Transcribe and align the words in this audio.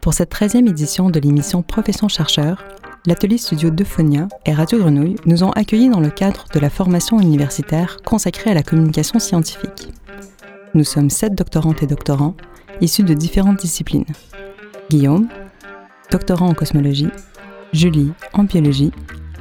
Pour 0.00 0.14
cette 0.14 0.32
13e 0.32 0.68
édition 0.68 1.10
de 1.10 1.20
l'émission 1.20 1.62
Profession 1.62 2.08
chercheur, 2.08 2.64
l'atelier 3.06 3.38
studio 3.38 3.70
d'Euphonia 3.70 4.28
et 4.44 4.52
Radio 4.52 4.78
Grenouille 4.78 5.16
nous 5.26 5.44
ont 5.44 5.50
accueillis 5.50 5.88
dans 5.88 6.00
le 6.00 6.10
cadre 6.10 6.46
de 6.52 6.58
la 6.58 6.70
formation 6.70 7.20
universitaire 7.20 7.98
consacrée 8.04 8.50
à 8.50 8.54
la 8.54 8.62
communication 8.62 9.18
scientifique. 9.18 9.88
Nous 10.74 10.84
sommes 10.84 11.10
sept 11.10 11.34
doctorantes 11.34 11.82
et 11.82 11.86
doctorants 11.86 12.34
issus 12.80 13.02
de 13.02 13.14
différentes 13.14 13.60
disciplines. 13.60 14.06
Guillaume, 14.88 15.28
doctorant 16.10 16.48
en 16.48 16.54
cosmologie, 16.54 17.10
Julie 17.72 18.12
en 18.32 18.44
biologie, 18.44 18.92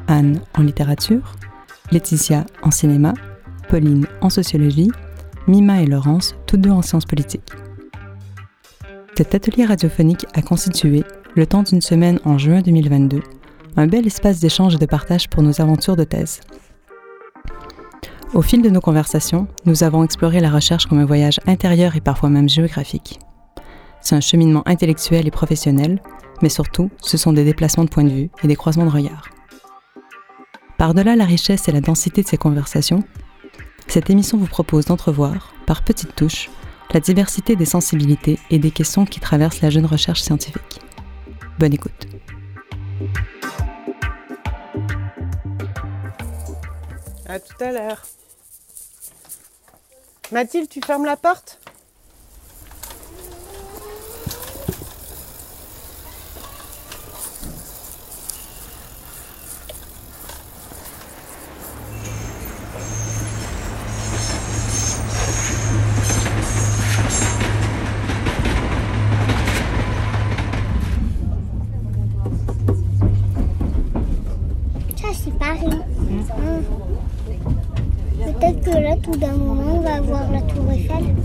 Anne 0.09 0.41
en 0.57 0.63
littérature, 0.63 1.35
Laetitia 1.91 2.45
en 2.63 2.71
cinéma, 2.71 3.13
Pauline 3.69 4.07
en 4.21 4.29
sociologie, 4.29 4.91
Mima 5.47 5.81
et 5.81 5.86
Laurence, 5.86 6.36
toutes 6.47 6.61
deux 6.61 6.71
en 6.71 6.81
sciences 6.81 7.05
politiques. 7.05 7.51
Cet 9.15 9.36
atelier 9.36 9.65
radiophonique 9.65 10.25
a 10.33 10.41
constitué, 10.41 11.03
le 11.36 11.45
temps 11.45 11.64
d'une 11.64 11.81
semaine 11.81 12.19
en 12.25 12.37
juin 12.37 12.61
2022, 12.61 13.21
un 13.77 13.87
bel 13.87 14.07
espace 14.07 14.39
d'échange 14.39 14.75
et 14.75 14.77
de 14.77 14.86
partage 14.86 15.29
pour 15.29 15.43
nos 15.43 15.61
aventures 15.61 15.95
de 15.95 16.03
thèse. 16.03 16.41
Au 18.33 18.41
fil 18.41 18.61
de 18.61 18.69
nos 18.69 18.81
conversations, 18.81 19.47
nous 19.65 19.83
avons 19.83 20.03
exploré 20.03 20.39
la 20.39 20.50
recherche 20.50 20.86
comme 20.86 21.00
un 21.00 21.05
voyage 21.05 21.39
intérieur 21.47 21.95
et 21.95 22.01
parfois 22.01 22.29
même 22.29 22.50
géographique. 22.50 23.19
C'est 24.01 24.15
un 24.15 24.21
cheminement 24.21 24.64
intellectuel 24.65 25.28
et 25.28 25.31
professionnel, 25.31 26.01
mais 26.41 26.50
surtout, 26.50 26.89
ce 27.01 27.17
sont 27.17 27.33
des 27.33 27.43
déplacements 27.43 27.83
de 27.83 27.89
point 27.89 28.03
de 28.03 28.09
vue 28.09 28.29
et 28.43 28.47
des 28.47 28.55
croisements 28.55 28.86
de 28.86 28.91
regards. 28.91 29.29
Par-delà 30.79 31.18
la 31.18 31.25
richesse 31.25 31.68
et 31.68 31.74
la 31.74 31.82
densité 31.82 32.23
de 32.23 32.28
ces 32.30 32.38
conversations, 32.38 33.03
cette 33.88 34.09
émission 34.09 34.38
vous 34.38 34.48
propose 34.48 34.86
d'entrevoir, 34.86 35.53
par 35.66 35.84
petites 35.84 36.16
touches, 36.16 36.50
la 36.94 37.02
diversité 37.02 37.58
des 37.58 37.66
sensibilités 37.66 38.40
et 38.50 38.59
des 38.59 38.72
questions 38.72 39.06
qui 39.06 39.20
traversent 39.20 39.59
la 39.59 39.72
jeune 39.72 39.86
recherche 39.86 40.22
scientifique. 40.22 40.80
Bonne 41.59 41.73
écoute. 41.73 42.08
À 47.28 47.42
tout 47.42 47.62
à 47.62 47.72
l'heure. 47.73 48.06
Mathilde, 50.31 50.70
tu 50.70 50.80
fermes 50.81 51.03
la 51.03 51.18
porte? 51.18 51.59
Peut-être 78.19 78.61
que 78.64 78.69
là, 78.69 78.95
tout 79.02 79.16
d'un 79.16 79.33
moment, 79.33 79.78
on 79.78 79.81
va 79.81 80.00
voir 80.02 80.31
la 80.31 80.41
Tour 80.41 80.72
Eiffel. 80.72 81.16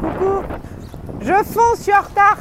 Coucou. 0.00 0.42
Je 1.20 1.32
fonce, 1.44 1.78
je 1.78 1.82
suis 1.82 1.92
en 1.94 2.02
retard 2.02 2.38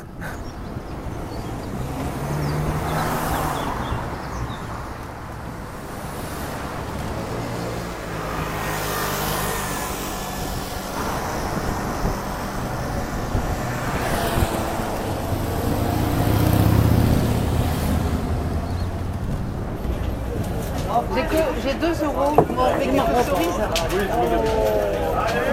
J'ai 21.16 21.22
que- 21.22 21.62
J'ai 21.64 21.74
2 21.76 22.06
euros 22.06 22.34
avec 22.76 22.94
ma 22.94 23.24
cerise. 23.24 23.62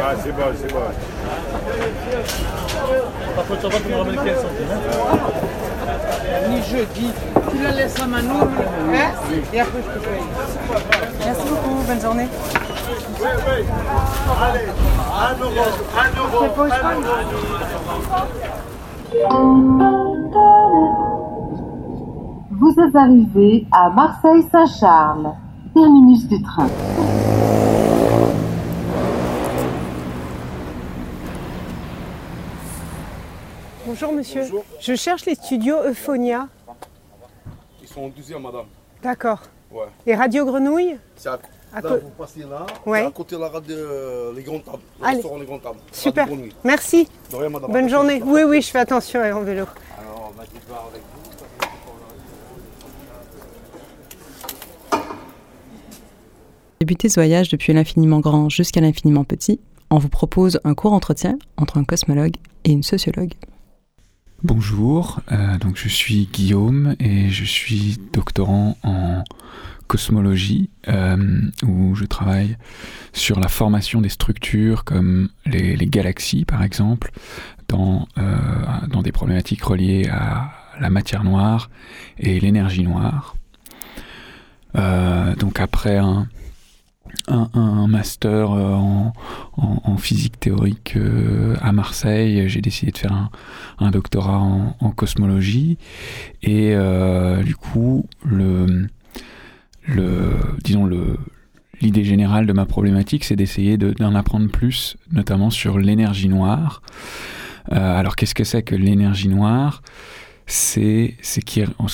Ah, 0.06 0.15
c'est 0.37 0.43
bon, 0.43 0.50
c'est 0.56 0.72
bon. 0.72 0.81
Par 3.37 3.45
contre, 3.47 3.61
ça 3.62 3.69
va, 3.69 3.75
tu 3.78 3.89
me 3.89 3.97
ramènes 3.97 4.17
15 4.17 4.25
centimes. 4.37 4.72
hein. 4.72 4.78
Ni 6.50 6.62
jeudi. 6.62 7.11
Tu 7.50 7.62
la 7.62 7.71
laisses 7.72 8.00
à 8.00 8.06
Manon, 8.06 8.41
hein 8.43 9.11
et 9.53 9.61
après 9.61 9.81
je 9.83 9.91
te 9.99 10.05
paye. 10.05 10.22
Merci 11.25 11.49
beaucoup, 11.49 11.83
bonne 11.87 12.00
journée. 12.00 12.28
Oui, 13.21 13.28
oui. 13.47 13.65
Allez, 14.43 14.67
un 15.15 15.34
euro, 15.43 15.65
un 15.97 16.11
euro, 16.19 16.45
un 16.65 16.95
euro. 16.95 18.15
Vous 22.51 22.75
êtes 22.81 22.97
arrivé 22.97 23.66
à 23.72 23.91
Marseille-Saint-Charles, 23.91 25.33
terminus 25.75 26.28
du 26.28 26.41
train. 26.43 26.69
Bonjour 33.94 34.12
monsieur. 34.12 34.41
Bonjour. 34.43 34.65
Je 34.81 34.97
cherche 34.97 35.25
les 35.25 35.37
studios 35.37 35.77
Euphonia. 35.84 36.49
Ils 37.81 37.87
sont 37.87 38.00
en 38.03 38.09
deuxième, 38.09 38.43
madame. 38.43 38.65
D'accord. 39.00 39.41
Ouais. 39.71 39.84
Et 40.05 40.16
Radio 40.16 40.44
Grenouille 40.44 40.97
C'est 41.15 41.28
à, 41.28 41.38
À 41.72 41.81
là, 41.81 41.91
co- 41.91 41.99
vous 42.03 42.10
passez 42.19 42.41
là, 42.41 42.66
Ouais. 42.87 43.06
à 43.06 43.10
côté 43.12 43.37
de 43.37 43.41
la 43.41 43.49
rade 43.49 43.66
de 43.66 44.33
les 44.34 44.43
grandes 44.43 44.65
tables. 44.65 44.78
Le 44.99 45.06
Allez. 45.06 45.15
restaurant 45.19 45.38
Les 45.38 45.47
Grandes 45.47 45.62
Tables. 45.62 45.78
Super. 45.93 46.25
Radio 46.25 46.37
Grenouille. 46.37 46.54
Merci. 46.65 47.09
De 47.31 47.37
rien, 47.37 47.49
madame. 47.49 47.71
Bonne 47.71 47.88
journée. 47.88 48.21
Oui, 48.25 48.43
oui, 48.43 48.62
je 48.62 48.69
fais 48.71 48.81
attention 48.81 49.21
en 49.21 49.43
vélo. 49.43 49.62
Alors, 49.97 50.33
on 50.37 50.43
de 50.43 50.66
voir 50.69 50.87
avec 50.91 51.00
vous. 51.00 51.21
Débuter 56.81 57.09
ce 57.09 57.15
voyage 57.21 57.49
depuis 57.49 57.72
l'infiniment 57.72 58.21
grand 58.21 58.49
jusqu'à 58.49 58.81
l'infiniment 58.81 59.25
petit, 59.25 59.60
on 59.91 59.99
vous 59.99 60.09
propose 60.09 60.60
un 60.65 60.75
court 60.75 60.93
entretien 60.93 61.38
entre 61.56 61.78
un 61.78 61.84
cosmologue 61.84 62.34
et 62.65 62.72
une 62.72 62.83
sociologue. 62.83 63.34
Bonjour, 64.44 65.22
euh, 65.32 65.56
je 65.75 65.88
suis 65.88 66.28
Guillaume 66.31 66.97
et 67.00 67.31
je 67.31 67.44
suis 67.44 67.97
doctorant 68.12 68.77
en 68.82 69.25
cosmologie 69.87 70.69
euh, 70.87 71.41
où 71.66 71.94
je 71.94 72.05
travaille 72.05 72.59
sur 73.15 73.41
la 73.41 73.49
formation 73.49 74.03
des 74.03 74.10
structures 74.10 74.84
comme 74.84 75.31
les, 75.47 75.77
galaxies 75.87 76.44
par 76.44 76.62
exemple 76.62 77.10
dans, 77.69 78.06
euh, 78.19 78.37
dans 78.88 79.00
des 79.00 79.12
problématiques 79.12 79.62
reliées 79.62 80.10
à 80.10 80.53
la 80.78 80.91
matière 80.91 81.25
noire 81.25 81.71
et 82.19 82.38
l'énergie 82.38 82.83
noire. 82.83 83.37
Donc 84.75 85.59
après 85.59 85.97
un, 85.97 86.28
un, 87.28 87.86
master 87.86 88.52
euh, 88.52 88.74
en, 89.56 89.96
physique 89.96 90.38
théorique 90.38 90.94
euh, 90.96 91.56
à 91.60 91.72
Marseille, 91.72 92.48
j'ai 92.48 92.60
décidé 92.60 92.92
de 92.92 92.98
faire 92.98 93.30
un, 93.78 93.90
doctorat 93.90 94.38
en, 94.38 94.90
cosmologie. 94.90 95.78
Et 96.42 96.74
euh, 96.74 97.42
du 97.42 97.56
coup 97.56 98.06
le, 98.24 98.88
disons 100.62 100.88
l'idée 101.80 102.04
générale 102.04 102.47
de 102.47 102.53
ma 102.53 102.66
problématique 102.66 103.24
c'est 103.24 103.36
d'essayer 103.36 103.77
de- 103.77 103.92
d'en 103.92 104.15
apprendre 104.15 104.48
plus 104.48 104.97
notamment 105.12 105.50
sur 105.50 105.78
l'énergie 105.78 106.28
noire. 106.28 106.82
Alors 107.70 108.16
qu'est-ce 108.16 108.34
que 108.34 108.44
c'est 108.44 108.62
que 108.62 108.74
l'énergie 108.74 109.28
noire? 109.28 109.82
C'est 110.47 111.16
ce 111.22 111.41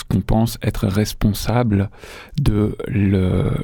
qu'on 0.08 0.20
pense 0.20 0.58
être 0.62 0.88
responsable 0.88 1.88
de 2.40 2.76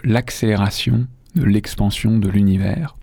l'accélération 0.04 1.08
de 1.36 1.44
l'expansion 1.44 2.18
de 2.18 2.28
l'univers 2.28 2.96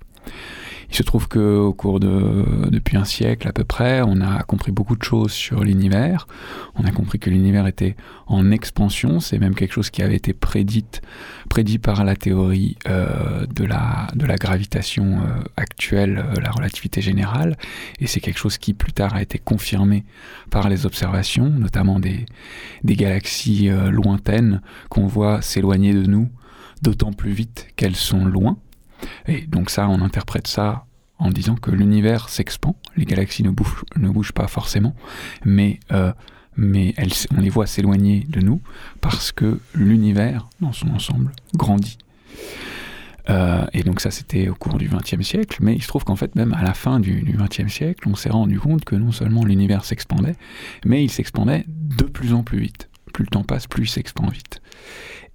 Il 0.90 0.96
se 0.96 1.04
trouve 1.04 1.28
que 1.28 1.58
au 1.58 1.74
cours 1.74 2.00
de 2.00 2.70
depuis 2.70 2.98
un 2.98 3.06
siècle 3.06 3.48
à 3.48 3.54
peu 3.54 3.64
près, 3.64 4.02
on 4.02 4.22
a 4.22 4.42
compris 4.44 4.72
beaucoup 4.72 4.96
de 4.96 5.04
choses 5.04 5.32
sur 5.32 5.64
l'univers. 5.64 6.28
On 6.76 6.84
a 6.84 6.92
compris 6.92 7.20
que 7.20 7.30
l'univers 7.30 7.68
était 7.68 7.96
en 8.28 8.52
expansion. 8.52 9.20
C'est 9.20 9.38
même 9.38 9.54
quelque 9.54 9.74
chose 9.74 9.92
qui 9.92 10.02
avait 10.02 10.16
été 10.16 10.34
prédit 10.34 10.84
par 11.80 12.04
la 12.04 12.16
théorie 12.16 12.76
euh, 12.88 13.46
de 13.46 13.66
la 13.66 14.08
de 14.16 14.26
la 14.26 14.36
gravitation 14.36 15.22
euh, 15.22 15.44
actuelle, 15.58 16.18
euh, 16.18 16.42
la 16.42 16.52
relativité 16.52 17.02
générale. 17.02 17.56
Et 18.00 18.08
c'est 18.08 18.20
quelque 18.20 18.40
chose 18.40 18.58
qui 18.58 18.74
plus 18.74 18.94
tard 18.94 19.14
a 19.14 19.22
été 19.22 19.38
confirmé 19.38 20.06
par 20.50 20.70
les 20.70 20.86
observations, 20.86 21.50
notamment 21.50 22.00
des 22.00 22.26
des 22.84 22.96
galaxies 22.96 23.70
lointaines 23.92 24.62
qu'on 24.90 25.08
voit 25.08 25.42
s'éloigner 25.42 25.94
de 25.94 26.06
nous 26.08 26.30
d'autant 26.84 27.14
plus 27.14 27.32
vite 27.32 27.68
qu'elles 27.76 27.96
sont 27.96 28.26
loin. 28.26 28.58
Et 29.28 29.42
donc 29.42 29.70
ça, 29.70 29.88
on 29.90 30.02
interprète 30.02 30.48
ça 30.48 30.86
en 31.18 31.32
disant 31.32 31.56
que 31.56 31.72
l'univers 31.72 32.30
s'expand, 32.30 32.76
les 32.98 33.06
galaxies 33.06 33.44
ne 33.44 33.50
bougent, 33.50 34.34
pas 34.34 34.48
forcément, 34.48 34.94
mais, 35.46 35.80
euh, 35.92 36.12
on 36.58 37.40
les 37.42 37.50
voit 37.50 37.66
s'éloigner 37.66 38.26
de 38.30 38.40
nous 38.42 38.62
parce 39.02 39.32
que 39.32 39.60
l'univers, 39.74 40.50
dans 40.60 40.74
son 40.74 40.90
ensemble, 40.90 41.32
grandit. 41.56 41.98
Euh, 43.30 43.66
et 43.74 43.84
donc 43.84 44.02
ça, 44.02 44.12
c'était 44.12 44.50
au 44.50 44.56
cours 44.56 44.78
du 44.78 44.90
XXe 44.90 45.26
siècle, 45.26 45.58
mais 45.62 45.76
il 45.76 45.82
se 45.82 45.88
trouve 45.88 46.04
qu'en 46.04 46.18
fait, 46.18 46.36
même 46.36 46.54
à 46.54 46.62
la 46.62 46.74
fin 46.74 47.00
du 47.00 47.36
XXe 47.38 47.72
siècle, 47.72 48.08
on 48.08 48.16
s'est 48.16 48.30
rendu 48.30 48.60
compte 48.60 48.84
que 48.84 48.96
non 48.96 49.12
seulement 49.12 49.46
l'univers 49.46 49.86
s'expandait, 49.86 50.36
mais 50.86 51.04
il 51.04 51.10
s'expandait 51.10 51.66
de 51.68 52.04
plus 52.04 52.34
en 52.34 52.44
plus 52.44 52.60
vite. 52.60 52.90
Plus 53.14 53.24
le 53.24 53.30
temps 53.30 53.44
passe, 53.44 53.68
plus 53.68 53.84
il 53.84 53.90
s'expand 53.90 54.30
vite. 54.30 54.62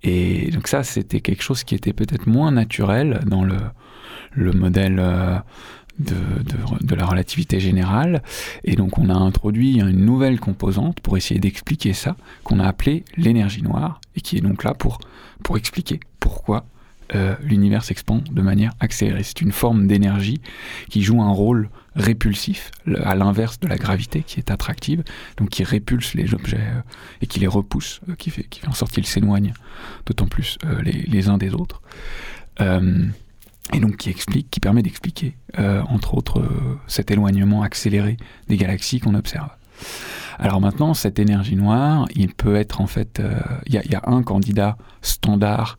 Et 0.03 0.51
donc 0.51 0.69
ça, 0.69 0.83
c'était 0.83 1.21
quelque 1.21 1.43
chose 1.43 1.65
qui 1.65 1.75
était 1.75 1.93
peut-être 1.93 2.27
moins 2.27 2.53
naturel 2.53 3.21
dans 3.27 3.45
le, 3.45 3.59
le 4.33 4.53
modèle 4.53 4.99
euh, 5.01 5.39
de, 5.99 6.15
de, 6.81 6.95
la 6.95 7.05
relativité 7.05 7.59
générale. 7.61 8.23
Et 8.65 8.77
donc 8.77 8.99
on 8.99 9.11
a 9.11 9.15
introduit 9.15 9.81
une 9.81 10.05
nouvelle 10.05 10.39
composante 10.39 11.01
pour 11.01 11.17
essayer 11.17 11.41
d'expliquer 11.41 11.93
ça, 11.93 12.17
qu'on 12.45 12.61
a 12.61 12.67
appelé 12.67 13.05
l'énergie 13.17 13.63
noire, 13.63 14.01
et 14.15 14.21
qui 14.21 14.37
est 14.37 14.41
donc 14.41 14.65
là 14.65 14.75
pour, 14.75 14.99
pour 15.43 15.57
expliquer 15.57 16.01
pourquoi 16.21 16.65
euh, 17.15 17.35
l'univers 17.43 17.85
s'expand 17.85 18.23
de 18.23 18.43
manière 18.43 18.73
accélérée. 18.81 19.23
C'est 19.23 19.41
une 19.41 19.53
forme 19.53 19.87
d'énergie 19.87 20.41
qui 20.91 21.03
joue 21.03 21.23
un 21.23 21.31
rôle 21.31 21.71
répulsif, 21.97 22.71
à 23.03 23.15
l'inverse 23.15 23.59
de 23.61 23.67
la 23.67 23.77
gravité 23.77 24.23
qui 24.23 24.39
est 24.39 24.51
attractive, 24.51 25.03
donc 25.39 25.49
qui 25.49 25.65
répulse 25.65 26.13
les 26.15 26.35
objets 26.35 26.59
euh, 26.59 26.83
et 27.23 27.27
qui 27.27 27.41
les 27.41 27.47
repousse, 27.47 28.01
euh, 28.09 28.15
qui, 28.15 28.31
fait, 28.31 28.47
en 28.67 28.73
sorte 28.73 28.93
qu'ils 28.93 29.07
s'éloignent 29.07 29.55
d'autant 30.05 30.27
plus 30.27 30.59
les, 30.83 31.29
uns 31.29 31.39
des 31.39 31.55
autres. 31.55 31.81
Et 32.61 33.81
donc 33.81 33.97
qui 33.97 34.11
explique, 34.11 34.51
qui 34.51 34.61
permet 34.61 34.83
d'expliquer, 34.83 35.37
entre 35.57 36.15
autres, 36.15 36.43
cet 36.87 37.11
éloignement 37.11 37.63
accéléré 37.63 38.17
des 38.49 38.57
galaxies 38.57 38.99
qu'on 38.99 39.15
observe. 39.15 39.51
Alors 40.39 40.61
maintenant, 40.61 40.95
cette 40.95 41.19
énergie 41.19 41.57
noire, 41.57 42.07
il 42.15 42.35
peut 42.35 42.57
être 42.57 42.81
en 42.81 42.87
fait, 42.87 43.23
il 43.67 43.75
y, 43.75 43.95
a 43.95 44.03
un 44.07 44.23
candidat 44.23 44.77
standard 45.03 45.79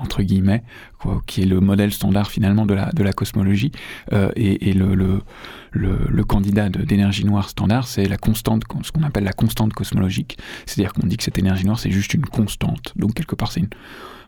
entre 0.00 0.22
guillemets, 0.22 0.62
quoi, 0.98 1.22
qui 1.26 1.42
est 1.42 1.46
le 1.46 1.60
modèle 1.60 1.92
standard 1.92 2.30
finalement 2.30 2.66
de 2.66 2.74
la, 2.74 2.90
de 2.92 3.02
la 3.02 3.12
cosmologie. 3.12 3.72
Euh, 4.12 4.30
et, 4.36 4.72
le, 4.72 4.94
le, 4.94 5.20
le, 5.72 6.24
candidat 6.24 6.68
d'énergie 6.68 7.24
noire 7.24 7.48
standard, 7.48 7.86
c'est 7.86 8.08
la 8.08 8.16
constante, 8.16 8.62
ce 8.82 8.92
qu'on 8.92 9.02
appelle 9.02 9.24
la 9.24 9.32
constante 9.32 9.72
cosmologique. 9.72 10.38
C'est-à-dire 10.66 10.92
qu'on 10.92 11.06
dit 11.06 11.16
que 11.16 11.24
cette 11.24 11.38
énergie 11.38 11.64
noire, 11.64 11.78
c'est 11.78 11.90
juste 11.90 12.14
une 12.14 12.26
constante. 12.26 12.92
Donc 12.96 13.14
quelque 13.14 13.34
part, 13.34 13.52
c'est 13.52 13.62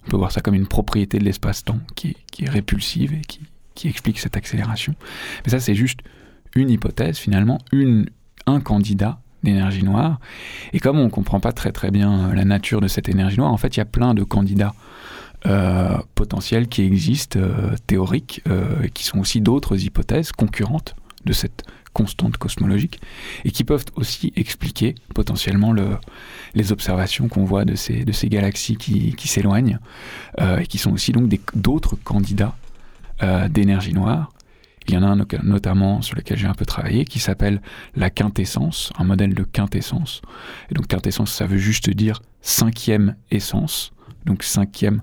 on 0.04 0.10
peut 0.10 0.16
voir 0.16 0.32
ça 0.32 0.40
comme 0.40 0.54
une 0.54 0.66
propriété 0.66 1.18
de 1.18 1.24
l'espace-temps 1.24 1.78
qui 1.94 2.16
qui 2.30 2.44
est 2.44 2.48
répulsive 2.48 3.14
et 3.14 3.20
qui, 3.20 3.40
qui 3.74 3.88
explique 3.88 4.18
cette 4.18 4.36
accélération. 4.36 4.94
Mais 5.44 5.50
ça, 5.50 5.60
c'est 5.60 5.74
juste 5.74 6.00
une 6.54 6.70
hypothèse 6.70 7.18
finalement, 7.18 7.58
une, 7.72 8.10
un 8.46 8.60
candidat 8.60 9.20
d'énergie 9.42 9.84
noire. 9.84 10.20
Et 10.72 10.80
comme 10.80 10.98
on 10.98 11.04
ne 11.04 11.10
comprend 11.10 11.40
pas 11.40 11.52
très 11.52 11.72
très 11.72 11.90
bien 11.90 12.32
la 12.34 12.44
nature 12.44 12.80
de 12.80 12.88
cette 12.88 13.08
énergie 13.08 13.38
noire, 13.38 13.52
en 13.52 13.56
fait, 13.56 13.76
il 13.76 13.80
y 13.80 13.82
a 13.82 13.86
plein 13.86 14.14
de 14.14 14.22
candidats 14.22 14.74
euh, 15.46 15.98
potentiels 16.14 16.68
qui 16.68 16.82
existent, 16.82 17.38
euh, 17.38 17.74
théoriques, 17.86 18.42
euh, 18.48 18.88
qui 18.94 19.04
sont 19.04 19.18
aussi 19.18 19.40
d'autres 19.40 19.84
hypothèses 19.84 20.32
concurrentes 20.32 20.94
de 21.24 21.32
cette 21.32 21.64
constante 21.92 22.36
cosmologique, 22.38 23.00
et 23.44 23.50
qui 23.50 23.64
peuvent 23.64 23.84
aussi 23.96 24.32
expliquer 24.36 24.94
potentiellement 25.14 25.72
le, 25.72 25.98
les 26.54 26.72
observations 26.72 27.28
qu'on 27.28 27.44
voit 27.44 27.64
de 27.64 27.74
ces, 27.74 28.04
de 28.04 28.12
ces 28.12 28.28
galaxies 28.28 28.76
qui, 28.76 29.14
qui 29.14 29.28
s'éloignent, 29.28 29.78
euh, 30.40 30.58
et 30.58 30.66
qui 30.66 30.78
sont 30.78 30.92
aussi 30.92 31.12
donc 31.12 31.30
d'autres 31.54 31.96
candidats 31.96 32.56
euh, 33.22 33.48
d'énergie 33.48 33.92
noire. 33.92 34.32
Il 34.88 34.94
y 34.94 34.96
en 34.96 35.02
a 35.02 35.06
un 35.06 35.26
notamment 35.44 36.02
sur 36.02 36.16
lequel 36.16 36.38
j'ai 36.38 36.48
un 36.48 36.54
peu 36.54 36.64
travaillé 36.64 37.04
qui 37.04 37.20
s'appelle 37.20 37.60
la 37.94 38.10
quintessence, 38.10 38.92
un 38.98 39.04
modèle 39.04 39.34
de 39.34 39.44
quintessence. 39.44 40.22
Et 40.70 40.74
donc 40.74 40.88
quintessence, 40.88 41.32
ça 41.32 41.46
veut 41.46 41.58
juste 41.58 41.88
dire 41.90 42.20
cinquième 42.40 43.14
essence, 43.30 43.92
donc 44.24 44.42
cinquième 44.42 45.02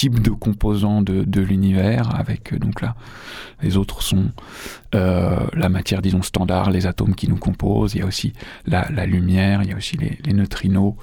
type 0.00 0.22
de 0.22 0.30
composants 0.30 1.02
de, 1.02 1.40
l'univers 1.42 2.18
avec 2.18 2.58
donc 2.58 2.80
là 2.80 2.94
les 3.60 3.76
autres 3.76 4.02
sont 4.02 4.30
euh, 4.94 5.46
la 5.52 5.68
matière 5.68 6.00
disons 6.00 6.22
standard 6.22 6.70
les 6.70 6.86
atomes 6.86 7.14
qui 7.14 7.28
nous 7.28 7.36
composent 7.36 7.92
il 7.92 7.98
y 7.98 8.02
a 8.02 8.06
aussi 8.06 8.32
la, 8.64 8.88
lumière 9.04 9.62
il 9.62 9.68
y 9.68 9.72
a 9.74 9.76
aussi 9.76 9.98
les, 9.98 10.32
neutrinos 10.32 10.94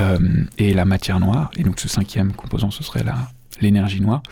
euh, 0.00 0.18
et 0.58 0.74
la 0.74 0.84
matière 0.84 1.20
noire 1.20 1.52
et 1.56 1.62
donc 1.62 1.78
ce 1.78 1.86
cinquième 1.86 2.32
composant 2.32 2.72
ce 2.72 2.82
serait 2.82 3.04
la 3.04 3.16
l'énergie 3.60 4.02
noire. 4.02 4.22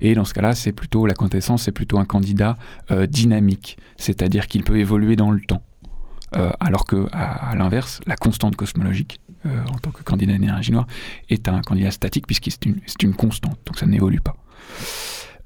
Et 0.00 0.14
dans 0.14 0.24
ce 0.24 0.32
cas 0.32 0.42
là 0.42 0.54
c'est 0.54 0.72
plutôt 0.72 1.04
la 1.04 1.14
quintessence 1.14 1.64
c'est 1.64 1.72
plutôt 1.72 1.98
un 1.98 2.04
candidat 2.04 2.56
euh, 2.92 3.08
dynamique 3.08 3.78
c'est 3.96 4.22
à 4.22 4.28
dire 4.28 4.46
qu'il 4.46 4.62
peut 4.62 4.78
évoluer 4.78 5.16
dans 5.16 5.32
le 5.32 5.40
temps 5.40 5.62
euh, 6.36 6.50
alors 6.60 6.84
que 6.84 7.08
à, 7.10 7.50
à 7.50 7.56
l'inverse 7.56 8.00
la 8.06 8.14
constante 8.14 8.54
cosmologique 8.54 9.20
euh, 9.46 9.64
en 9.72 9.78
tant 9.78 9.90
que 9.90 10.02
candidat 10.02 10.32
d'énergie 10.32 10.72
noire 10.72 10.86
est 11.28 11.48
un 11.48 11.60
candidat 11.62 11.90
statique 11.90 12.26
puisque 12.26 12.50
c'est 12.50 13.02
une, 13.02 13.14
constante, 13.14 13.58
donc 13.66 13.78
ça 13.78 13.86
n'évolue 13.86 14.20
pas. 14.20 14.36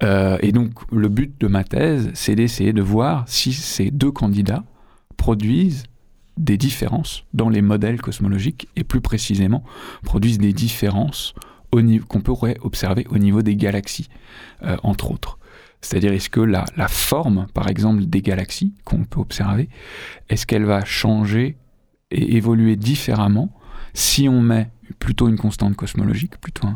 Euh, 0.03 0.39
et 0.41 0.53
donc 0.53 0.73
le 0.93 1.09
but 1.09 1.41
de 1.41 1.47
ma 1.47 1.65
thèse, 1.65 2.11
c'est 2.15 2.35
d'essayer 2.35 2.73
de 2.73 2.83
voir 2.83 3.25
si 3.27 3.53
ces 3.53 3.91
deux 3.91 4.11
candidats 4.11 4.65
produisent 5.17 5.85
des 6.37 6.57
différences 6.57 7.25
dans 7.33 7.49
les 7.49 7.63
modèles 7.63 8.01
cosmologiques 8.01 8.69
et 8.75 8.83
plus 8.83 9.01
précisément 9.01 9.63
produisent 10.03 10.39
des 10.39 10.53
différences 10.53 11.35
qu'on 12.09 12.21
pourrait 12.21 12.57
observer 12.63 13.07
au 13.11 13.19
niveau 13.19 13.43
des 13.43 13.57
galaxies, 13.57 14.09
euh, 14.63 14.77
entre 14.83 15.11
autres. 15.11 15.39
C'est-à-dire, 15.81 16.13
est-ce 16.13 16.31
que 16.31 16.41
la, 16.41 16.65
forme, 16.89 17.47
par 17.53 17.69
exemple, 17.69 18.07
des 18.07 18.23
galaxies 18.23 18.73
qu'on 18.85 19.05
peut 19.05 19.21
observer, 19.21 19.69
est-ce 20.31 20.47
qu'elle 20.47 20.65
va 20.65 20.85
changer 20.85 21.57
et 22.11 22.37
évoluer 22.37 22.77
différemment 22.77 23.51
si 23.95 24.29
on 24.29 24.43
met 24.43 24.69
plutôt 24.99 25.29
une 25.29 25.39
constante 25.39 25.77
cosmologique, 25.77 26.37
plutôt 26.39 26.69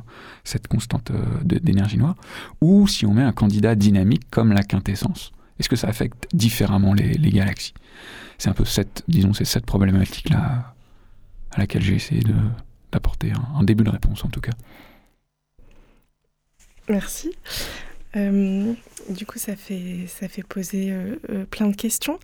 cette 0.44 0.68
constante 0.68 1.10
euh, 1.10 1.24
d'énergie 1.42 1.98
noire, 1.98 2.16
ou 2.60 2.86
si 2.86 3.04
on 3.04 3.12
met 3.12 3.22
un 3.22 3.32
candidat 3.32 3.74
dynamique 3.74 4.22
comme 4.30 4.52
la 4.52 4.62
quintessence. 4.62 5.32
Est-ce 5.58 5.68
que 5.68 5.76
ça 5.76 5.88
affecte 5.88 6.28
différemment 6.32 6.94
les, 6.94 7.30
galaxies? 7.30 7.74
C'est 8.38 8.48
un 8.48 8.52
peu 8.54 8.64
cette, 8.64 9.02
disons, 9.08 9.32
c'est 9.32 9.44
cette 9.44 9.66
problématique-là 9.66 10.74
à 11.50 11.58
laquelle 11.58 11.82
j'ai 11.82 11.96
essayé 11.96 12.22
d'apporter 12.92 13.32
un, 13.56 13.64
début 13.64 13.82
de 13.82 13.90
réponse 13.90 14.24
en 14.24 14.28
tout 14.28 14.40
cas. 14.40 14.52
Merci. 16.88 17.32
Euh, 18.16 18.72
du 19.10 19.26
coup, 19.26 19.38
ça 19.38 19.56
fait, 19.56 20.06
ça 20.06 20.28
fait 20.28 20.44
poser 20.44 20.92
euh, 20.92 21.44
plein 21.50 21.66
de 21.66 21.76
questions. 21.76 22.20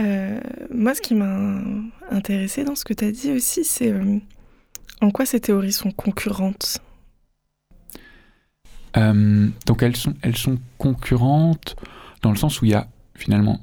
Euh, 0.00 0.40
moi, 0.72 0.94
ce 0.94 1.00
qui 1.00 1.14
m'a 1.14 1.60
intéressé 2.10 2.64
dans 2.64 2.74
ce 2.74 2.84
que 2.84 2.94
tu 2.94 3.04
as 3.04 3.12
dit 3.12 3.32
aussi, 3.32 3.64
c'est 3.64 3.92
euh, 3.92 4.18
en 5.00 5.10
quoi 5.10 5.26
ces 5.26 5.40
théories 5.40 5.72
sont 5.72 5.92
concurrentes 5.92 6.78
euh, 8.96 9.48
Donc, 9.66 9.82
elles 9.82 9.96
sont, 9.96 10.14
elles 10.22 10.36
sont 10.36 10.58
concurrentes 10.78 11.76
dans 12.22 12.30
le 12.30 12.36
sens 12.36 12.60
où 12.60 12.64
il 12.64 12.72
y 12.72 12.74
a 12.74 12.88
finalement 13.14 13.60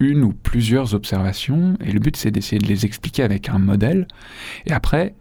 une 0.00 0.22
ou 0.22 0.32
plusieurs 0.32 0.94
observations, 0.94 1.76
et 1.80 1.92
le 1.92 2.00
but, 2.00 2.16
c'est 2.16 2.30
d'essayer 2.30 2.58
de 2.58 2.66
les 2.66 2.84
expliquer 2.84 3.22
avec 3.22 3.48
un 3.48 3.58
modèle. 3.58 4.06
Et 4.66 4.72
après, 4.72 5.14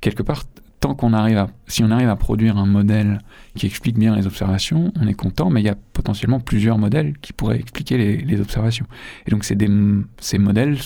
quelque 0.00 0.22
part, 0.22 0.44
tant 0.80 0.94
qu'on 0.94 1.12
arrive 1.12 1.38
à, 1.38 1.48
si 1.66 1.82
on 1.82 1.90
arrive 1.90 2.08
à 2.08 2.16
produire 2.16 2.56
un 2.56 2.66
modèle 2.66 3.20
qui 3.54 3.66
explique 3.66 3.98
bien 3.98 4.14
les 4.14 4.26
observations, 4.26 4.92
on 5.00 5.06
est 5.06 5.14
content, 5.14 5.50
mais 5.50 5.60
il 5.60 5.64
y 5.64 5.70
a 5.70 5.76
potentiellement 5.92 6.40
plusieurs 6.40 6.78
modèles 6.78 7.18
qui 7.18 7.32
pourraient 7.32 7.58
expliquer 7.58 7.96
les, 8.24 8.40
observations. 8.40 8.86
Et 9.26 9.30
donc 9.30 9.44
ces 9.44 10.38
modèles 10.38 10.78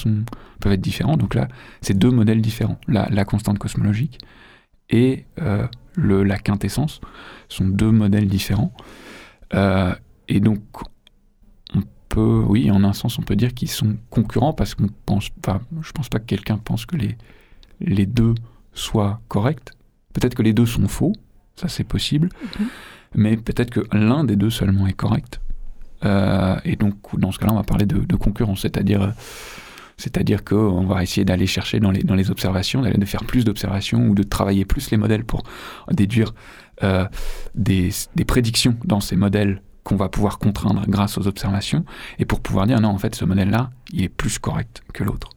peuvent 0.60 0.72
être 0.72 0.80
différents. 0.80 1.16
Donc 1.16 1.34
là, 1.34 1.48
c'est 1.80 1.96
deux 1.96 2.10
modèles 2.10 2.40
différents. 2.40 2.78
La, 2.88 3.24
constante 3.24 3.58
cosmologique 3.58 4.18
et 4.88 5.26
euh, 5.40 5.66
la 5.96 6.38
quintessence 6.38 7.00
sont 7.48 7.66
deux 7.66 7.90
modèles 7.90 8.28
différents. 8.28 8.72
Euh, 9.54 9.94
et 10.28 10.40
donc, 10.40 10.60
on 11.74 11.82
peut, 12.08 12.42
oui, 12.46 12.70
en 12.70 12.82
un 12.84 12.94
sens, 12.94 13.18
on 13.18 13.22
peut 13.22 13.36
dire 13.36 13.52
qu'ils 13.52 13.70
sont 13.70 13.96
concurrents 14.08 14.54
parce 14.54 14.74
qu'on 14.74 14.88
pense, 15.04 15.28
je 15.82 15.92
pense 15.92 16.08
pas 16.08 16.18
que 16.18 16.24
quelqu'un 16.24 16.56
pense 16.56 16.86
que 16.86 16.96
les, 16.96 17.16
les 17.80 18.06
deux 18.06 18.34
soient 18.72 19.20
corrects. 19.28 19.72
Peut-être 20.12 20.34
que 20.34 20.42
les 20.42 20.52
deux 20.52 20.66
sont 20.66 20.88
faux, 20.88 21.12
ça 21.56 21.68
c'est 21.68 21.84
possible, 21.84 22.28
mm 22.28 22.46
-hmm. 22.46 22.66
mais 23.14 23.36
peut-être 23.36 23.70
que 23.70 23.82
l'un 23.96 24.24
des 24.24 24.36
deux 24.36 24.50
seulement 24.50 24.86
est 24.86 24.96
correct. 24.96 25.40
et 26.70 26.76
donc, 26.76 26.94
dans 27.16 27.30
ce 27.32 27.38
cas-là, 27.38 27.52
on 27.52 27.60
va 27.64 27.68
parler 27.74 27.86
de, 27.86 27.98
de 28.12 28.16
concurrence, 28.16 28.60
c'est-à-dire 28.62 29.14
c'est-à-dire 30.02 30.42
qu'on 30.44 30.84
va 30.84 31.02
essayer 31.02 31.24
d'aller 31.24 31.46
chercher 31.46 31.78
dans 31.78 31.90
les, 31.90 32.02
dans 32.02 32.16
les 32.16 32.30
observations, 32.30 32.82
d'aller 32.82 32.98
de 32.98 33.04
faire 33.04 33.24
plus 33.24 33.44
d'observations 33.44 34.08
ou 34.08 34.14
de 34.14 34.24
travailler 34.24 34.64
plus 34.64 34.90
les 34.90 34.96
modèles 34.96 35.24
pour 35.24 35.44
déduire 35.90 36.34
euh, 36.82 37.06
des, 37.54 37.90
des, 38.16 38.24
prédictions 38.24 38.76
dans 38.84 39.00
ces 39.00 39.14
modèles 39.16 39.62
qu'on 39.84 39.96
va 39.96 40.08
pouvoir 40.08 40.38
contraindre 40.38 40.84
grâce 40.88 41.18
aux 41.18 41.26
observations 41.28 41.84
et 42.18 42.24
pour 42.24 42.40
pouvoir 42.40 42.66
dire 42.66 42.80
non, 42.80 42.88
en 42.88 42.98
fait, 42.98 43.14
ce 43.14 43.24
modèle-là, 43.24 43.70
il 43.92 44.02
est 44.02 44.08
plus 44.08 44.38
correct 44.38 44.82
que 44.92 45.04
l'autre. 45.04 45.30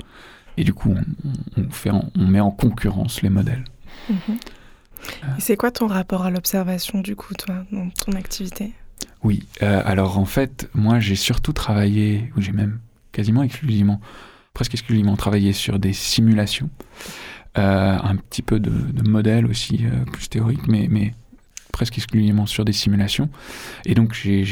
Et 0.57 0.63
du 0.63 0.73
coup, 0.73 0.95
on, 0.95 1.61
on, 1.61 1.69
fait 1.69 1.91
on 1.91 2.27
met 2.27 2.39
en 2.39 2.51
concurrence 2.51 3.21
les 3.21 3.29
modèles. 3.29 3.65
Mhm. 4.09 4.37
C'est 5.39 5.57
quoi 5.57 5.71
ton 5.71 5.87
rapport 5.87 6.23
à 6.23 6.29
l'observation, 6.29 6.99
du 7.01 7.15
coup, 7.15 7.33
toi, 7.33 7.65
dans 7.71 7.89
ton 7.89 8.13
activité? 8.13 8.73
Oui, 9.23 9.43
euh, 9.63 9.81
alors 9.85 10.17
en 10.19 10.25
fait, 10.25 10.69
moi, 10.73 10.99
j'ai 10.99 11.15
surtout 11.15 11.53
travaillé, 11.53 12.31
ou 12.37 12.41
j'ai 12.41 12.51
même 12.51 12.79
quasiment 13.11 13.43
exclusivement 13.43 13.99
presque 14.55 14.73
exclusivement 14.73 15.15
travaillé 15.15 15.53
sur 15.53 15.77
des 15.77 15.93
simulations, 15.93 16.69
euh, 17.59 17.97
un 18.01 18.15
petit 18.15 18.41
peu 18.41 18.59
de, 18.59 18.71
de 18.71 19.07
modèles 19.07 19.45
aussi 19.45 19.81
euh, 19.83 20.05
plus 20.05 20.29
théoriques, 20.29 20.67
mais, 20.67 20.87
mais 20.89 21.13
presque 21.71 21.97
exclusivement 21.97 22.47
sur 22.47 22.65
des 22.65 22.73
simulations. 22.73 23.29
Et 23.85 23.93
donc 23.93 24.13
j'ai 24.13 24.45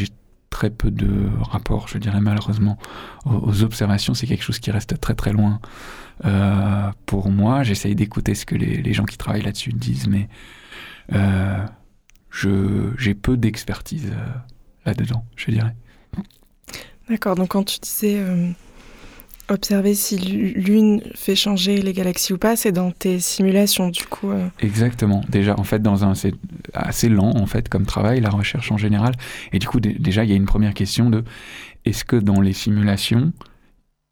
très 0.49 0.69
peu 0.69 0.91
de 0.91 1.29
rapport, 1.41 1.87
je 1.87 1.97
dirais 1.97 2.21
malheureusement, 2.21 2.77
aux, 3.25 3.63
observations. 3.63 4.13
C'est 4.13 4.27
quelque 4.27 4.43
chose 4.43 4.59
qui 4.59 4.71
reste 4.71 4.99
très 4.99 5.15
très 5.15 5.31
loin 5.31 5.59
euh, 6.25 6.91
pour 7.05 7.29
moi. 7.29 7.63
J'essaye 7.63 7.95
d'écouter 7.95 8.35
ce 8.35 8.45
que 8.45 8.55
les, 8.55 8.81
les, 8.81 8.93
gens 8.93 9.05
qui 9.05 9.17
travaillent 9.17 9.41
là-dessus 9.41 9.73
disent, 9.73 10.07
mais 10.07 10.29
euh, 11.13 11.57
j'ai 12.97 13.13
peu 13.13 13.37
d'expertise 13.37 14.11
euh, 14.11 14.25
là-dedans, 14.85 15.25
je 15.35 15.51
dirais. 15.51 15.75
D'accord, 17.09 17.35
donc 17.35 17.49
quand 17.49 17.63
tu 17.63 17.79
disais 17.79 18.15
euh, 18.17 18.49
observer 19.49 19.93
si 19.93 20.17
l'une 20.17 21.01
fait 21.15 21.35
changer 21.35 21.81
les 21.81 21.93
galaxies 21.93 22.33
ou 22.33 22.37
pas, 22.37 22.55
c'est 22.55 22.71
dans 22.71 22.91
tes 22.91 23.19
simulations 23.19 23.89
du 23.89 24.05
coup. 24.05 24.31
Euh... 24.31 24.47
Exactement. 24.59 25.23
Déjà, 25.27 25.59
en 25.59 25.63
fait, 25.63 25.81
dans 25.81 26.05
un 26.05 26.15
c'est 26.15 26.33
assez 26.73 27.09
lent 27.09 27.33
en 27.35 27.45
fait 27.45 27.67
comme 27.69 27.85
travail 27.85 28.21
la 28.21 28.29
recherche 28.29 28.71
en 28.71 28.77
général. 28.77 29.13
Et 29.51 29.59
du 29.59 29.67
coup, 29.67 29.79
déjà, 29.79 30.23
il 30.23 30.29
y 30.29 30.33
a 30.33 30.37
une 30.37 30.45
première 30.45 30.73
question 30.73 31.09
de 31.09 31.23
est-ce 31.85 32.05
que 32.05 32.15
dans 32.15 32.39
les 32.39 32.53
simulations 32.53 33.33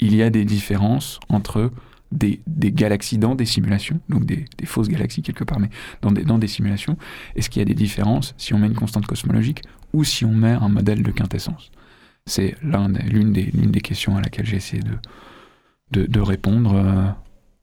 il 0.01 0.15
y 0.15 0.24
a 0.24 0.29
des 0.29 0.46
différences 0.46 1.20
entre 1.29 1.72
des, 2.11 2.41
galaxies 2.71 3.17
dans 3.17 3.35
des 3.35 3.45
simulations, 3.45 3.99
donc 4.09 4.25
des, 4.25 4.45
fausses 4.65 4.89
galaxies 4.89 5.21
quelque 5.21 5.43
part, 5.43 5.59
mais 5.59 5.69
dans 6.01 6.37
des, 6.37 6.47
simulations, 6.47 6.97
est-ce 7.35 7.49
qu'il 7.49 7.61
y 7.61 7.63
a 7.63 7.65
des 7.65 7.73
différences 7.73 8.33
si 8.37 8.53
on 8.53 8.59
met 8.59 8.67
une 8.67 8.75
constante 8.75 9.05
cosmologique 9.07 9.61
ou 9.93 10.03
si 10.03 10.25
on 10.25 10.33
met 10.33 10.51
un 10.51 10.69
modèle 10.69 11.03
de 11.03 11.11
quintessence? 11.11 11.71
C'est 12.25 12.55
l'une 12.61 13.31
des, 13.31 13.81
questions 13.81 14.17
à 14.17 14.21
laquelle 14.21 14.45
j'ai 14.45 14.57
essayé 14.57 14.83
de, 15.91 16.19
répondre 16.19 16.75
euh, 16.75 17.07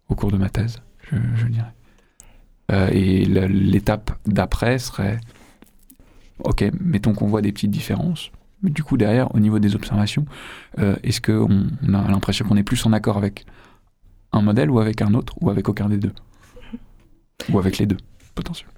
au 0.08 0.14
cours 0.14 0.32
de 0.32 0.38
ma 0.38 0.48
thèse, 0.48 0.82
je, 1.10 1.46
dirais. 1.46 1.72
Euh, 2.70 2.88
et 2.92 3.24
l'étape 3.24 4.18
d'après 4.26 4.78
serait, 4.78 5.18
ok, 6.40 6.64
mettons 6.80 7.14
qu'on 7.14 7.28
voit 7.28 7.40
des 7.40 7.52
petites 7.52 7.70
différences, 7.70 8.30
mais 8.62 8.70
du 8.70 8.82
coup 8.82 8.96
derrière, 8.96 9.34
au 9.34 9.38
niveau 9.38 9.58
des 9.58 9.74
observations, 9.74 10.26
euh, 10.78 10.96
est-ce 11.02 11.20
qu'on 11.20 11.68
on 11.82 11.94
a 11.94 12.10
l'impression 12.10 12.46
qu'on 12.46 12.56
est 12.56 12.64
plus 12.64 12.84
en 12.84 12.92
accord 12.92 13.16
avec 13.16 13.46
un 14.32 14.42
modèle 14.42 14.70
ou 14.70 14.80
avec 14.80 15.02
un 15.02 15.14
autre, 15.14 15.34
ou 15.40 15.50
avec 15.50 15.68
aucun 15.68 15.88
des 15.88 15.98
deux 15.98 16.12
Ou 17.50 17.58
avec 17.58 17.78
les 17.78 17.86
deux, 17.86 17.96
potentiellement. 18.34 18.74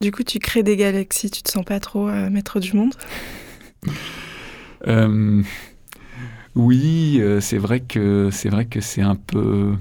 Du 0.00 0.12
coup, 0.12 0.22
tu 0.22 0.38
crées 0.38 0.62
des 0.62 0.76
galaxies, 0.76 1.28
tu 1.28 1.42
te 1.42 1.50
sens 1.50 1.64
pas 1.64 1.80
trop 1.80 2.08
euh, 2.08 2.30
maître 2.30 2.60
du 2.60 2.74
monde? 2.74 2.94
Euh, 4.86 5.42
oui, 6.54 7.18
euh, 7.18 7.40
c'est 7.40 7.58
vrai 7.58 7.80
que 7.80 8.30
c'est 8.30 8.48
vrai 8.48 8.66
que 8.66 8.80
c'est 8.80 9.02
un 9.02 9.16
peu, 9.16 9.74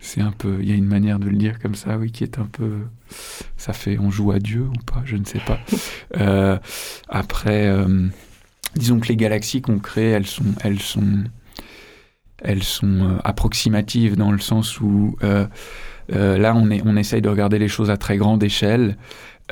c'est 0.00 0.20
un 0.20 0.32
peu, 0.32 0.58
il 0.60 0.68
y 0.68 0.72
a 0.72 0.74
une 0.74 0.86
manière 0.86 1.20
de 1.20 1.28
le 1.28 1.36
dire 1.36 1.60
comme 1.60 1.76
ça, 1.76 1.96
oui, 1.96 2.10
qui 2.10 2.24
est 2.24 2.40
un 2.40 2.46
peu, 2.46 2.78
ça 3.56 3.72
fait, 3.72 3.98
on 4.00 4.10
joue 4.10 4.32
à 4.32 4.40
Dieu 4.40 4.62
ou 4.62 4.84
pas, 4.84 5.02
je 5.04 5.16
ne 5.16 5.24
sais 5.24 5.40
pas. 5.40 5.60
Après, 7.08 7.72
disons 8.74 8.98
que 8.98 9.06
les 9.06 9.16
galaxies 9.16 9.62
qu'on 9.62 9.78
crée, 9.78 10.10
elles 10.10 10.26
sont, 10.26 10.54
elles 10.64 10.80
sont, 10.80 11.22
elles 12.42 12.62
sont 12.62 13.18
approximatives 13.24 14.16
dans 14.16 14.32
le 14.32 14.38
sens 14.38 14.80
où 14.80 15.16
là, 16.08 16.54
on 16.56 16.70
est, 16.70 16.82
on 16.84 16.96
essaye 16.96 17.22
de 17.22 17.28
regarder 17.28 17.58
les 17.58 17.68
choses 17.68 17.90
à 17.90 17.96
très 17.96 18.16
grande 18.16 18.42
échelle. 18.42 18.96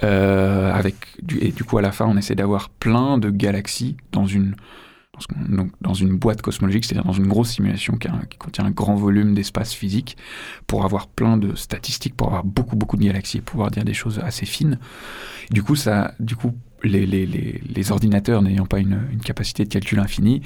Euh, 0.02 0.72
avec 0.72 0.94
et 1.38 1.52
du 1.52 1.64
coup 1.64 1.76
à 1.76 1.82
la 1.82 1.92
fin 1.92 2.06
on 2.06 2.16
essaie 2.16 2.34
d'avoir 2.34 2.70
plein 2.70 3.18
de 3.18 3.28
galaxies 3.28 3.98
dans 4.10 4.24
une 4.24 4.54
donc, 5.50 5.70
dans 5.82 5.92
une 5.92 6.16
boîte 6.16 6.40
cosmologique, 6.40 6.86
c'est-à-dire 6.86 7.04
dans 7.04 7.12
une 7.12 7.28
grosse 7.28 7.50
simulation 7.50 7.96
qui, 7.98 8.08
contient 8.38 8.64
un 8.64 8.70
grand 8.70 8.96
volume 8.96 9.34
d'espace 9.34 9.74
physique, 9.74 10.16
pour 10.66 10.84
avoir 10.84 11.06
plein 11.06 11.36
de 11.36 11.54
statistiques, 11.54 12.16
pour 12.16 12.28
avoir 12.28 12.44
beaucoup 12.44 12.76
beaucoup 12.76 12.96
de 12.96 13.04
galaxies 13.04 13.38
et 13.38 13.40
pouvoir 13.42 13.70
dire 13.70 13.84
des 13.84 13.92
choses 13.94 14.18
assez 14.20 14.46
fines. 14.46 14.78
Du 15.50 15.62
coup, 15.62 15.76
ça, 15.76 16.14
du 16.18 16.34
coup, 16.34 16.54
les, 16.82 17.06
les, 17.06 17.26
les, 17.26 17.60
les 17.64 17.92
ordinateurs 17.92 18.40
n'ayant 18.42 18.66
pas 18.66 18.78
une, 18.78 19.00
une, 19.12 19.20
capacité 19.20 19.64
de 19.64 19.68
calcul 19.68 20.00
infinie, 20.00 20.40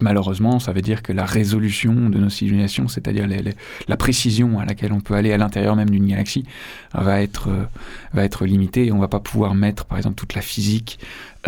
malheureusement, 0.00 0.58
ça 0.58 0.72
veut 0.72 0.80
dire 0.80 1.02
que 1.02 1.12
la 1.12 1.24
résolution 1.24 1.92
de 1.92 2.18
nos 2.18 2.30
simulations, 2.30 2.88
c'est-à-dire 2.88 3.26
la 3.88 3.96
précision 3.96 4.58
à 4.58 4.64
laquelle 4.64 4.92
on 4.92 5.00
peut 5.00 5.14
aller 5.14 5.32
à 5.32 5.38
l'intérieur 5.38 5.76
même 5.76 5.90
d'une 5.90 6.06
galaxie, 6.06 6.44
va 6.94 7.20
être, 7.20 7.48
euh, 7.48 7.64
va 8.12 8.24
être 8.24 8.46
limitée. 8.46 8.92
On 8.92 8.98
va 8.98 9.08
pas 9.08 9.20
pouvoir 9.20 9.54
mettre, 9.54 9.84
par 9.84 9.98
exemple, 9.98 10.16
toute 10.16 10.34
la 10.34 10.42
physique, 10.42 10.98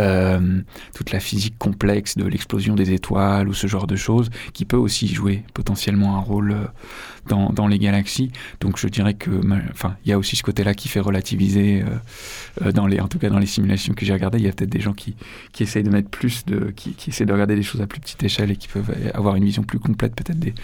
euh, 0.00 0.62
toute 0.94 1.12
la 1.12 1.20
physique 1.20 1.58
complexe 1.58 2.16
de 2.16 2.24
l'explosion 2.24 2.74
des 2.74 2.92
étoiles 2.92 3.48
ou 3.48 3.54
ce 3.54 3.66
genre 3.66 3.86
de 3.86 3.96
choses, 3.96 4.30
qui 4.54 4.64
peut 4.64 4.76
aussi 4.76 5.06
jouer 5.06 5.44
potentiellement 5.52 6.16
un 6.16 6.20
rôle 6.20 6.52
euh, 6.52 6.66
dans, 7.28 7.68
les 7.68 7.78
galaxies. 7.78 8.32
Donc 8.60 8.78
je 8.78 8.88
dirais 8.88 9.14
que, 9.14 9.30
enfin, 9.70 9.96
il 10.04 10.10
y 10.10 10.12
a 10.12 10.18
aussi 10.18 10.36
ce 10.36 10.42
côté-là 10.42 10.72
qui 10.74 10.88
fait 10.88 11.00
relativiser, 11.00 11.84
euh, 12.62 12.72
dans 12.72 12.86
les, 12.86 12.98
en 13.00 13.08
tout 13.08 13.18
cas 13.18 13.28
dans 13.28 13.38
les 13.38 13.46
simulations 13.46 13.92
que 13.92 14.06
j'ai 14.06 14.12
regardées, 14.12 14.38
il 14.38 14.44
y 14.44 14.48
a 14.48 14.52
peut-être 14.52 14.70
des 14.70 14.80
gens 14.80 14.94
qui, 14.94 15.14
qui 15.52 15.64
essayent 15.64 15.82
de 15.82 15.90
mettre 15.90 16.08
plus 16.08 16.46
de, 16.46 16.70
qui, 16.70 16.94
qui 16.94 17.10
essaient 17.10 17.26
de 17.26 17.32
regarder 17.32 17.54
des 17.54 17.62
choses 17.62 17.82
à 17.82 17.86
plus 17.86 18.00
petite 18.00 18.22
échelle 18.22 18.50
et 18.50 18.56
qui 18.56 18.68
peuvent 18.68 18.90
avoir 19.12 19.36
une 19.36 19.44
vision 19.44 19.62
plus 19.62 19.78
complète 19.78 20.14
peut-être 20.14 20.40
des, 20.40 20.54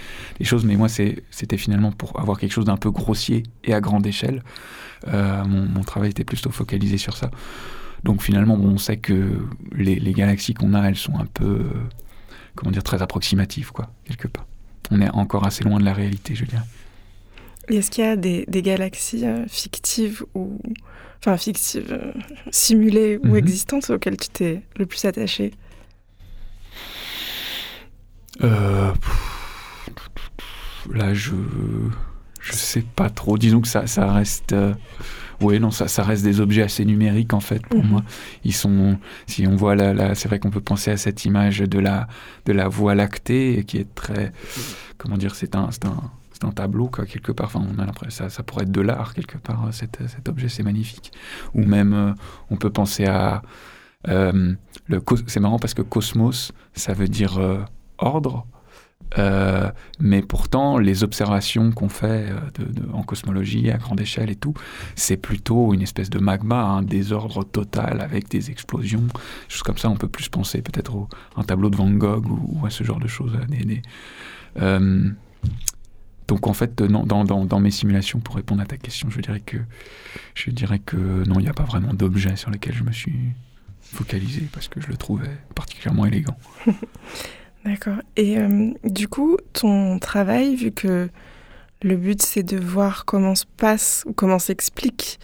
choses. 0.42 0.64
Mais 0.64 0.76
moi, 0.76 0.88
c'était 0.88 1.58
finalement 1.58 1.92
pour 1.92 2.18
avoir 2.18 2.38
quelque 2.38 2.52
chose 2.52 2.64
d'un 2.64 2.76
peu 2.78 2.90
grossier 2.90 3.42
et 3.64 3.74
à 3.74 3.80
grande 3.80 4.06
échelle. 4.06 4.42
Mon, 5.06 5.82
travail 5.82 6.10
était 6.10 6.24
plutôt 6.24 6.50
focalisé 6.50 6.96
sur 6.96 7.16
ça. 7.16 7.30
Donc 8.06 8.22
finalement, 8.22 8.56
bon, 8.56 8.68
on 8.68 8.78
sait 8.78 8.98
que 8.98 9.36
les, 9.72 9.96
les 9.96 10.12
galaxies 10.12 10.54
qu'on 10.54 10.74
a, 10.74 10.88
elles 10.88 10.96
sont 10.96 11.18
un 11.18 11.26
peu, 11.26 11.44
euh, 11.44 11.64
comment 12.54 12.70
dire, 12.70 12.84
très 12.84 13.02
approximatives, 13.02 13.72
quoi, 13.72 13.90
quelque 14.04 14.28
part. 14.28 14.46
On 14.92 15.00
est 15.00 15.10
encore 15.10 15.44
assez 15.44 15.64
loin 15.64 15.80
de 15.80 15.84
la 15.84 15.92
réalité, 15.92 16.36
je 16.36 16.44
dirais. 16.44 16.62
Est-ce 17.66 17.90
qu'il 17.90 18.04
y 18.04 18.06
a 18.06 18.14
des, 18.14 18.44
des 18.46 18.62
galaxies 18.62 19.26
euh, 19.26 19.44
fictives 19.48 20.24
ou 20.34 20.60
enfin 21.18 21.36
fictives, 21.36 21.90
euh, 21.90 22.12
simulées 22.52 23.18
ou 23.18 23.26
mm 23.26 23.32
-hmm. 23.32 23.38
existantes 23.38 23.90
auxquelles 23.90 24.16
tu 24.16 24.28
t'es 24.28 24.62
le 24.76 24.86
plus 24.86 25.04
attaché? 25.04 25.50
Euh, 28.44 28.92
Là, 30.94 31.14
je 31.14 31.34
je 32.40 32.52
sais 32.52 32.84
pas 32.94 33.10
trop. 33.10 33.36
Disons 33.38 33.60
que 33.60 33.68
ça, 33.68 33.88
ça 33.88 34.12
reste. 34.12 34.54
Euh, 35.42 35.44
oui, 35.44 35.60
non, 35.60 35.70
ça, 35.70 35.88
ça 35.88 36.02
reste 36.02 36.24
des 36.24 36.40
objets 36.40 36.62
assez 36.62 36.84
numériques 36.84 37.34
en 37.34 37.40
fait 37.40 37.66
pour 37.66 37.82
mmh. 37.82 37.88
moi. 37.88 38.02
Ils 38.44 38.54
sont, 38.54 38.98
si 39.26 39.46
on 39.46 39.56
voit 39.56 39.74
là, 39.74 39.92
là 39.92 40.14
c'est 40.14 40.28
vrai 40.28 40.38
qu'on 40.38 40.50
peut 40.50 40.60
penser 40.60 40.90
à 40.90 40.96
cette 40.96 41.24
image 41.24 41.60
de 41.60 41.78
la 41.78 42.08
de 42.44 42.52
la 42.52 42.68
Voie 42.68 42.94
lactée 42.94 43.64
qui 43.66 43.78
est 43.78 43.94
très, 43.94 44.32
comment 44.98 45.16
dire, 45.16 45.34
c'est 45.34 45.54
un, 45.56 45.70
c'est 45.70 45.84
un, 45.84 46.10
c'est 46.32 46.44
un 46.44 46.52
tableau 46.52 46.88
quoi 46.88 47.06
quelque 47.06 47.32
part. 47.32 47.46
Enfin, 47.46 47.64
on 47.66 47.78
a 47.78 47.86
l'impression 47.86 48.24
ça, 48.24 48.30
ça 48.30 48.42
pourrait 48.42 48.64
être 48.64 48.72
de 48.72 48.80
l'art 48.80 49.14
quelque 49.14 49.38
part. 49.38 49.68
Cet, 49.72 49.98
cet 50.06 50.28
objet, 50.28 50.48
c'est 50.48 50.62
magnifique. 50.62 51.12
Ou 51.54 51.64
même, 51.64 51.94
euh, 51.94 52.12
on 52.50 52.56
peut 52.56 52.70
penser 52.70 53.06
à 53.06 53.42
euh, 54.08 54.54
le. 54.86 55.02
C'est 55.26 55.40
marrant 55.40 55.58
parce 55.58 55.74
que 55.74 55.82
cosmos, 55.82 56.52
ça 56.74 56.92
veut 56.92 57.08
dire 57.08 57.38
euh, 57.38 57.58
ordre. 57.98 58.46
Euh, 59.18 59.70
mais 60.00 60.20
pourtant, 60.20 60.78
les 60.78 61.04
observations 61.04 61.70
qu'on 61.72 61.88
fait 61.88 62.26
de, 62.58 62.92
en 62.92 63.02
cosmologie 63.02 63.70
à 63.70 63.78
grande 63.78 64.00
échelle 64.00 64.30
et 64.30 64.36
tout, 64.36 64.54
c'est 64.94 65.16
plutôt 65.16 65.72
une 65.72 65.82
espèce 65.82 66.10
de 66.10 66.18
magma, 66.18 66.62
un 66.62 66.82
désordre 66.82 67.44
total 67.44 68.00
avec 68.00 68.28
des 68.28 68.50
explosions, 68.50 69.06
choses 69.48 69.62
comme 69.62 69.78
ça. 69.78 69.88
On 69.88 69.96
peut 69.96 70.08
plus 70.08 70.28
penser 70.28 70.60
peut-être 70.60 70.92
à 71.36 71.40
un 71.40 71.44
tableau 71.44 71.70
de 71.70 71.76
Van 71.76 71.90
Gogh 71.90 72.26
ou, 72.26 72.66
à 72.66 72.70
ce 72.70 72.84
genre 72.84 73.00
de 73.00 73.08
choses. 73.08 73.32
Euh, 74.58 75.10
donc 76.28 76.46
en 76.46 76.52
fait, 76.52 76.82
dans, 76.82 77.24
dans, 77.24 77.60
mes 77.60 77.70
simulations, 77.70 78.18
pour 78.18 78.36
répondre 78.36 78.60
à 78.60 78.66
ta 78.66 78.76
question, 78.76 79.08
je 79.10 79.20
dirais 79.20 79.40
que 79.40 79.58
je 80.34 80.50
dirais 80.50 80.80
que 80.80 80.96
non, 80.96 81.38
il 81.38 81.44
n'y 81.44 81.48
a 81.48 81.54
pas 81.54 81.64
vraiment 81.64 81.94
d'objet 81.94 82.36
sur 82.36 82.50
lequel 82.50 82.74
je 82.74 82.82
me 82.82 82.92
suis 82.92 83.32
focalisé 83.80 84.48
parce 84.52 84.66
que 84.66 84.80
je 84.80 84.88
le 84.88 84.96
trouvais 84.96 85.30
particulièrement 85.54 86.06
élégant. 86.06 86.36
D'accord. 87.66 87.96
Et 88.16 88.38
euh, 88.38 88.70
du 88.84 89.08
coup, 89.08 89.36
ton 89.52 89.98
travail, 89.98 90.54
vu 90.54 90.70
que 90.70 91.08
le 91.82 91.96
but 91.96 92.22
c'est 92.22 92.44
de 92.44 92.56
voir 92.56 93.04
comment 93.04 93.34
se 93.34 93.44
passe 93.44 94.04
ou 94.06 94.12
comment 94.12 94.38
s'expliquent 94.38 95.18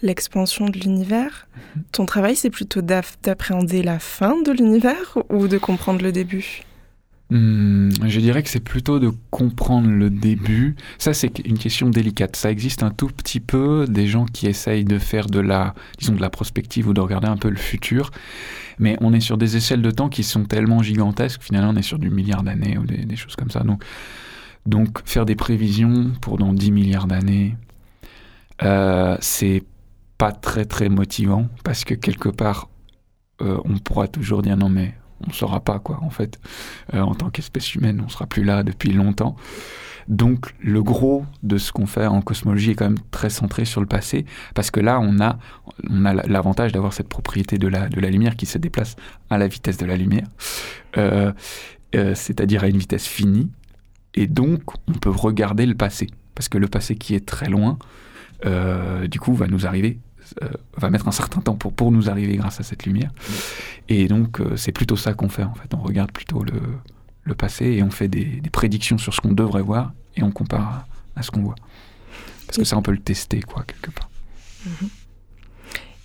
l'expansion 0.00 0.68
de 0.68 0.78
l'univers. 0.78 1.48
Ton 1.92 2.06
travail, 2.06 2.36
c'est 2.36 2.48
plutôt 2.48 2.80
d'appréhender 2.80 3.82
la 3.82 3.98
fin 3.98 4.40
de 4.40 4.52
l'univers 4.52 5.18
ou 5.28 5.48
de 5.48 5.58
comprendre 5.58 6.02
le 6.02 6.12
début? 6.12 6.62
Hmm, 7.30 7.90
je 8.04 8.18
dirais 8.18 8.42
que 8.42 8.48
c'est 8.48 8.58
plutôt 8.58 8.98
de 8.98 9.12
comprendre 9.30 9.88
le 9.88 10.10
début. 10.10 10.74
Ça, 10.98 11.14
c'est 11.14 11.38
une 11.46 11.58
question 11.58 11.88
délicate. 11.88 12.34
Ça 12.34 12.50
existe 12.50 12.82
un 12.82 12.90
tout 12.90 13.06
petit 13.06 13.38
peu 13.38 13.86
des 13.88 14.08
gens 14.08 14.24
qui 14.24 14.46
essayent 14.46 14.84
de 14.84 14.98
faire 14.98 15.26
de 15.26 15.38
la, 15.38 15.74
disons, 15.98 16.14
de 16.14 16.20
la 16.20 16.30
prospective 16.30 16.88
ou 16.88 16.92
de 16.92 17.00
regarder 17.00 17.28
un 17.28 17.36
peu 17.36 17.48
le 17.48 17.56
futur. 17.56 18.10
Mais 18.80 18.96
on 19.00 19.12
est 19.12 19.20
sur 19.20 19.38
des 19.38 19.56
échelles 19.56 19.82
de 19.82 19.90
temps 19.92 20.08
qui 20.08 20.24
sont 20.24 20.44
tellement 20.44 20.82
gigantesques. 20.82 21.42
Finalement, 21.42 21.70
on 21.70 21.76
est 21.76 21.82
sur 21.82 22.00
du 22.00 22.10
milliard 22.10 22.42
d'années 22.42 22.78
ou 22.78 22.84
des, 22.84 23.16
choses 23.16 23.36
comme 23.36 23.50
ça. 23.50 23.62
Donc, 24.66 24.98
faire 25.04 25.24
des 25.24 25.36
prévisions 25.36 26.10
pour 26.20 26.36
dans 26.36 26.52
10 26.52 26.72
milliards 26.72 27.06
d'années, 27.06 27.56
euh, 28.62 29.16
c'est 29.20 29.62
pas 30.18 30.32
très 30.32 30.64
très 30.64 30.88
motivant 30.88 31.48
parce 31.64 31.84
que 31.84 31.94
quelque 31.94 32.28
part, 32.28 32.68
euh, 33.40 33.58
on 33.64 33.78
pourra 33.78 34.06
toujours 34.08 34.42
dire 34.42 34.56
non 34.56 34.68
mais 34.68 34.94
on 35.24 35.28
ne 35.28 35.32
saura 35.32 35.60
pas 35.60 35.78
quoi 35.78 36.00
en 36.02 36.10
fait. 36.10 36.38
Euh, 36.94 37.00
en 37.00 37.14
tant 37.14 37.30
qu'espèce 37.30 37.74
humaine, 37.74 38.02
on 38.04 38.08
sera 38.08 38.26
plus 38.26 38.44
là 38.44 38.62
depuis 38.62 38.92
longtemps. 38.92 39.36
Donc 40.08 40.54
le 40.60 40.82
gros 40.82 41.24
de 41.42 41.56
ce 41.58 41.72
qu'on 41.72 41.86
fait 41.86 42.06
en 42.06 42.20
cosmologie 42.20 42.72
est 42.72 42.74
quand 42.74 42.86
même 42.86 42.98
très 43.10 43.30
centré 43.30 43.64
sur 43.64 43.80
le 43.80 43.86
passé, 43.86 44.24
parce 44.54 44.70
que 44.70 44.80
là 44.80 44.98
on 45.00 45.20
a, 45.20 45.38
l'avantage 46.26 46.72
d'avoir 46.72 46.92
cette 46.92 47.08
propriété 47.08 47.58
de 47.58 47.68
la, 47.68 47.88
de 47.88 48.00
la 48.00 48.10
lumière 48.10 48.34
qui 48.34 48.46
se 48.46 48.58
déplace 48.58 48.96
à 49.28 49.38
la 49.38 49.46
vitesse 49.46 49.76
de 49.76 49.86
la 49.86 49.96
lumière, 49.96 50.26
euh, 50.96 51.32
euh, 51.94 52.14
c'est-à-dire 52.14 52.64
à 52.64 52.68
une 52.68 52.78
vitesse 52.78 53.06
finie, 53.06 53.50
et 54.14 54.26
donc 54.26 54.62
on 54.88 54.94
peut 54.94 55.10
regarder 55.10 55.64
le 55.64 55.76
passé, 55.76 56.08
parce 56.34 56.48
que 56.48 56.58
le 56.58 56.66
passé 56.66 56.96
qui 56.96 57.14
est 57.14 57.24
très 57.24 57.48
loin, 57.48 57.78
du 59.06 59.20
coup 59.20 59.34
va 59.34 59.46
nous 59.46 59.66
arriver 59.66 60.00
euh, 60.42 60.48
va 60.76 60.90
mettre 60.90 61.08
un 61.08 61.12
certain 61.12 61.40
temps 61.40 61.54
pour, 61.54 61.72
pour 61.72 61.92
nous 61.92 62.10
arriver 62.10 62.36
grâce 62.36 62.60
à 62.60 62.62
cette 62.62 62.86
lumière. 62.86 63.10
Et 63.88 64.08
donc, 64.08 64.40
euh, 64.40 64.56
c'est 64.56 64.72
plutôt 64.72 64.96
ça 64.96 65.14
qu'on 65.14 65.28
fait, 65.28 65.44
en 65.44 65.54
fait. 65.54 65.74
On 65.74 65.82
regarde 65.82 66.12
plutôt 66.12 66.42
le, 66.42 66.60
le 67.24 67.34
passé 67.34 67.66
et 67.66 67.82
on 67.82 67.90
fait 67.90 68.08
des, 68.08 68.42
prédictions 68.52 68.98
sur 68.98 69.14
ce 69.14 69.20
qu'on 69.20 69.32
devrait 69.32 69.62
voir 69.62 69.92
et 70.16 70.22
on 70.22 70.30
compare 70.30 70.86
à, 71.16 71.22
ce 71.22 71.30
qu'on 71.30 71.42
voit. 71.42 71.56
Parce 72.46 72.58
que 72.58 72.64
ça, 72.64 72.76
on 72.76 72.82
peut 72.82 72.92
le 72.92 72.98
tester, 72.98 73.40
quoi, 73.40 73.64
quelque 73.64 73.90
part. 73.90 74.10
Mhm. 74.66 74.88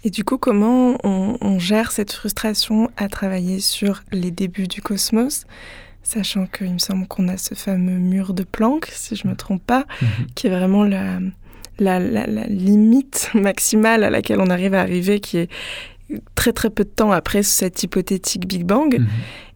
Et 0.04 0.12
du 0.12 0.24
coup, 0.24 0.38
comment 0.38 0.98
on, 1.04 1.58
gère 1.58 1.92
cette 1.92 2.12
frustration 2.12 2.92
à 2.96 3.08
travailler 3.08 3.60
sur 3.60 4.04
les 4.12 4.30
débuts 4.30 4.68
du 4.68 4.82
cosmos 4.82 5.46
Sachant 6.04 6.46
qu'il 6.46 6.72
me 6.72 6.78
semble 6.78 7.08
qu'on 7.08 7.28
a 7.28 7.38
ce 7.38 7.56
fameux 7.56 7.98
mur 7.98 8.36
de 8.36 8.44
Planck, 8.44 8.92
si 8.94 9.16
je 9.16 9.26
ne 9.26 9.32
me 9.32 9.36
trompe 9.36 9.64
pas, 9.64 9.88
mhm. 10.02 10.28
qui 10.36 10.46
est 10.46 10.52
vraiment 10.52 10.84
la, 10.84 11.20
la, 11.80 12.00
limite 12.48 13.32
maximale 13.34 14.04
à 14.04 14.10
laquelle 14.10 14.40
on 14.40 14.50
arrive 14.50 14.74
à 14.74 14.82
arriver, 14.82 15.20
qui 15.20 15.38
est 15.38 15.50
très 16.36 16.54
très 16.54 16.70
peu 16.70 16.84
de 16.84 16.90
temps 16.90 17.12
après 17.12 17.44
cette 17.44 17.82
hypothétique 17.84 18.48
Big 18.48 18.64
Bang. 18.64 19.00
Mhm. 19.00 19.08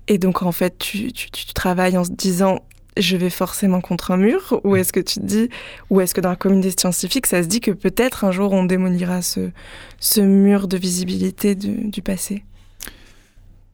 Et 0.08 0.18
donc 0.18 0.42
en 0.42 0.52
fait, 0.52 0.78
tu, 0.80 1.12
travailles 1.54 1.98
en 1.98 2.04
se 2.04 2.12
disant 2.12 2.60
je 2.98 3.16
vais 3.16 3.30
forcément 3.30 3.80
contre 3.80 4.12
un 4.12 4.18
mur 4.18 4.60
Ou 4.66 4.76
est-ce 4.76 4.92
que 4.92 5.00
tu 5.00 5.22
te 5.22 5.26
dis, 5.26 5.50
ou 5.90 6.02
est-ce 6.02 6.14
que 6.14 6.20
dans 6.20 6.30
la 6.30 6.36
communauté 6.36 6.72
scientifique, 6.78 7.28
ça 7.28 7.44
se 7.44 7.48
dit 7.48 7.62
que 7.62 7.72
peut-être 7.72 8.26
un 8.26 8.32
jour 8.32 8.52
on 8.52 8.66
démolira 8.66 9.22
ce, 9.22 9.52
ce 10.00 10.20
mur 10.20 10.68
de 10.68 10.76
visibilité 10.76 11.56
du 11.56 12.02
passé? 12.02 12.44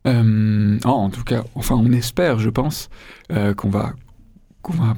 Euh, 0.05 0.77
En 0.83 1.09
tout 1.09 1.23
cas, 1.23 1.43
enfin 1.55 1.75
on 1.75 1.91
espère, 1.91 2.37
je 2.39 2.49
pense, 2.49 2.89
euh, 3.31 3.53
qu'on 3.53 3.69
va, 3.69 3.93
qu'on 4.61 4.73
va 4.73 4.95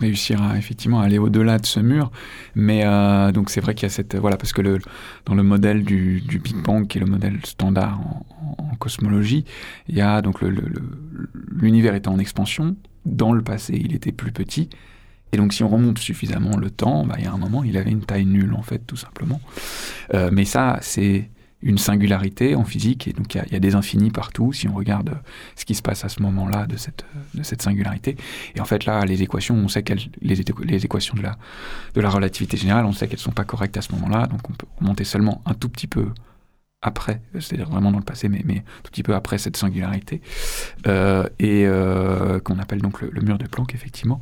réussir 0.00 0.42
à 0.42 0.56
effectivement 0.58 1.00
aller 1.00 1.18
au-delà 1.18 1.58
de 1.58 1.66
ce 1.66 1.80
mur. 1.80 2.10
Mais 2.54 2.82
euh, 2.84 3.32
donc 3.32 3.50
c'est 3.50 3.60
vrai 3.60 3.74
qu'il 3.74 3.84
y 3.84 3.86
a 3.86 3.94
cette 3.94 4.16
voilà 4.16 4.36
parce 4.36 4.52
que 4.52 4.62
le, 4.62 4.78
dans 5.26 5.34
le 5.34 5.42
modèle 5.42 5.84
du, 5.84 6.22
Big 6.42 6.56
Bang 6.56 6.86
qui 6.86 6.98
est 6.98 7.00
le 7.00 7.06
modèle 7.06 7.38
standard 7.44 8.00
en, 8.00 8.76
cosmologie, 8.78 9.44
il 9.88 9.94
y 9.94 10.00
a 10.00 10.22
donc 10.22 10.40
l'univers 11.50 11.94
étant 11.94 12.14
en 12.14 12.18
expansion. 12.18 12.76
Dans 13.04 13.32
le 13.32 13.42
passé, 13.42 13.80
il 13.80 13.94
était 13.94 14.12
plus 14.12 14.32
petit. 14.32 14.70
Et 15.32 15.36
donc, 15.36 15.54
si 15.54 15.62
on 15.62 15.68
remonte 15.68 15.98
suffisamment 15.98 16.56
le 16.56 16.70
temps, 16.70 17.06
bah, 17.06 17.14
il 17.18 17.24
y 17.24 17.26
a 17.26 17.32
un 17.32 17.38
moment, 17.38 17.64
il 17.64 17.76
avait 17.76 17.90
une 17.90 18.04
taille 18.04 18.26
nulle, 18.26 18.52
en 18.54 18.62
fait, 18.62 18.80
tout 18.86 18.96
simplement. 18.96 19.40
Euh, 20.14 20.30
mais 20.32 20.44
ça, 20.44 20.78
c'est 20.82 21.30
une 21.62 21.78
singularité 21.78 22.54
en 22.54 22.64
physique, 22.64 23.08
et 23.08 23.12
donc 23.12 23.34
il 23.34 23.52
y, 23.52 23.56
a 23.56 23.60
des 23.60 23.74
infinis 23.74 24.10
partout, 24.10 24.52
si 24.52 24.68
on 24.68 24.74
regarde 24.74 25.10
euh, 25.10 25.28
ce 25.54 25.64
qui 25.64 25.74
se 25.74 25.82
passe 25.82 26.04
à 26.04 26.08
ce 26.08 26.20
moment-là 26.22 26.66
de 26.66 26.76
cette, 26.76 27.04
euh, 27.14 27.38
de 27.38 27.42
cette 27.42 27.62
singularité. 27.62 28.16
Et 28.56 28.60
en 28.60 28.64
fait, 28.64 28.84
là, 28.84 29.04
les 29.04 29.22
équations, 29.22 29.54
on 29.54 29.68
sait 29.68 29.82
qu'elles, 29.82 30.00
les, 30.20 30.40
équations 30.40 31.14
de 31.14 31.22
la, 31.22 31.36
de 31.94 32.00
la 32.00 32.10
relativité 32.10 32.56
générale, 32.56 32.84
on 32.84 32.92
sait 32.92 33.06
qu'elles 33.06 33.18
ne 33.18 33.22
sont 33.22 33.30
pas 33.30 33.44
correctes 33.44 33.76
à 33.76 33.82
ce 33.82 33.92
moment-là, 33.92 34.26
donc 34.26 34.40
on 34.50 34.52
peut 34.52 34.66
remonter 34.80 35.04
seulement 35.04 35.40
un 35.46 35.54
tout 35.54 35.68
petit 35.68 35.86
peu 35.86 36.08
après, 36.84 37.22
c'est-à-dire 37.34 37.68
vraiment 37.68 37.92
dans 37.92 37.98
le 37.98 38.04
passé, 38.04 38.28
mais, 38.28 38.42
mais 38.44 38.64
tout 38.82 38.90
petit 38.90 39.04
peu 39.04 39.14
après 39.14 39.38
cette 39.38 39.56
singularité, 39.56 40.20
euh, 40.88 41.28
et 41.38 41.64
qu'on 42.42 42.58
appelle 42.58 42.82
donc 42.82 43.02
le, 43.02 43.20
mur 43.20 43.38
de 43.38 43.46
Planck, 43.46 43.72
effectivement. 43.72 44.20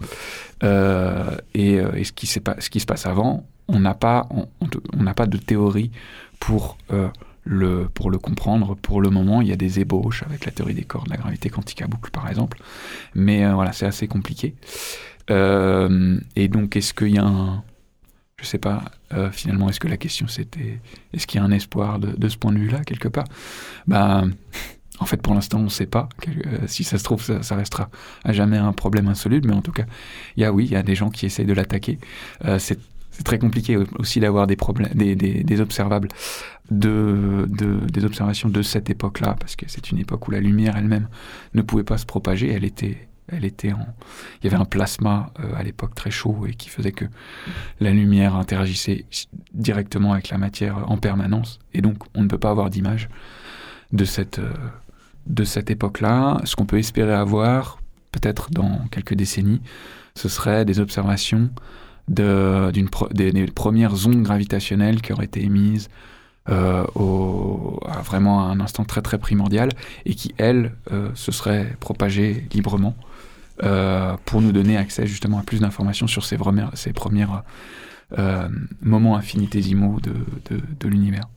et, 0.63 1.81
ce, 2.05 2.13
qui 2.13 2.27
se 2.27 2.87
passe 2.87 3.07
avant, 3.07 3.47
on 3.67 3.81
n'a 3.81 3.95
pas, 3.95 4.29
on 4.31 5.03
n'a 5.03 5.15
pas 5.15 5.27
de 5.27 5.39
théorie 5.39 5.91
pour 6.39 6.77
pour 7.95 8.11
le 8.11 8.19
comprendre, 8.19 8.77
pour 8.77 9.01
le 9.01 9.11
moment, 9.11 9.41
il 9.41 9.49
y 9.49 9.53
a 9.53 9.57
des 9.57 9.81
ébauches 9.81 10.23
avec 10.23 10.45
la 10.45 10.53
théorie 10.53 10.75
des 10.75 10.85
cordes, 10.85 11.09
la 11.09 11.17
gravité 11.17 11.49
quantique 11.49 11.83
à 11.83 11.87
boucle 11.87 12.11
par 12.11 12.29
exemple. 12.29 12.59
Mais 13.15 13.45
euh, 13.45 13.55
voilà, 13.55 13.73
c'est 13.73 13.87
assez 13.87 14.09
compliqué. 14.09 14.55
Euh, 15.31 16.19
et 16.37 16.49
donc, 16.49 16.77
est-ce 16.77 16.95
qu'il 16.95 17.15
y 17.15 17.19
a 17.19 17.25
un. 17.25 17.63
Je 18.41 18.47
sais 18.47 18.59
pas, 18.59 18.85
euh, 19.13 19.31
finalement, 19.31 19.69
est-ce 19.69 19.81
que 19.81 19.89
la 19.89 19.97
question 19.97 20.29
c'était. 20.29 20.81
Est-ce 21.13 21.27
qu'il 21.27 21.41
y 21.41 21.43
a 21.43 21.47
un 21.47 21.51
espoir 21.51 21.99
de, 21.99 22.29
ce 22.29 22.37
point 22.37 22.53
de 22.53 22.59
vue-là, 22.59 22.85
quelque 22.85 23.09
part? 23.09 23.27
Bah, 23.87 24.25
En 24.99 25.07
fait, 25.07 25.23
pour 25.23 25.35
l'instant, 25.35 25.61
on 25.61 25.65
ne 25.65 25.69
sait 25.69 25.87
pas. 25.87 26.11
si 26.67 26.85
ça 26.85 26.99
se 26.99 27.05
trouve, 27.05 27.23
ça, 27.23 27.57
restera 27.57 27.89
à 28.23 28.33
jamais 28.33 28.59
un 28.59 28.73
problème 28.73 29.09
insoluble. 29.09 29.49
Mais 29.49 29.55
en 29.55 29.63
tout 29.63 29.73
cas, 29.73 29.87
il 30.37 30.43
y 30.43 30.45
a 30.45 30.53
oui, 30.53 30.67
il 30.67 30.73
y 30.73 30.77
a 30.77 30.83
des 30.83 30.95
gens 30.95 31.11
qui 31.11 31.27
essayent 31.27 31.47
de 31.47 31.55
l'attaquer. 31.55 31.99
C'est 33.21 33.25
très 33.25 33.39
compliqué 33.39 33.77
aussi 33.99 34.19
d'avoir 34.19 34.47
des, 34.47 34.57
problèmes, 34.57 34.95
des, 34.95 35.61
observables, 35.61 36.09
de, 36.71 37.47
des 37.51 38.05
observations 38.07 38.49
de 38.49 38.63
cette 38.63 38.89
époque-là, 38.89 39.37
parce 39.39 39.57
que 39.57 39.67
c'est 39.69 39.91
une 39.91 39.99
époque 39.99 40.27
où 40.27 40.31
la 40.31 40.41
lumière 40.41 40.75
elle-même 40.79 41.07
ne 41.53 41.61
pouvait 41.61 41.85
pas 41.85 41.99
se 41.99 42.07
propager. 42.07 42.51
Elle 42.51 42.65
était, 42.65 43.09
elle 43.29 43.45
était 43.45 43.75
en, 43.75 43.87
il 44.41 44.45
y 44.45 44.47
avait 44.47 44.57
un 44.57 44.65
plasma 44.65 45.35
euh, 45.39 45.53
à 45.55 45.63
l'époque 45.63 45.95
très 45.95 46.11
chaud 46.11 46.47
et 46.49 46.55
qui 46.55 46.71
faisait 46.71 46.93
que 46.93 47.05
la 47.79 47.91
lumière 47.91 48.37
interagissait 48.37 49.05
directement 49.53 50.15
avec 50.15 50.31
la 50.31 50.39
matière 50.39 50.91
en 50.91 50.97
permanence. 50.97 51.59
Et 51.75 51.83
donc, 51.83 51.99
on 52.15 52.23
ne 52.23 52.29
peut 52.29 52.39
pas 52.39 52.51
avoir 52.51 52.71
d'image 52.71 53.11
de 53.93 54.07
cette, 54.07 54.39
euh, 54.39 54.55
de 55.27 55.45
cette 55.45 55.71
époque-là. 55.71 56.41
Ce 56.45 56.57
qu'on 56.57 56.65
peut 56.65 56.79
espérer 56.79 57.13
avoir, 57.13 57.83
peut-être 58.13 58.51
dans 58.51 58.89
quelques 58.91 59.13
décennies, 59.13 59.61
ce 60.15 60.31
serait 60.31 60.65
des 60.65 60.81
observations 60.81 61.51
de, 62.11 62.71
des, 63.13 63.47
premières 63.47 64.07
ondes 64.07 64.23
gravitationnelles 64.23 65.01
qui 65.01 65.13
auraient 65.13 65.25
été 65.25 65.43
émises 65.43 65.89
euh, 66.49 66.85
au, 66.95 67.81
à 67.89 68.03
vraiment 68.03 68.45
un 68.45 68.61
instant 68.61 68.85
très 68.85 69.01
très 69.01 69.19
primordial 69.19 69.71
et 70.05 70.15
qui, 70.15 70.35
elles, 70.37 70.73
euh, 70.93 71.11
se 71.15 71.33
seraient 71.33 71.77
propagées 71.79 72.45
librement 72.53 72.97
euh, 73.63 74.17
pour 74.25 74.43
nous 74.43 74.51
donner 74.51 74.77
accès 74.77 75.07
justement 75.07 75.39
à 75.39 75.43
plus 75.43 75.61
d'informations 75.61 76.09
sur 76.09 76.25
ces, 76.25 76.37
ces 76.75 76.93
premiers 76.93 77.27
moments 78.83 79.17
infinitésimaux 79.17 80.01
de, 80.01 80.13
de, 80.51 80.61
de 80.81 80.89
l'univers. 80.89 81.29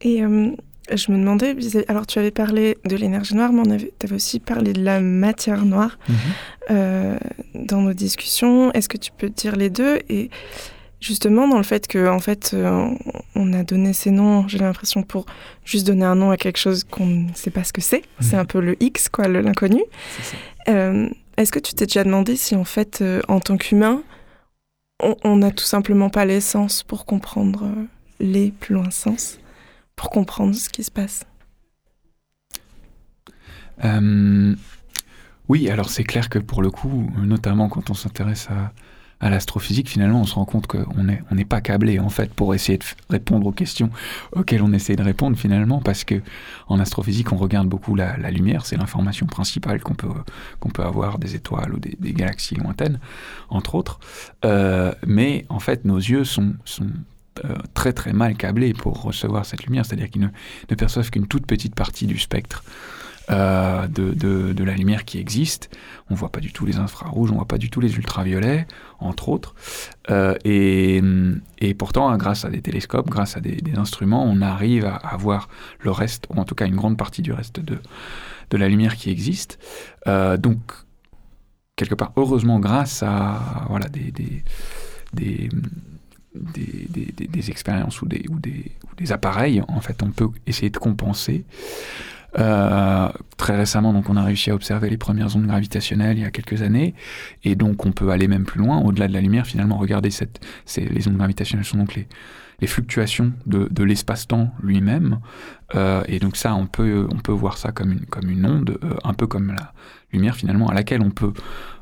Et 0.00 0.22
je 0.92 1.10
me 1.10 1.18
demandais, 1.18 1.56
alors 1.88 2.06
tu 2.06 2.18
avais 2.18 2.30
parlé 2.30 2.78
de 2.84 2.96
l'énergie 2.96 3.34
noire, 3.34 3.52
mais 3.52 3.78
tu 3.78 4.06
avais 4.06 4.14
aussi 4.14 4.40
parlé 4.40 4.72
de 4.72 4.82
la 4.82 5.00
matière 5.00 5.64
noire 5.64 5.98
mhm. 6.08 6.16
euh, 6.70 7.18
dans 7.54 7.82
nos 7.82 7.92
discussions. 7.92 8.72
Est-ce 8.72 8.88
que 8.88 8.96
tu 8.96 9.10
peux 9.16 9.28
dire 9.28 9.56
les 9.56 9.70
deux? 9.70 9.98
Et 10.08 10.30
justement, 11.00 11.48
dans 11.48 11.56
le 11.56 11.64
fait 11.64 11.86
que, 11.86 12.08
en 12.08 12.20
fait, 12.20 12.52
euh, 12.54 12.88
on 13.34 13.52
a 13.52 13.64
donné 13.64 13.92
ces 13.92 14.10
noms, 14.10 14.46
j'ai 14.48 14.58
l'impression, 14.58 15.02
pour 15.02 15.26
juste 15.64 15.86
donner 15.86 16.04
un 16.04 16.14
nom 16.14 16.30
à 16.30 16.36
quelque 16.36 16.58
chose 16.58 16.84
qu'on 16.84 17.06
ne 17.06 17.28
sait 17.34 17.50
pas 17.50 17.64
ce 17.64 17.72
que 17.72 17.80
c'est. 17.80 18.02
Mhm. 18.20 18.26
C'est 18.28 18.36
un 18.36 18.44
peu 18.44 18.60
le 18.60 18.80
X, 18.80 19.08
quoi, 19.08 19.26
l'inconnu. 19.28 19.82
Euh, 20.68 21.08
est-ce 21.36 21.52
que 21.52 21.58
tu 21.58 21.74
t'es 21.74 21.86
déjà 21.86 22.04
demandé 22.04 22.36
si, 22.36 22.54
en 22.54 22.64
fait, 22.64 23.02
en 23.28 23.40
tant 23.40 23.56
qu'humain, 23.56 24.02
on 25.02 25.36
n'a 25.36 25.50
tout 25.50 25.64
simplement 25.64 26.08
pas 26.08 26.24
l'essence 26.24 26.82
pour 26.82 27.04
comprendre 27.04 27.68
les 28.20 28.50
plus 28.50 28.74
loin 28.74 28.90
sens? 28.90 29.38
Pour 29.96 30.10
comprendre 30.10 30.54
ce 30.54 30.68
qui 30.68 30.84
se 30.84 30.90
passe 30.90 31.24
euh, 33.84 34.54
Oui, 35.48 35.68
alors 35.70 35.88
c'est 35.88 36.04
clair 36.04 36.28
que 36.28 36.38
pour 36.38 36.62
le 36.62 36.70
coup, 36.70 37.10
notamment 37.16 37.68
quand 37.68 37.90
on 37.90 37.94
s'intéresse 37.94 38.48
à, 38.50 38.72
l'astrophysique, 39.30 39.88
finalement, 39.88 40.20
on 40.20 40.26
se 40.26 40.34
rend 40.34 40.44
compte 40.44 40.66
qu'on 40.66 41.02
n'est 41.02 41.22
on 41.30 41.34
n'est 41.34 41.46
pas 41.46 41.62
câblé 41.62 41.98
en 41.98 42.10
fait 42.10 42.32
pour 42.34 42.54
essayer 42.54 42.76
de 42.76 42.84
répondre 43.08 43.46
aux 43.46 43.52
questions 43.52 43.88
auxquelles 44.32 44.62
on 44.62 44.74
essaie 44.74 44.94
de 44.94 45.02
répondre 45.02 45.38
finalement, 45.38 45.80
parce 45.80 46.04
que 46.04 46.20
en 46.68 46.78
astrophysique, 46.78 47.32
on 47.32 47.36
regarde 47.36 47.66
beaucoup 47.66 47.94
la, 47.94 48.16
lumière, 48.30 48.66
c'est 48.66 48.76
l'information 48.76 49.24
principale 49.24 49.80
qu'on 49.80 49.94
peut 49.94 50.08
qu'on 50.60 50.68
peut 50.68 50.84
avoir 50.84 51.18
des 51.18 51.34
étoiles 51.34 51.72
ou 51.72 51.78
des, 51.78 52.12
galaxies 52.12 52.56
lointaines, 52.56 53.00
entre 53.48 53.74
autres. 53.74 53.98
Euh, 54.44 54.92
mais 55.06 55.46
en 55.48 55.60
fait, 55.60 55.86
nos 55.86 55.96
yeux 55.96 56.24
sont, 56.24 56.54
sont 56.66 56.90
très 57.74 57.92
très 57.92 58.12
mal 58.12 58.36
câblés 58.36 58.72
pour 58.72 59.02
recevoir 59.02 59.44
cette 59.44 59.64
lumière, 59.64 59.84
c'est-à-dire 59.84 60.10
qu'ils 60.10 60.22
ne, 60.22 60.74
perçoivent 60.74 61.10
qu'une 61.10 61.26
toute 61.26 61.46
petite 61.46 61.74
partie 61.74 62.06
du 62.06 62.18
spectre 62.18 62.64
de, 63.28 64.12
de, 64.52 64.64
la 64.64 64.74
lumière 64.74 65.04
qui 65.04 65.18
existe. 65.18 65.76
On 66.10 66.14
voit 66.14 66.30
pas 66.30 66.38
du 66.38 66.52
tout 66.52 66.64
les 66.64 66.76
infrarouges, 66.76 67.32
on 67.32 67.36
voit 67.36 67.48
pas 67.48 67.58
du 67.58 67.70
tout 67.70 67.80
les 67.80 67.96
ultraviolets, 67.96 68.66
entre 69.00 69.28
autres. 69.28 69.54
et, 70.44 71.02
et, 71.58 71.74
pourtant, 71.74 72.08
hein, 72.08 72.16
grâce 72.18 72.44
à 72.44 72.50
des 72.50 72.62
télescopes, 72.62 73.08
grâce 73.10 73.36
à 73.36 73.40
des, 73.40 73.60
instruments, 73.76 74.24
on 74.24 74.40
arrive 74.42 74.84
à, 74.84 74.94
à, 74.94 75.16
voir 75.16 75.48
le 75.80 75.90
reste, 75.90 76.26
ou 76.30 76.38
en 76.38 76.44
tout 76.44 76.54
cas 76.54 76.66
une 76.66 76.76
grande 76.76 76.96
partie 76.96 77.22
du 77.22 77.32
reste 77.32 77.58
de, 77.58 77.78
de 78.50 78.56
la 78.56 78.68
lumière 78.68 78.96
qui 78.96 79.10
existe. 79.10 79.58
donc 80.06 80.58
quelque 81.76 81.94
part, 81.94 82.12
heureusement, 82.16 82.58
grâce 82.58 83.02
à 83.02 83.66
voilà, 83.68 83.86
des, 83.88 84.10
des, 85.12 85.48
des, 86.54 87.50
expériences 87.50 88.02
ou 88.02 88.06
des, 88.06 88.24
des, 88.30 88.72
des 88.96 89.12
appareils, 89.12 89.62
en 89.68 89.80
fait, 89.80 90.02
on 90.02 90.10
peut 90.10 90.28
essayer 90.46 90.70
de 90.70 90.78
compenser. 90.78 91.44
Euh, 92.38 93.08
très 93.36 93.56
récemment, 93.56 93.92
donc, 93.92 94.10
on 94.10 94.16
a 94.16 94.22
réussi 94.22 94.50
à 94.50 94.54
observer 94.54 94.90
les 94.90 94.98
premières 94.98 95.34
ondes 95.36 95.46
gravitationnelles 95.46 96.18
il 96.18 96.22
y 96.22 96.26
a 96.26 96.30
quelques 96.30 96.62
années, 96.62 96.94
et 97.44 97.54
donc 97.54 97.86
on 97.86 97.92
peut 97.92 98.10
aller 98.10 98.28
même 98.28 98.44
plus 98.44 98.60
loin, 98.60 98.78
au-delà 98.80 99.08
de 99.08 99.12
la 99.12 99.20
lumière, 99.20 99.46
finalement, 99.46 99.78
regarder 99.78 100.10
les 100.76 101.08
ondes 101.08 101.16
gravitationnelles 101.16 101.64
sont 101.64 101.78
donc 101.78 101.94
les, 101.94 102.06
les 102.60 102.66
fluctuations 102.66 103.32
de, 103.46 103.68
de 103.70 103.84
l'espace-temps 103.84 104.52
lui-même, 104.62 105.20
euh, 105.74 106.02
et 106.06 106.18
donc 106.18 106.36
ça, 106.36 106.54
on 106.54 106.66
peut, 106.66 107.06
on 107.10 107.18
peut 107.18 107.32
voir 107.32 107.58
ça 107.58 107.72
comme 107.72 107.92
une, 107.92 108.06
comme 108.06 108.30
une 108.30 108.46
onde, 108.46 108.78
euh, 108.82 108.94
un 109.04 109.14
peu 109.14 109.26
comme 109.26 109.48
la, 109.48 109.72
lumière 110.12 110.36
finalement 110.36 110.68
à 110.68 110.74
laquelle 110.74 111.02
on 111.02 111.10
peut, 111.10 111.32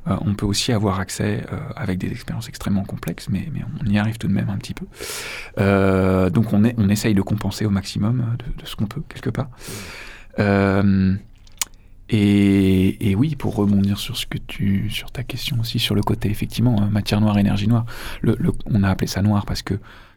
euh, 0.08 0.16
on 0.22 0.34
peut 0.34 0.46
aussi 0.46 0.72
avoir 0.72 0.98
accès 0.98 1.44
avec 1.76 1.98
des 1.98 2.10
expériences 2.10 2.48
extrêmement 2.48 2.82
complexes, 2.84 3.28
mais, 3.28 3.48
mais, 3.52 3.60
on 3.80 3.87
y 3.87 3.98
arrive 3.98 4.16
tout 4.16 4.26
de 4.26 4.32
même 4.32 4.48
un 4.48 4.56
petit 4.56 4.74
peu. 4.74 4.87
Donc 6.30 6.52
on, 6.52 6.64
est, 6.64 6.74
on 6.78 6.88
essaye 6.88 7.14
de 7.14 7.22
compenser 7.22 7.66
au 7.66 7.70
maximum 7.70 8.37
de, 8.38 8.66
ce 8.66 8.76
qu'on 8.76 8.87
peut 8.87 9.02
quelque 9.08 9.30
part. 9.30 9.50
Et, 12.10 13.10
et, 13.10 13.14
oui, 13.14 13.37
pour 13.37 13.56
rebondir 13.56 13.98
sur 13.98 14.16
ce 14.16 14.26
que 14.26 14.38
tu, 14.38 14.90
sur 14.90 15.10
ta 15.10 15.22
question 15.22 15.58
aussi, 15.60 15.78
sur 15.78 15.94
le 15.94 16.02
côté 16.02 16.30
effectivement 16.30 16.80
matière 16.88 17.20
noire, 17.20 17.38
énergie 17.38 17.68
noire, 17.68 17.87
on 18.66 18.82
a 18.82 18.88
appelé 18.88 19.06
ça 19.06 19.22
noir 19.22 19.46
parce 19.46 19.62
que 19.62 19.74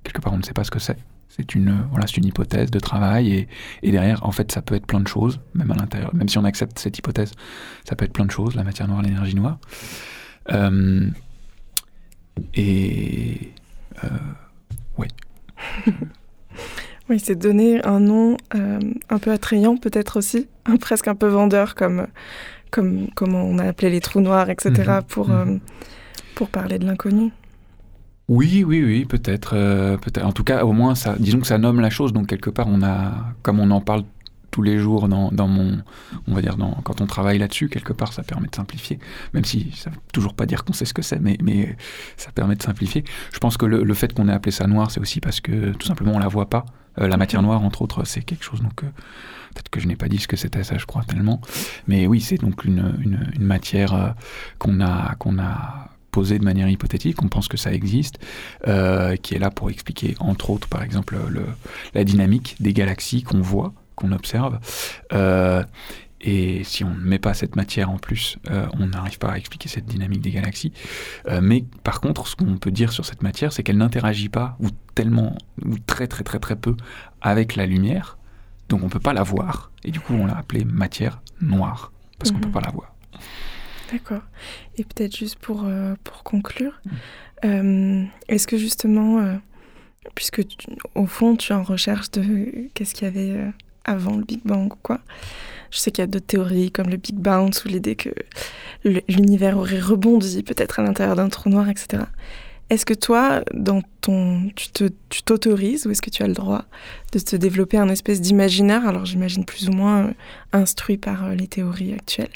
quelque 0.08 0.22
part 0.22 0.34
on 0.34 0.38
ne 0.38 0.44
sait 0.44 0.54
pas 0.54 0.64
ce 0.64 0.72
que 0.72 0.80
c'est. 0.80 0.98
C'est 1.30 1.54
une, 1.54 1.86
voilà, 1.92 2.06
une 2.16 2.26
hypothèse 2.26 2.72
de 2.72 2.80
travail 2.80 3.32
et, 3.32 3.48
et, 3.84 3.92
derrière, 3.92 4.26
en 4.26 4.32
fait, 4.32 4.52
ça 4.52 4.62
peut 4.64 4.74
être 4.74 4.88
plein 4.88 5.02
de 5.02 5.08
choses, 5.08 5.40
même 5.54 5.70
à 5.70 5.76
l'intérieur. 5.76 6.16
Même 6.16 6.30
si 6.30 6.38
on 6.40 6.46
accepte 6.46 6.80
cette 6.80 6.98
hypothèse, 6.98 7.32
ça 7.88 7.96
peut 7.96 8.06
être 8.06 8.14
plein 8.14 8.26
de 8.26 8.32
choses, 8.32 8.56
la 8.56 8.64
matière 8.64 8.88
noire, 8.88 9.04
l'énergie 9.04 9.36
noire. 9.36 9.60
Euh, 10.52 11.10
et 12.56 13.52
euh, 14.04 14.08
oui. 14.98 15.08
oui, 17.10 17.20
c'est 17.20 17.36
donner 17.36 17.84
un 17.86 18.00
nom 18.00 18.38
euh, 18.56 18.80
un 19.10 19.20
peu 19.20 19.32
attrayant, 19.32 19.78
peut-être 19.78 20.18
aussi, 20.18 20.48
presque 20.80 21.08
un 21.08 21.16
peu 21.16 21.28
vendeur, 21.28 21.76
comme, 21.76 22.08
comme, 22.72 23.10
comme 23.12 23.36
on 23.36 23.60
a 23.60 23.66
appelé 23.66 23.92
les 23.92 24.02
trous 24.02 24.22
noirs, 24.22 24.50
etc., 24.50 24.72
mm-hmm. 24.72 25.04
pour, 25.04 25.30
mm-hmm. 25.30 25.60
pour 26.36 26.50
parler 26.50 26.80
de 26.80 26.86
l'inconnu. 26.86 27.32
Oui, 28.28 28.66
oui, 28.66 28.84
oui, 28.84 29.06
peut-être, 29.06 29.52
euh, 29.56 29.96
peut-être. 29.98 30.26
En 30.26 30.34
tout 30.34 30.44
cas, 30.44 30.66
au 30.66 30.74
moins, 30.74 30.96
ça, 30.96 31.16
disons 31.18 31.40
que 31.40 31.48
ça 31.48 31.58
nomme 31.58 31.80
la 31.80 31.90
chose. 31.90 32.12
Donc 32.12 32.28
quelque 32.28 32.50
part, 32.50 32.68
on 32.68 32.84
a, 32.84 33.34
comme 33.42 33.60
on 33.60 33.72
en 33.72 33.80
parle 33.80 34.04
tous 34.52 34.62
les 34.62 34.80
jours 34.80 35.08
dans, 35.08 35.32
dans 35.32 35.48
mon, 35.48 35.78
on 36.28 36.34
va 36.34 36.42
dire, 36.42 36.58
dans, 36.58 36.72
quand 36.84 37.00
on 37.00 37.06
travaille 37.06 37.38
là-dessus, 37.38 37.70
quelque 37.70 37.94
part, 37.94 38.12
ça 38.12 38.24
permet 38.24 38.48
de 38.48 38.56
simplifier. 38.56 39.00
Même 39.34 39.46
si 39.46 39.72
ça 39.76 39.92
veut 39.92 39.98
toujours 40.12 40.34
pas 40.34 40.46
dire 40.46 40.66
qu'on 40.66 40.74
sait 40.74 40.84
ce 40.84 40.94
que 40.94 41.02
c'est, 41.02 41.20
mais, 41.20 41.38
mais 41.42 41.78
ça 42.18 42.32
permet 42.32 42.56
de 42.56 42.64
simplifier. 42.64 43.06
Je 43.32 43.40
pense 43.40 43.56
que 43.56 43.66
le, 43.66 43.84
le 43.84 43.94
fait 43.94 44.14
qu'on 44.14 44.28
ait 44.28 44.34
appelé 44.34 44.52
ça 44.52 44.68
noir, 44.68 44.92
c'est 44.92 45.00
aussi 45.00 45.22
parce 45.22 45.40
que 45.40 45.72
tout 45.72 45.88
simplement 45.88 46.14
on 46.14 46.20
la 46.20 46.28
voit 46.28 46.50
pas. 46.50 46.66
Euh, 47.00 47.08
la 47.08 47.16
matière 47.18 47.42
noire, 47.42 47.62
entre 47.64 47.82
autres, 47.82 48.04
c'est 48.06 48.24
quelque 48.24 48.44
chose. 48.44 48.62
Donc 48.62 48.84
euh, 48.84 48.88
peut-être 49.54 49.70
que 49.70 49.80
je 49.80 49.88
n'ai 49.88 49.96
pas 49.96 50.10
dit 50.10 50.18
ce 50.18 50.28
que 50.28 50.36
c'était 50.36 50.64
ça, 50.64 50.78
je 50.78 50.86
crois 50.86 51.04
tellement. 51.04 51.40
Mais 51.88 52.08
oui, 52.08 52.20
c'est 52.20 52.38
donc 52.38 52.66
une, 52.66 52.94
une, 53.02 53.30
une 53.36 53.46
matière 53.46 54.16
qu'on 54.60 54.82
a, 54.82 55.16
qu'on 55.16 55.40
a 55.40 55.92
de 56.24 56.44
manière 56.44 56.70
hypothétique, 56.70 57.22
on 57.22 57.28
pense 57.28 57.48
que 57.48 57.58
ça 57.58 57.72
existe, 57.74 58.20
euh, 58.68 59.16
qui 59.16 59.36
est 59.36 59.40
là 59.40 59.52
pour 59.52 59.70
expliquer, 59.70 60.16
entre 60.20 60.50
autres, 60.50 60.68
par 60.68 60.84
exemple, 60.84 61.18
le, 61.30 61.46
la 61.94 62.04
dynamique 62.04 62.56
des 62.60 62.74
galaxies 62.74 63.24
qu'on 63.24 63.42
voit, 63.42 63.74
qu'on 63.96 64.12
observe. 64.12 64.60
Euh, 65.14 65.64
et 66.20 66.64
si 66.64 66.84
on 66.84 66.90
ne 66.90 67.00
met 67.00 67.20
pas 67.20 67.36
cette 67.36 67.56
matière 67.56 67.92
en 67.92 67.98
plus, 67.98 68.38
euh, 68.50 68.66
on 68.80 68.88
n'arrive 68.88 69.20
pas 69.20 69.30
à 69.30 69.38
expliquer 69.38 69.70
cette 69.70 69.86
dynamique 69.86 70.22
des 70.22 70.32
galaxies. 70.32 70.74
mais 71.42 71.64
par 71.84 72.02
contre, 72.02 72.28
ce 72.28 72.36
qu'on 72.36 72.58
peut 72.58 72.72
dire 72.72 72.92
sur 72.92 73.06
cette 73.06 73.22
matière, 73.22 73.54
c'est 73.54 73.62
qu'elle 73.62 73.78
n'interagit 73.78 74.30
pas, 74.30 74.58
ou 74.60 74.70
tellement, 74.96 75.38
ou 75.64 75.78
très 75.78 76.08
très 76.08 76.24
très 76.24 76.40
très 76.40 76.56
peu, 76.56 76.76
avec 77.22 77.56
la 77.56 77.68
lumière. 77.68 78.18
Donc 78.70 78.82
on 78.82 78.86
ne 78.86 78.92
peut 78.92 79.00
pas 79.00 79.14
la 79.14 79.24
voir. 79.24 79.72
Et 79.84 79.92
du 79.92 80.00
coup, 80.00 80.14
on 80.14 80.26
l'a 80.26 80.38
appelée 80.38 80.66
matière 80.66 81.22
noire, 81.40 81.92
parce 82.18 82.32
qu'on 82.32 82.38
ne 82.38 82.44
peut 82.44 82.48
mhm. 82.48 82.54
pas 82.54 82.62
la 82.62 82.72
voir. 82.72 82.96
D'accord. 83.92 84.22
Et 84.78 84.84
peut-être 84.84 85.16
juste 85.16 85.38
pour, 85.38 85.64
euh, 85.66 85.96
pour 86.04 86.24
conclure, 86.24 86.82
euh, 87.46 88.04
est-ce 88.28 88.48
que 88.48 88.58
justement, 88.58 89.20
euh, 89.20 89.36
puisque 90.16 90.42
au 90.96 91.06
fond 91.06 91.36
tu 91.36 91.54
es 91.54 91.56
en 91.56 91.64
recherche 91.64 92.12
de 92.12 92.70
qu'est-ce 92.74 92.94
qu'il 92.94 93.06
y 93.06 93.08
avait 93.08 93.52
avant 93.86 94.18
le 94.18 94.24
Big 94.24 94.42
Bang 94.44 94.74
ou 94.74 94.78
quoi, 94.82 95.00
je 95.72 95.78
sais 95.80 95.92
qu'il 95.92 96.02
y 96.02 96.04
a 96.04 96.08
d'autres 96.08 96.26
théories 96.26 96.72
comme 96.72 96.90
le 96.90 96.98
Big 96.98 97.16
Bounce 97.16 97.64
ou 97.66 97.70
l'idée 97.70 97.96
que 97.96 98.10
l'univers 98.84 99.58
aurait 99.58 99.80
rebondi 99.80 100.44
peut-être 100.44 100.80
à 100.80 100.84
l'intérieur 100.84 101.16
d'un 101.16 101.30
trou 101.30 101.50
noir, 101.50 101.70
etc. 101.70 102.04
Est-ce 102.70 102.86
que 102.86 102.94
toi, 102.94 103.44
dans 103.54 103.82
ton, 104.02 104.50
tu 104.56 105.24
t'autorises 105.24 105.86
ou 105.86 105.92
est-ce 105.92 106.02
que 106.02 106.10
tu 106.10 106.22
as 106.24 106.28
le 106.28 106.34
droit 106.34 106.66
de 107.14 107.20
te 107.20 107.38
développer 107.38 107.78
un 107.78 107.88
espèce 107.88 108.20
d'imaginaire? 108.20 108.86
Alors 108.86 109.06
j'imagine 109.06 109.46
plus 109.46 109.70
ou 109.70 109.72
moins 109.72 110.12
instruit 110.52 110.98
par 110.98 111.30
les 111.30 111.48
théories 111.48 111.94
actuelles, 111.94 112.34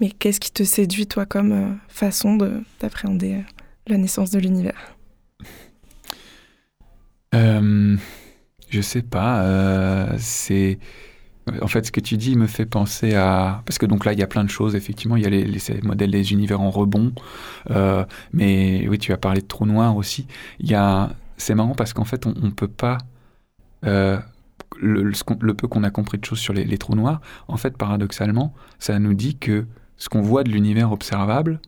mais 0.00 0.10
qu'est-ce 0.10 0.40
qui 0.40 0.52
te 0.52 0.62
séduit, 0.62 1.06
toi, 1.06 1.26
comme 1.26 1.52
euh, 1.52 1.74
façon 1.88 2.36
d'appréhender 2.80 3.34
euh, 3.34 3.42
la 3.86 3.98
naissance 3.98 4.30
de 4.30 4.38
l'univers? 4.38 4.96
Euh, 7.34 7.96
Je 8.70 8.80
sais 8.80 9.02
pas. 9.02 9.42
Euh, 9.42 10.14
c'est. 10.18 10.78
En 11.62 11.66
fait, 11.66 11.86
ce 11.86 11.92
que 11.92 12.00
tu 12.00 12.18
dis 12.18 12.36
me 12.36 12.46
fait 12.46 12.66
penser 12.66 13.14
à... 13.14 13.62
Parce 13.64 13.78
que 13.78 13.86
donc 13.86 14.04
là, 14.04 14.12
il 14.12 14.18
y 14.18 14.22
a 14.22 14.26
plein 14.26 14.44
de 14.44 14.50
choses, 14.50 14.74
effectivement. 14.76 15.16
Il 15.16 15.22
y 15.22 15.26
a 15.26 15.30
les, 15.30 15.58
modèles 15.82 16.10
des 16.10 16.32
univers 16.32 16.60
en 16.60 16.68
rebond. 16.68 17.12
mais 18.34 18.86
oui, 18.86 18.98
tu 18.98 19.14
as 19.14 19.16
parlé 19.16 19.40
de 19.40 19.46
trous 19.46 19.64
noirs 19.64 19.96
aussi. 19.96 20.26
Il 20.60 20.70
y 20.70 20.74
a... 20.74 21.10
C'est 21.38 21.54
marrant 21.54 21.74
parce 21.74 21.94
qu'en 21.94 22.04
fait, 22.04 22.26
on 22.26 22.34
ne 22.34 22.50
peut 22.50 22.68
pas... 22.68 22.98
le, 23.82 24.20
le, 24.80 25.54
peu 25.54 25.68
qu'on 25.68 25.84
a 25.84 25.90
compris 25.90 26.18
de 26.18 26.24
choses 26.26 26.38
sur 26.38 26.52
les, 26.52 26.64
les, 26.66 26.76
trous 26.76 26.94
noirs, 26.94 27.22
en 27.48 27.56
fait, 27.56 27.78
paradoxalement, 27.78 28.52
ça 28.78 28.98
nous 28.98 29.14
dit 29.14 29.38
que 29.38 29.64
ce 29.98 30.08
qu'on 30.08 30.22
voit 30.22 30.44
de 30.44 30.50
l'univers 30.50 30.92
observable, 30.92 31.60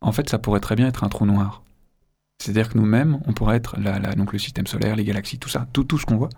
en 0.00 0.12
fait, 0.12 0.28
ça 0.28 0.38
pourrait 0.38 0.60
très 0.60 0.76
bien 0.76 0.86
être 0.86 1.04
un 1.04 1.08
trou 1.08 1.26
noir. 1.26 1.62
C'est-à-dire 2.38 2.68
que 2.68 2.78
nous-mêmes, 2.78 3.18
on 3.26 3.32
pourrait 3.32 3.56
être 3.56 3.76
donc 4.16 4.32
le 4.32 4.38
système 4.38 4.66
solaire, 4.66 4.94
les 4.94 5.04
galaxies, 5.04 5.38
tout 5.38 5.48
ça, 5.48 5.66
tout, 5.72 5.84
tout 5.84 5.98
ce 5.98 6.04
qu'on 6.04 6.16
voit, 6.16 6.28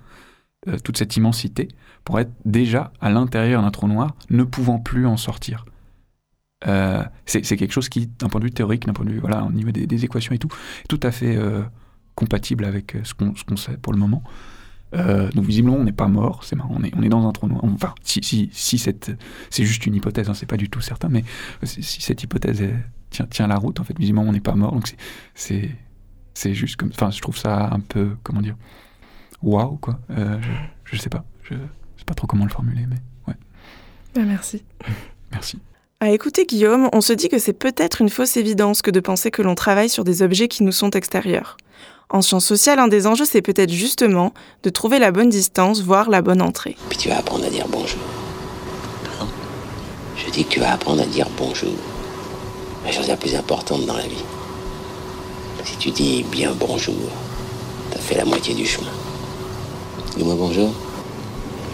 euh, 0.69 0.79
toute 0.79 0.97
cette 0.97 1.17
immensité, 1.17 1.69
pourrait 2.05 2.23
être 2.23 2.33
déjà 2.45 2.93
à 3.01 3.11
l'intérieur 3.11 3.63
d'un 3.63 3.71
trou 3.71 3.89
noir, 3.89 4.15
ne 4.31 4.45
pouvant 4.45 4.79
plus 4.79 5.07
en 5.07 5.17
sortir. 5.17 5.65
Euh, 6.67 7.05
c'est 7.27 7.43
quelque 7.43 7.73
chose 7.73 7.89
qui, 7.89 8.07
d'un 8.07 8.29
point 8.29 8.41
de 8.41 8.47
vue 8.47 8.53
théorique, 8.53 8.87
d'un 8.87 8.93
point 8.93 9.05
de 9.05 9.11
vue, 9.11 9.21
voilà, 9.21 9.45
au 9.45 9.53
niveau 9.53 9.71
des, 9.71 10.05
équations 10.05 10.35
et 10.35 10.39
tout, 10.39 10.49
est 10.85 10.89
tout 10.89 11.01
à 11.03 11.11
fait 11.11 11.37
euh, 11.37 11.63
compatible 12.15 12.65
avec 12.65 12.97
ce 13.03 13.15
qu'on 13.15 13.57
sait 13.57 13.77
pour 13.77 13.93
le 13.93 13.99
moment. 13.99 14.23
Euh, 14.95 15.31
donc 15.33 15.45
visiblement, 15.45 15.77
on 15.77 15.85
n'est 15.85 15.93
pas 15.93 16.09
mort, 16.09 16.45
c'est 16.45 16.57
marrant, 16.57 16.75
on 16.79 16.83
est, 16.83 16.93
on 16.97 17.03
est 17.03 17.09
dans 17.09 17.27
un 17.27 17.33
trou 17.33 17.47
noir. 17.47 17.63
Enfin, 17.65 17.95
si, 18.03 18.21
si, 18.23 18.49
si 18.53 18.79
c'est 18.79 19.65
juste 19.65 19.87
une 19.87 19.95
hypothèse, 19.95 20.29
hein, 20.29 20.35
c'est 20.35 20.47
pas 20.47 20.57
du 20.57 20.71
tout 20.71 20.81
certain, 20.81 21.09
mais 21.09 21.25
si, 21.63 21.83
cette 21.83 22.23
hypothèse 22.23 22.63
tient, 23.11 23.27
tient, 23.27 23.47
la 23.47 23.57
route, 23.57 23.81
en 23.81 23.85
fait, 23.85 23.99
visiblement, 23.99 24.27
on 24.27 24.33
n'est 24.33 24.41
pas 24.41 24.55
mort. 24.55 24.73
Donc 24.73 24.91
c'est 25.35 25.71
c'est 26.35 26.55
juste 26.55 26.77
comme, 26.77 26.91
enfin, 26.91 27.11
je 27.11 27.21
trouve 27.21 27.37
ça 27.37 27.69
un 27.73 27.81
peu, 27.81 28.17
comment 28.23 28.41
dire, 28.41 28.57
waouh, 29.43 29.77
quoi. 29.77 29.99
Euh, 30.11 30.39
je, 30.85 30.97
je 30.97 31.03
sais 31.03 31.11
pas, 31.11 31.25
je 31.43 31.55
sais 31.55 32.05
pas 32.07 32.15
trop 32.15 32.27
comment 32.27 32.45
le 32.45 32.51
formuler, 32.51 32.87
mais 32.89 32.97
ouais. 33.27 33.39
Ben, 34.15 34.25
merci. 34.25 34.63
Merci. 35.31 35.59
À 36.01 36.11
écouter 36.11 36.47
Guillaume, 36.47 36.89
on 36.95 37.03
se 37.03 37.13
dit 37.13 37.29
que 37.29 37.39
c'est 37.39 37.53
peut-être 37.53 38.01
une 38.01 38.09
fausse 38.09 38.39
évidence 38.39 38.81
que 38.81 38.91
de 38.91 39.01
penser 39.01 39.31
que 39.31 39.43
l'on 39.43 39.55
travaille 39.55 39.91
sur 39.91 40.05
des 40.05 40.23
objets 40.23 40.49
qui 40.49 40.63
nous 40.63 40.73
sont 40.73 40.91
extérieurs. 40.91 41.59
En 42.11 42.23
sciences 42.23 42.47
sociales, 42.47 42.79
un 42.79 42.89
des 42.89 43.07
enjeux, 43.07 43.27
c'est 43.27 43.43
peut-être 43.43 43.71
justement 43.71 44.33
de 44.63 44.71
trouver 44.71 44.99
la 44.99 45.13
bonne 45.13 45.29
distance, 45.29 45.83
voire 45.83 46.09
la 46.09 46.23
bonne 46.23 46.41
entrée. 46.41 46.75
Puis 46.89 46.97
tu 46.97 47.11
vas 47.11 47.19
apprendre 47.19 47.45
à 47.45 47.51
dire 47.51 47.67
bonjour. 47.69 48.01
Pardon 49.05 49.31
Je 50.17 50.31
dis 50.31 50.45
que 50.45 50.49
tu 50.49 50.61
vas 50.61 50.73
apprendre 50.73 51.03
à 51.03 51.07
dire 51.07 51.27
bonjour. 51.37 51.75
La 52.87 52.93
chose 52.93 53.09
la 53.09 53.17
plus 53.17 53.35
importante 53.35 53.85
dans 53.85 53.97
la 53.97 54.05
vie. 54.07 54.25
Si 55.65 55.77
tu 55.77 55.91
dis 55.91 56.25
bien 56.33 56.55
bonjour, 56.59 56.95
t'as 57.91 57.99
fait 57.99 58.15
la 58.15 58.25
moitié 58.25 58.55
du 58.55 58.65
chemin. 58.65 58.89
Dis-moi 60.17 60.35
bonjour. 60.35 60.73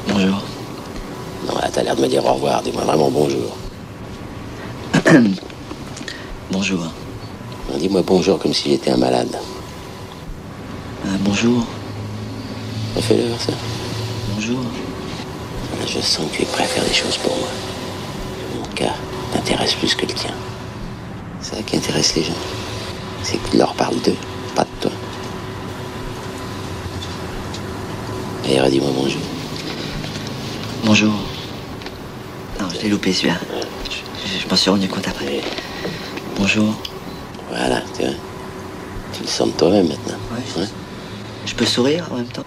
Bonjour. 0.09 0.42
Non, 1.47 1.55
là, 1.55 1.68
t'as 1.73 1.85
l'air 1.85 1.94
de 1.94 2.03
me 2.03 2.09
dire 2.09 2.25
au 2.27 2.33
revoir. 2.33 2.61
Dis-moi 2.62 2.83
vraiment 2.83 3.09
bonjour. 3.09 3.57
bonjour. 6.51 6.81
Dis-moi 7.79 8.03
bonjour 8.05 8.40
comme 8.40 8.53
si 8.53 8.70
j'étais 8.70 8.90
un 8.90 8.97
malade. 8.97 9.38
Euh, 11.05 11.17
bonjour. 11.21 11.67
Refais-le 12.97 13.27
voir 13.29 13.40
ça. 13.40 13.53
Bonjour. 14.35 14.61
Je 15.87 16.01
sens 16.01 16.31
que 16.31 16.37
tu 16.37 16.43
es 16.43 16.47
prêt 16.47 16.64
à 16.64 16.67
faire 16.67 16.85
des 16.85 16.95
choses 16.95 17.19
pour 17.19 17.37
moi. 17.37 17.49
Mon 18.57 18.64
cas 18.75 18.95
t'intéresse 19.33 19.75
plus 19.75 19.95
que 19.95 20.07
le 20.07 20.14
tien. 20.14 20.31
C'est 21.40 21.57
ça 21.57 21.62
qui 21.62 21.77
intéresse 21.77 22.14
les 22.14 22.25
gens. 22.25 22.33
C'est 23.23 23.37
qu'ils 23.37 23.59
leur 23.59 23.75
parlent 23.75 24.01
d'eux, 24.01 24.17
pas 24.55 24.62
de 24.64 24.69
toi. 24.81 24.90
D'ailleurs, 28.45 28.69
dis-moi 28.71 28.90
bonjour. 28.95 29.21
Bonjour. 30.85 31.12
Non, 32.61 32.67
je 32.75 32.81
l'ai 32.83 32.88
loupé 32.88 33.12
celui-là. 33.12 33.37
Je, 33.90 34.38
je 34.43 34.49
m'en 34.49 34.57
suis 34.57 34.71
rendu 34.71 34.88
compte 34.88 35.07
après. 35.07 35.43
Bonjour. 36.38 36.75
Voilà, 37.51 37.83
tu 37.97 38.05
vois. 38.05 38.14
Tu 39.12 39.23
le 39.23 39.29
sens 39.29 39.49
de 39.49 39.53
toi-même 39.53 39.88
maintenant. 39.88 40.19
Ouais. 40.57 40.67
Je 41.47 41.55
peux 41.55 41.65
sourire 41.65 42.09
en 42.13 42.17
même 42.17 42.27
temps 42.27 42.45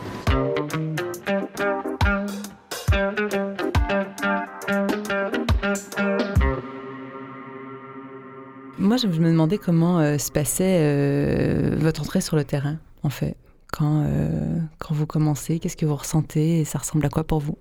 Moi, 8.80 8.98
je 8.98 9.08
me 9.08 9.32
demandais 9.32 9.58
comment 9.58 10.00
euh, 10.00 10.18
se 10.18 10.32
passait 10.32 10.80
euh, 10.82 11.76
votre 11.78 12.02
entrée 12.02 12.22
sur 12.22 12.36
le 12.36 12.44
terrain, 12.44 12.78
en 13.04 13.10
fait. 13.10 13.36
Quand, 13.74 14.04
euh, 14.06 14.60
quand 14.78 14.94
vous 14.94 15.06
commencez, 15.08 15.60
qu'est-ce 15.60 15.76
que 15.78 15.86
vous 15.86 15.96
ressentez 15.96 16.62
et 16.62 16.66
ça 16.66 16.80
ressemble 16.80 17.06
à 17.06 17.10
quoi 17.10 17.24
pour 17.24 17.40
vous? 17.40 17.58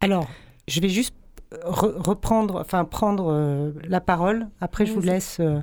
Alors, 0.00 0.28
je 0.68 0.80
vais 0.80 0.88
juste 0.88 1.14
re- 1.64 1.96
reprendre, 1.96 2.60
enfin 2.60 2.84
prendre 2.84 3.32
euh, 3.32 3.72
la 3.84 4.00
parole. 4.00 4.48
Après, 4.60 4.86
je 4.86 4.92
vous 4.92 5.00
laisse. 5.00 5.38
euh, 5.40 5.60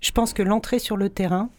je 0.00 0.12
pense 0.12 0.32
que 0.32 0.42
l'entrée 0.42 0.78
sur 0.78 0.96
le 0.96 1.10
terrain, 1.10 1.50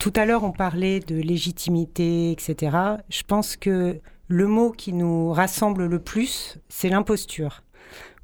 tout 0.00 0.12
à 0.16 0.24
l'heure, 0.24 0.44
on 0.44 0.50
parlait 0.50 0.98
de 0.98 1.14
légitimité, 1.16 2.32
etc. 2.32 2.76
Je 3.10 3.22
pense 3.22 3.56
que 3.56 4.00
le 4.28 4.46
mot 4.46 4.70
qui 4.70 4.94
nous 4.94 5.30
rassemble 5.30 5.84
le 5.84 5.98
plus, 5.98 6.58
c'est 6.70 6.88
l'imposture. 6.88 7.62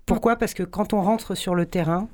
Pourquoi? 0.06 0.36
Parce 0.36 0.54
que 0.54 0.62
quand 0.62 0.94
on 0.94 1.02
rentre 1.02 1.34
sur 1.34 1.54
le 1.54 1.66
terrain, 1.66 2.08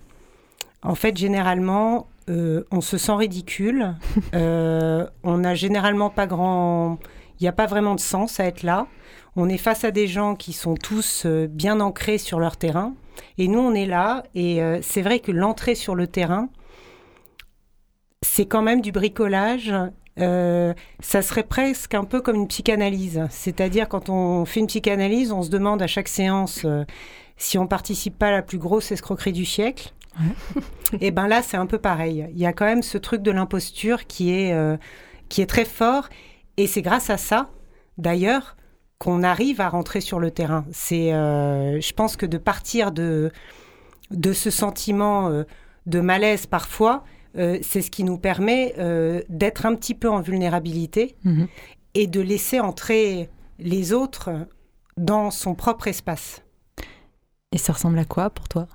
en 0.82 0.96
fait, 0.96 1.16
généralement, 1.16 2.08
euh, 2.28 2.64
on 2.72 2.80
se 2.80 2.98
sent 2.98 3.14
ridicule. 3.14 3.94
Euh, 4.34 5.06
on 5.22 5.38
n'a 5.38 5.54
généralement 5.54 6.10
pas 6.10 6.26
grand. 6.26 6.98
Il 7.38 7.44
n'y 7.44 7.48
a 7.48 7.52
pas 7.52 7.66
vraiment 7.66 7.94
de 7.94 8.00
sens 8.00 8.40
à 8.40 8.46
être 8.46 8.62
là. 8.62 8.88
On 9.36 9.48
est 9.48 9.58
face 9.58 9.84
à 9.84 9.90
des 9.90 10.08
gens 10.08 10.34
qui 10.34 10.52
sont 10.52 10.74
tous 10.74 11.24
euh, 11.24 11.46
bien 11.46 11.80
ancrés 11.80 12.18
sur 12.18 12.40
leur 12.40 12.56
terrain. 12.56 12.94
Et 13.38 13.46
nous, 13.46 13.60
on 13.60 13.74
est 13.74 13.86
là. 13.86 14.24
Et 14.34 14.60
c'est 14.80 15.02
vrai 15.02 15.20
que 15.20 15.30
l'entrée 15.30 15.74
sur 15.74 15.94
le 15.94 16.06
terrain, 16.06 16.48
c'est 18.22 18.46
quand 18.46 18.62
même 18.62 18.80
du 18.80 18.92
bricolage. 18.92 19.74
Euh, 20.18 20.74
ça 21.00 21.22
serait 21.22 21.42
presque 21.42 21.94
un 21.94 22.04
peu 22.04 22.20
comme 22.20 22.36
une 22.36 22.48
psychanalyse. 22.48 23.26
C'est-à-dire, 23.30 23.88
quand 23.88 24.08
on 24.08 24.44
fait 24.44 24.60
une 24.60 24.66
psychanalyse, 24.66 25.32
on 25.32 25.42
se 25.42 25.50
demande 25.50 25.82
à 25.82 25.86
chaque 25.86 26.08
séance 26.08 26.62
euh, 26.64 26.84
si 27.36 27.58
on 27.58 27.66
participe 27.66 28.18
pas 28.18 28.28
à 28.28 28.30
la 28.30 28.42
plus 28.42 28.58
grosse 28.58 28.92
escroquerie 28.92 29.32
du 29.32 29.44
siècle. 29.44 29.92
Et 31.00 31.10
ben 31.10 31.26
là, 31.26 31.42
c'est 31.42 31.56
un 31.56 31.66
peu 31.66 31.78
pareil. 31.78 32.28
Il 32.32 32.38
y 32.38 32.46
a 32.46 32.52
quand 32.52 32.66
même 32.66 32.82
ce 32.82 32.98
truc 32.98 33.22
de 33.22 33.30
l'imposture 33.30 34.06
qui 34.06 34.32
est, 34.32 34.52
euh, 34.52 34.76
qui 35.28 35.40
est 35.40 35.46
très 35.46 35.64
fort. 35.64 36.08
Et 36.56 36.66
c'est 36.66 36.82
grâce 36.82 37.10
à 37.10 37.16
ça, 37.16 37.48
d'ailleurs, 37.98 38.56
qu'on 38.98 39.22
arrive 39.22 39.60
à 39.60 39.68
rentrer 39.68 40.00
sur 40.00 40.20
le 40.20 40.30
terrain. 40.30 40.64
C'est, 40.70 41.12
euh, 41.12 41.80
je 41.80 41.92
pense 41.92 42.16
que 42.16 42.26
de 42.26 42.38
partir 42.38 42.92
de, 42.92 43.32
de 44.10 44.32
ce 44.32 44.50
sentiment 44.50 45.28
euh, 45.28 45.44
de 45.86 46.00
malaise 46.00 46.46
parfois, 46.46 47.04
euh, 47.36 47.58
c'est 47.62 47.82
ce 47.82 47.90
qui 47.90 48.04
nous 48.04 48.18
permet 48.18 48.74
euh, 48.78 49.22
d'être 49.28 49.66
un 49.66 49.74
petit 49.74 49.94
peu 49.94 50.08
en 50.10 50.20
vulnérabilité 50.20 51.16
Mhm. 51.24 51.46
et 51.94 52.06
de 52.06 52.20
laisser 52.20 52.60
entrer 52.60 53.28
les 53.58 53.92
autres 53.92 54.30
dans 54.96 55.30
son 55.30 55.54
propre 55.54 55.88
espace. 55.88 56.42
Et 57.52 57.58
ça 57.58 57.72
ressemble 57.72 57.98
à 57.98 58.04
quoi 58.04 58.30
pour 58.30 58.48
toi? 58.48 58.66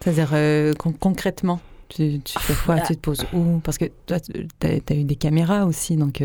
C'est-à-dire 0.00 0.30
euh, 0.32 0.72
con- 0.74 0.92
concrètement 0.98 1.60
tu, 1.88 2.20
tu 2.24 2.38
fais 2.38 2.54
quoi? 2.64 2.80
Tu 2.80 2.96
te 2.96 3.00
poses 3.00 3.26
où? 3.34 3.58
Parce 3.62 3.76
que 3.76 3.84
toi, 4.06 4.18
tu 4.18 4.32
as, 4.62 4.94
eu 4.94 5.04
des 5.04 5.14
caméras 5.16 5.66
aussi, 5.66 5.96
donc 5.96 6.22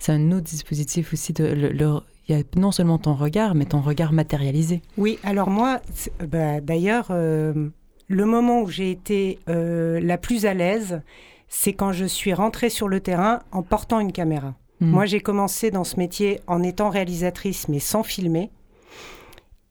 c'est 0.00 0.10
un 0.12 0.32
autre 0.32 0.42
dispositif 0.42 1.12
aussi. 1.12 1.32
de 1.32 1.44
le- 1.44 1.68
le- 1.70 2.00
Il 2.28 2.36
y 2.36 2.40
a 2.40 2.42
non 2.56 2.72
seulement 2.72 2.98
ton 2.98 3.14
regard, 3.14 3.54
mais 3.54 3.64
ton 3.64 3.80
regard 3.80 4.12
matérialisé. 4.12 4.82
Oui, 4.96 5.18
alors 5.22 5.50
moi, 5.50 5.80
bah, 6.28 6.60
d'ailleurs, 6.60 7.06
euh, 7.10 7.68
le 8.08 8.24
moment 8.24 8.62
où 8.62 8.68
j'ai 8.68 8.90
été 8.90 9.38
euh, 9.48 10.00
la 10.00 10.18
plus 10.18 10.46
à 10.46 10.54
l'aise, 10.54 11.02
c'est 11.48 11.74
quand 11.74 11.92
je 11.92 12.06
suis 12.06 12.32
rentrée 12.32 12.70
sur 12.70 12.88
le 12.88 13.00
terrain 13.00 13.40
en 13.52 13.62
portant 13.62 14.00
une 14.00 14.12
caméra. 14.12 14.54
Mhm. 14.80 14.90
Moi, 14.90 15.06
j'ai 15.06 15.20
commencé 15.20 15.70
dans 15.70 15.84
ce 15.84 15.96
métier 15.96 16.40
en 16.46 16.62
étant 16.62 16.90
réalisatrice, 16.90 17.68
mais 17.68 17.78
sans 17.78 18.02
filmer. 18.02 18.50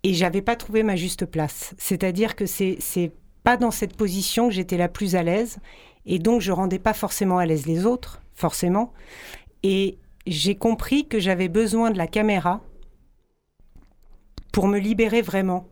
Et 0.04 0.14
j'avais 0.14 0.42
pas 0.42 0.56
trouvé 0.56 0.84
ma 0.84 0.96
juste 0.96 1.26
place. 1.26 1.74
C'est-à-dire 1.78 2.36
que 2.36 2.46
c'est 2.46 2.78
c'est 2.80 3.12
pas 3.44 3.58
dans 3.58 3.72
cette 3.72 3.96
position 3.96 4.48
que 4.48 4.54
j'étais 4.54 4.78
la 4.78 4.90
plus 4.90 5.16
à 5.16 5.24
l'aise. 5.24 5.58
Et 6.06 6.20
donc, 6.20 6.42
je 6.42 6.52
rendais 6.52 6.80
pas 6.80 6.94
forcément 6.94 7.40
à 7.40 7.46
l'aise 7.46 7.66
les 7.66 7.86
autres, 7.86 8.22
forcément. 8.36 8.94
Et 9.64 9.98
j'ai 10.28 10.56
compris 10.56 11.08
que 11.08 11.20
j'avais 11.20 11.48
besoin 11.48 11.92
de 11.92 11.98
la 11.98 12.08
caméra 12.08 12.62
pour 14.52 14.68
me 14.68 14.78
libérer 14.78 15.22
vraiment. 15.22 15.68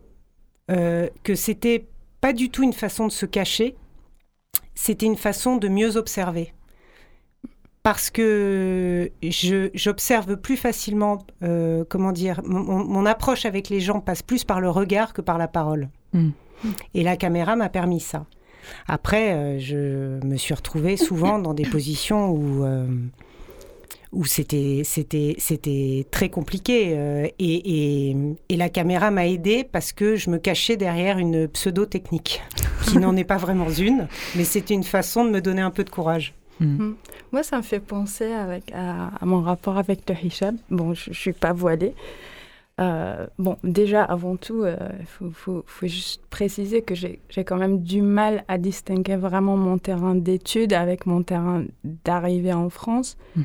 Euh, 0.68 1.08
que 1.22 1.36
c'était 1.36 1.86
pas 2.26 2.32
du 2.32 2.50
tout 2.50 2.64
une 2.64 2.72
façon 2.72 3.06
de 3.06 3.12
se 3.12 3.24
cacher, 3.24 3.76
c'était 4.74 5.06
une 5.06 5.16
façon 5.16 5.58
de 5.58 5.68
mieux 5.68 5.96
observer. 5.96 6.52
Parce 7.84 8.10
que 8.10 9.12
j'observe 9.22 10.36
plus 10.36 10.56
facilement, 10.56 11.18
euh, 11.44 11.84
comment 11.88 12.10
dire, 12.10 12.40
mon, 12.44 13.06
approche 13.06 13.46
avec 13.46 13.68
les 13.68 13.78
gens 13.78 14.00
passe 14.00 14.22
plus 14.22 14.42
par 14.42 14.60
le 14.60 14.68
regard 14.68 15.12
que 15.12 15.20
par 15.20 15.38
la 15.38 15.46
parole. 15.46 15.88
Mm. 16.14 16.30
Et 16.94 17.04
la 17.04 17.16
caméra 17.16 17.54
m'a 17.54 17.68
permis 17.68 18.00
ça. 18.00 18.26
Après, 18.88 19.32
euh, 19.32 19.60
je 19.60 20.26
me 20.26 20.36
suis 20.36 20.52
retrouvée 20.52 20.96
souvent 20.96 21.38
dans 21.38 21.54
des 21.54 21.62
positions 21.64 22.30
où, 22.30 22.64
euh, 22.64 22.88
où 24.12 24.24
c'était, 24.24 24.82
c'était, 24.84 25.34
c'était 25.38 26.06
très 26.10 26.28
compliqué. 26.28 26.92
euh, 26.96 27.26
et, 27.38 28.10
et- 28.10 28.16
et 28.48 28.56
la 28.56 28.68
caméra 28.68 29.10
m'a 29.10 29.26
aidée 29.26 29.64
parce 29.64 29.92
que 29.92 30.16
je 30.16 30.30
me 30.30 30.38
cachais 30.38 30.76
derrière 30.76 31.18
une 31.18 31.48
pseudo-technique, 31.48 32.42
qui 32.84 32.98
n'en 32.98 33.16
est 33.16 33.24
pas 33.24 33.36
vraiment 33.36 33.68
une, 33.70 34.08
mais 34.36 34.44
c'était 34.44 34.74
une 34.74 34.84
façon 34.84 35.24
de 35.24 35.30
me 35.30 35.40
donner 35.40 35.62
un 35.62 35.70
peu 35.70 35.84
de 35.84 35.90
courage. 35.90 36.34
Mm. 36.60 36.92
Moi, 37.32 37.42
ça 37.42 37.56
me 37.58 37.62
fait 37.62 37.80
penser 37.80 38.32
avec, 38.32 38.72
à, 38.72 39.08
à 39.20 39.26
mon 39.26 39.42
rapport 39.42 39.76
avec 39.76 40.08
le 40.08 40.14
hijab. 40.24 40.56
Bon, 40.70 40.94
je 40.94 41.10
ne 41.10 41.14
suis 41.14 41.32
pas 41.34 41.52
voilée. 41.52 41.94
Euh, 42.80 43.26
bon, 43.38 43.56
déjà, 43.64 44.04
avant 44.04 44.36
tout, 44.36 44.64
il 44.66 45.06
faut, 45.06 45.30
faut- 45.32 45.64
faut 45.66 45.86
juste 45.86 46.22
préciser 46.28 46.82
que 46.82 46.94
j'ai 46.94 47.20
j'ai 47.30 47.42
quand 47.42 47.56
même 47.56 47.82
du 47.82 48.02
mal 48.02 48.44
à 48.48 48.58
distinguer 48.58 49.16
vraiment 49.16 49.56
mon 49.56 49.78
terrain 49.78 50.14
d'études 50.14 50.74
avec 50.74 51.06
mon 51.06 51.22
terrain 51.22 51.64
d'arrivée 52.04 52.52
en 52.52 52.68
France. 52.70 53.16
Mhm. 53.34 53.44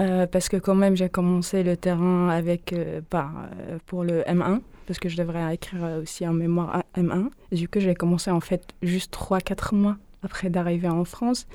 Euh, 0.00 0.26
parce 0.26 0.48
que 0.48 0.56
quand 0.56 0.74
même, 0.74 0.96
j'ai 0.96 1.08
commencé 1.08 1.62
le 1.62 1.76
terrain 1.76 2.28
avec, 2.28 2.72
euh, 2.72 3.00
par, 3.08 3.32
euh, 3.36 3.78
pour 3.86 4.02
le 4.02 4.22
M1, 4.22 4.60
parce 4.86 4.98
que 4.98 5.08
je 5.08 5.16
devrais 5.16 5.54
écrire 5.54 5.98
aussi 6.00 6.24
un 6.24 6.32
mémoire 6.32 6.74
à 6.74 7.00
M1. 7.00 7.30
Et 7.52 7.56
du 7.56 7.68
coup, 7.68 7.80
j'ai 7.80 7.94
commencé 7.94 8.30
en 8.30 8.40
fait 8.40 8.62
juste 8.82 9.12
3-4 9.12 9.74
mois 9.74 9.96
après 10.22 10.50
d'arriver 10.50 10.88
en 10.88 11.04
France. 11.04 11.46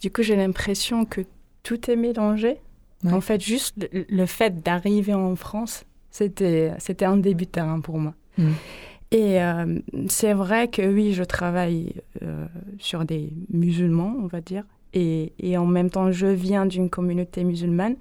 Du 0.00 0.10
coup, 0.10 0.22
j'ai 0.22 0.36
l'impression 0.36 1.04
que 1.04 1.22
tout 1.62 1.90
est 1.90 1.96
mélangé. 1.96 2.58
Ouais. 3.04 3.12
En 3.12 3.20
fait, 3.20 3.40
juste 3.40 3.88
le, 3.92 4.04
le 4.08 4.26
fait 4.26 4.62
d'arriver 4.62 5.14
en 5.14 5.36
France, 5.36 5.84
c'était 6.10 6.72
c'était 6.78 7.04
un 7.04 7.16
début 7.16 7.44
de 7.44 7.50
terrain 7.50 7.80
pour 7.80 7.98
moi. 7.98 8.14
Mm. 8.38 8.52
Et 9.14 9.40
euh, 9.40 9.78
c'est 10.08 10.32
vrai 10.32 10.66
que 10.66 10.82
oui, 10.82 11.12
je 11.12 11.22
travaille 11.22 11.94
euh, 12.22 12.46
sur 12.80 13.04
des 13.04 13.32
musulmans, 13.48 14.16
on 14.18 14.26
va 14.26 14.40
dire, 14.40 14.64
et, 14.94 15.32
et 15.38 15.58
en 15.58 15.66
même 15.66 15.90
temps, 15.90 16.10
je 16.10 16.26
viens 16.26 16.64
d'une 16.66 16.88
communauté 16.88 17.44
musulmane. 17.44 17.96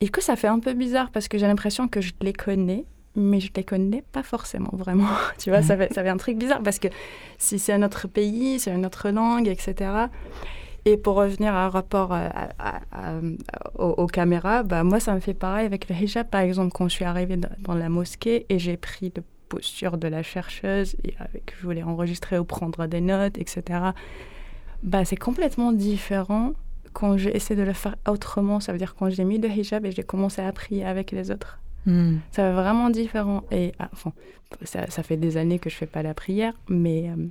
Et 0.00 0.08
que 0.08 0.22
ça 0.22 0.36
fait 0.36 0.48
un 0.48 0.58
peu 0.60 0.74
bizarre 0.74 1.10
parce 1.10 1.26
que 1.26 1.38
j'ai 1.38 1.46
l'impression 1.46 1.88
que 1.88 2.00
je 2.02 2.12
les 2.20 2.34
connais, 2.34 2.84
mais 3.14 3.40
je 3.40 3.50
les 3.56 3.64
connais 3.64 4.02
pas 4.12 4.22
forcément 4.22 4.68
vraiment. 4.74 5.08
tu 5.38 5.48
vois, 5.50 5.62
ça 5.62 5.74
fait, 5.76 5.92
ça 5.92 6.02
fait 6.02 6.10
un 6.10 6.18
truc 6.18 6.36
bizarre 6.36 6.62
parce 6.62 6.78
que 6.78 6.88
si 7.38 7.58
c'est 7.58 7.72
un 7.72 7.82
autre 7.82 8.06
pays, 8.06 8.58
c'est 8.60 8.74
une 8.74 8.84
autre 8.84 9.08
langue, 9.08 9.48
etc. 9.48 9.90
Et 10.84 10.98
pour 10.98 11.16
revenir 11.16 11.54
à 11.54 11.68
rapport 11.70 12.12
à- 12.12 12.26
à- 12.26 12.50
à- 12.58 12.80
à- 12.92 13.20
aux, 13.78 14.02
aux 14.02 14.06
caméras, 14.06 14.62
bah, 14.64 14.84
moi, 14.84 15.00
ça 15.00 15.14
me 15.14 15.20
fait 15.20 15.34
pareil 15.34 15.64
avec 15.66 15.88
le 15.88 15.96
hijab. 15.96 16.28
Par 16.28 16.42
exemple, 16.42 16.72
quand 16.72 16.88
je 16.88 16.94
suis 16.94 17.04
arrivée 17.06 17.38
dans, 17.38 17.48
dans 17.60 17.74
la 17.74 17.88
mosquée 17.88 18.44
et 18.50 18.58
j'ai 18.58 18.76
pris 18.76 19.12
la 19.16 19.22
posture 19.48 19.96
de 19.96 20.08
la 20.08 20.22
chercheuse 20.22 20.94
et 21.04 21.14
avec, 21.18 21.54
je 21.58 21.62
voulais 21.64 21.82
enregistrer 21.82 22.38
ou 22.38 22.44
prendre 22.44 22.86
des 22.86 23.00
notes, 23.00 23.38
etc. 23.38 23.62
Bah, 24.86 25.04
c'est 25.04 25.16
complètement 25.16 25.72
différent 25.72 26.52
quand 26.92 27.16
j'ai 27.16 27.36
essayé 27.36 27.60
de 27.60 27.66
le 27.66 27.72
faire 27.72 27.96
autrement. 28.08 28.60
Ça 28.60 28.72
veut 28.72 28.78
dire 28.78 28.94
quand 28.94 29.10
j'ai 29.10 29.24
mis 29.24 29.38
le 29.38 29.48
hijab 29.48 29.84
et 29.84 29.92
j'ai 29.92 30.04
commencé 30.04 30.40
à 30.40 30.50
prier 30.52 30.84
avec 30.84 31.10
les 31.10 31.30
autres. 31.30 31.58
Mm. 31.86 32.18
Ça 32.30 32.42
va 32.42 32.62
vraiment 32.62 32.88
différent. 32.88 33.42
Et 33.50 33.72
ah, 33.78 33.88
enfin, 33.92 34.12
ça, 34.62 34.88
ça 34.88 35.02
fait 35.02 35.16
des 35.16 35.36
années 35.36 35.58
que 35.58 35.68
je 35.68 35.76
fais 35.76 35.86
pas 35.86 36.02
la 36.02 36.14
prière, 36.14 36.54
mais 36.68 37.10
euh, 37.10 37.26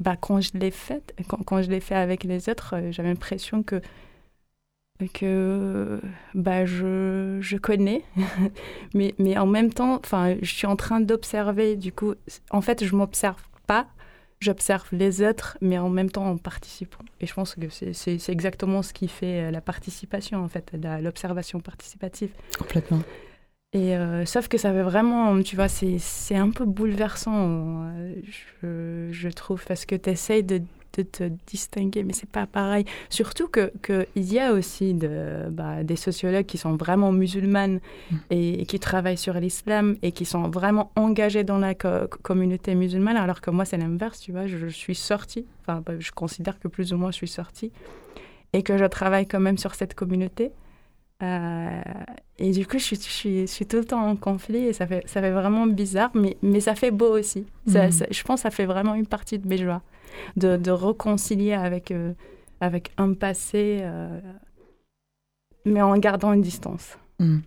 bah, 0.00 0.16
quand 0.16 0.40
je 0.40 0.50
l'ai 0.54 0.70
fait, 0.70 1.14
quand, 1.28 1.42
quand 1.44 1.62
je 1.62 1.70
l'ai 1.70 1.80
fait 1.80 1.94
avec 1.94 2.24
les 2.24 2.48
autres, 2.48 2.74
j'avais 2.90 3.10
l'impression 3.10 3.62
que 3.62 3.80
que 5.12 6.00
bah, 6.34 6.64
je, 6.66 7.38
je 7.40 7.56
connais, 7.56 8.02
mais, 8.94 9.14
mais 9.18 9.38
en 9.38 9.46
même 9.46 9.72
temps, 9.72 10.00
je 10.42 10.52
suis 10.52 10.66
en 10.66 10.74
train 10.74 11.00
d'observer. 11.00 11.76
Du 11.76 11.92
coup, 11.92 12.14
en 12.50 12.60
fait, 12.60 12.84
je 12.84 12.96
m'observe 12.96 13.40
pas, 13.68 13.86
j'observe 14.40 14.86
les 14.92 15.22
autres, 15.22 15.58
mais 15.60 15.78
en 15.78 15.88
même 15.88 16.10
temps 16.10 16.26
en 16.30 16.36
participant. 16.36 17.04
Et 17.20 17.26
je 17.26 17.34
pense 17.34 17.54
que 17.54 17.68
c'est 17.70 18.28
exactement 18.28 18.82
ce 18.82 18.92
qui 18.92 19.08
fait 19.08 19.42
euh, 19.42 19.50
la 19.50 19.60
participation, 19.60 20.42
en 20.42 20.48
fait, 20.48 20.72
l'observation 21.02 21.60
participative. 21.60 22.30
Complètement. 22.58 23.02
Et 23.74 23.94
euh, 23.94 24.24
sauf 24.24 24.48
que 24.48 24.56
ça 24.56 24.72
fait 24.72 24.82
vraiment, 24.82 25.42
tu 25.42 25.54
vois, 25.56 25.68
c'est 25.68 26.36
un 26.36 26.50
peu 26.50 26.64
bouleversant, 26.64 27.84
euh, 27.84 28.14
je, 28.62 29.08
je 29.10 29.28
trouve, 29.28 29.64
parce 29.66 29.84
que 29.84 29.94
tu 29.94 30.08
essayes 30.08 30.44
de 30.44 30.62
de 30.94 31.02
te 31.02 31.30
distinguer, 31.46 32.02
mais 32.02 32.12
c'est 32.12 32.28
pas 32.28 32.46
pareil. 32.46 32.84
Surtout 33.08 33.48
que 33.48 33.72
qu'il 33.84 34.32
y 34.32 34.38
a 34.38 34.52
aussi 34.52 34.94
de, 34.94 35.48
bah, 35.50 35.84
des 35.84 35.96
sociologues 35.96 36.46
qui 36.46 36.58
sont 36.58 36.76
vraiment 36.76 37.12
musulmanes 37.12 37.80
mm. 38.10 38.16
et, 38.30 38.66
qui 38.66 38.78
travaillent 38.78 39.18
sur 39.18 39.34
l'islam 39.34 39.96
et 40.02 40.12
qui 40.12 40.24
sont 40.24 40.48
vraiment 40.48 40.90
engagés 40.96 41.44
dans 41.44 41.58
la 41.58 41.74
communauté 41.74 42.74
musulmane, 42.74 43.16
alors 43.16 43.40
que 43.40 43.50
moi 43.50 43.64
c'est 43.64 43.78
l'inverse, 43.78 44.20
tu 44.20 44.32
vois. 44.32 44.46
Je, 44.46 44.68
suis 44.68 44.94
sortie, 44.94 45.46
enfin 45.62 45.82
bah, 45.84 45.94
je 45.98 46.10
considère 46.12 46.58
que 46.58 46.68
plus 46.68 46.92
ou 46.92 46.96
moins 46.96 47.10
je 47.10 47.16
suis 47.16 47.28
sortie 47.28 47.72
et 48.52 48.62
que 48.62 48.78
je 48.78 48.84
travaille 48.84 49.26
quand 49.26 49.40
même 49.40 49.58
sur 49.58 49.74
cette 49.74 49.94
communauté. 49.94 50.52
Euh, 51.22 51.80
et 52.38 52.52
du 52.52 52.66
coup, 52.66 52.78
je 52.78 52.94
suis, 52.94 52.96
je, 52.96 53.46
suis, 53.46 53.66
tout 53.66 53.78
le 53.78 53.84
temps 53.84 54.06
en 54.06 54.14
conflit 54.14 54.66
et 54.66 54.72
ça 54.72 54.86
fait, 54.86 55.02
ça 55.06 55.20
fait 55.20 55.32
vraiment 55.32 55.66
bizarre, 55.66 56.10
mais, 56.14 56.36
mais 56.42 56.60
ça 56.60 56.74
fait 56.74 56.92
beau 56.92 57.18
aussi. 57.18 57.46
Mm. 57.66 57.90
je 58.10 58.22
pense 58.22 58.40
que 58.40 58.42
ça 58.42 58.50
fait 58.50 58.66
vraiment 58.66 58.94
une 58.94 59.06
partie 59.06 59.38
de 59.38 59.48
mes 59.48 59.58
joies 59.58 59.82
de, 60.36 60.56
de 60.56 60.70
reconcilier 60.70 61.54
avec, 61.54 61.90
euh, 61.90 62.12
avec 62.60 62.92
un 62.96 63.14
passé, 63.14 63.80
euh, 63.82 64.20
mais 65.64 65.82
en 65.82 65.96
gardant 65.98 66.32
une 66.32 66.42
distance. 66.42 66.96
Hmm. 67.18 67.38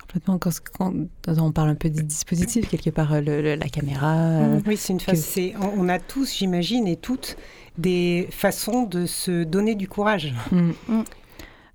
Complètement. 0.00 0.38
Quand, 0.38 0.94
on 1.26 1.52
parle 1.52 1.70
un 1.70 1.74
peu 1.74 1.90
des 1.90 2.02
dispositifs, 2.02 2.68
quelque 2.68 2.90
part, 2.90 3.20
la 3.20 3.68
caméra. 3.68 4.60
oui, 4.66 4.76
c'est 4.76 4.92
une 4.92 5.00
phase. 5.00 5.36
On, 5.76 5.88
a 5.88 5.98
tous, 5.98 6.36
j'imagine, 6.36 6.86
et 6.86 6.96
toutes, 6.96 7.36
des 7.78 8.28
façons 8.30 8.84
de 8.84 9.06
se 9.06 9.42
donner 9.42 9.74
du 9.74 9.88
courage. 9.88 10.32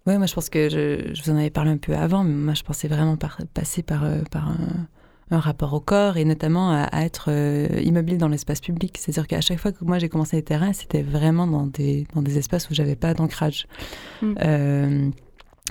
Oui, 0.08 0.18
moi 0.18 0.26
je 0.26 0.34
pense 0.34 0.50
que 0.50 0.70
je, 0.70 1.14
je, 1.14 1.24
vous 1.24 1.30
en 1.32 1.38
avais 1.38 1.50
parlé 1.50 1.72
un 1.72 1.78
peu 1.78 1.96
avant, 1.96 2.24
mais 2.24 2.34
moi 2.34 2.54
je 2.54 2.64
pensais 2.64 2.88
vraiment 2.88 3.18
par, 3.18 3.40
passer 3.54 3.84
par, 3.84 4.04
par 4.32 4.50
un, 4.50 4.88
un 5.32 5.40
rapport 5.40 5.74
au 5.74 5.80
corps 5.80 6.18
et 6.18 6.26
notamment 6.26 6.72
à, 6.72 7.02
être 7.04 7.26
euh, 7.30 7.68
immobile 7.84 8.18
dans 8.18 8.28
l'espace 8.28 8.62
public. 8.62 8.98
C'est-à-dire 8.98 9.28
qu'à 9.28 9.42
chaque 9.42 9.60
fois 9.60 9.72
que 9.72 9.84
moi 9.84 10.00
j'ai 10.00 10.10
commencé 10.10 10.38
les 10.38 10.44
terrains, 10.44 10.74
c'était 10.74 11.04
vraiment 11.04 11.46
dans 11.46 11.68
des, 11.68 12.08
dans 12.16 12.22
des 12.22 12.38
espaces 12.38 12.70
où 12.70 12.74
j'avais 12.74 12.96
pas 12.96 13.14
d'ancrage. 13.14 13.68
Mm. 14.22 14.34
Euh, 14.42 15.10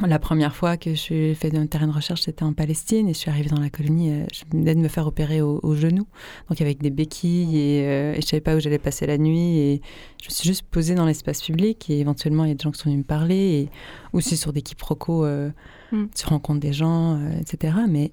la 0.07 0.19
première 0.19 0.55
fois 0.55 0.77
que 0.77 0.91
je 0.91 0.97
suis 0.97 1.35
fait 1.35 1.55
un 1.57 1.67
terrain 1.67 1.87
de 1.87 1.93
recherche, 1.93 2.23
c'était 2.23 2.45
en 2.45 2.53
Palestine 2.53 3.09
et 3.09 3.15
je 3.15 3.19
suis 3.19 3.31
arrivée 3.31 3.51
dans 3.51 3.61
la 3.61 3.71
colonie. 3.71 4.11
Euh, 4.11 4.27
je 4.33 4.45
venais 4.51 4.75
de 4.75 4.81
me 4.81 4.89
faire 4.89 5.07
opérer 5.07 5.41
au, 5.41 5.75
genou, 5.75 6.07
donc 6.49 6.61
avec 6.61 6.81
des 6.81 6.91
béquilles 6.91 7.59
et, 7.59 7.87
euh, 7.87 8.15
et 8.15 8.21
je 8.21 8.27
savais 8.27 8.41
pas 8.41 8.55
où 8.55 8.61
j'allais 8.61 8.79
passer 8.79 9.07
la 9.07 9.19
nuit. 9.19 9.59
Et 9.59 9.83
je 10.23 10.29
me 10.29 10.31
suis 10.31 10.49
juste 10.49 10.63
posée 10.63 10.95
dans 10.95 11.07
l'espace 11.07 11.43
public 11.43 11.91
et 11.91 12.01
éventuellement 12.01 12.45
il 12.45 12.49
y 12.49 12.53
a 12.53 12.55
des 12.55 12.63
gens 12.63 12.71
qui 12.71 12.79
sont 12.79 12.91
venus 12.91 12.99
me 12.99 13.05
parler 13.05 13.37
et 13.37 13.69
aussi 14.13 14.37
sur 14.37 14.53
des 14.53 14.63
quiproquos, 14.63 15.25
euh, 15.25 15.51
mm. 15.93 16.07
tu 16.15 16.27
rencontres 16.27 16.61
des 16.61 16.73
gens, 16.73 17.19
etc. 17.41 17.75
Mais 17.89 18.13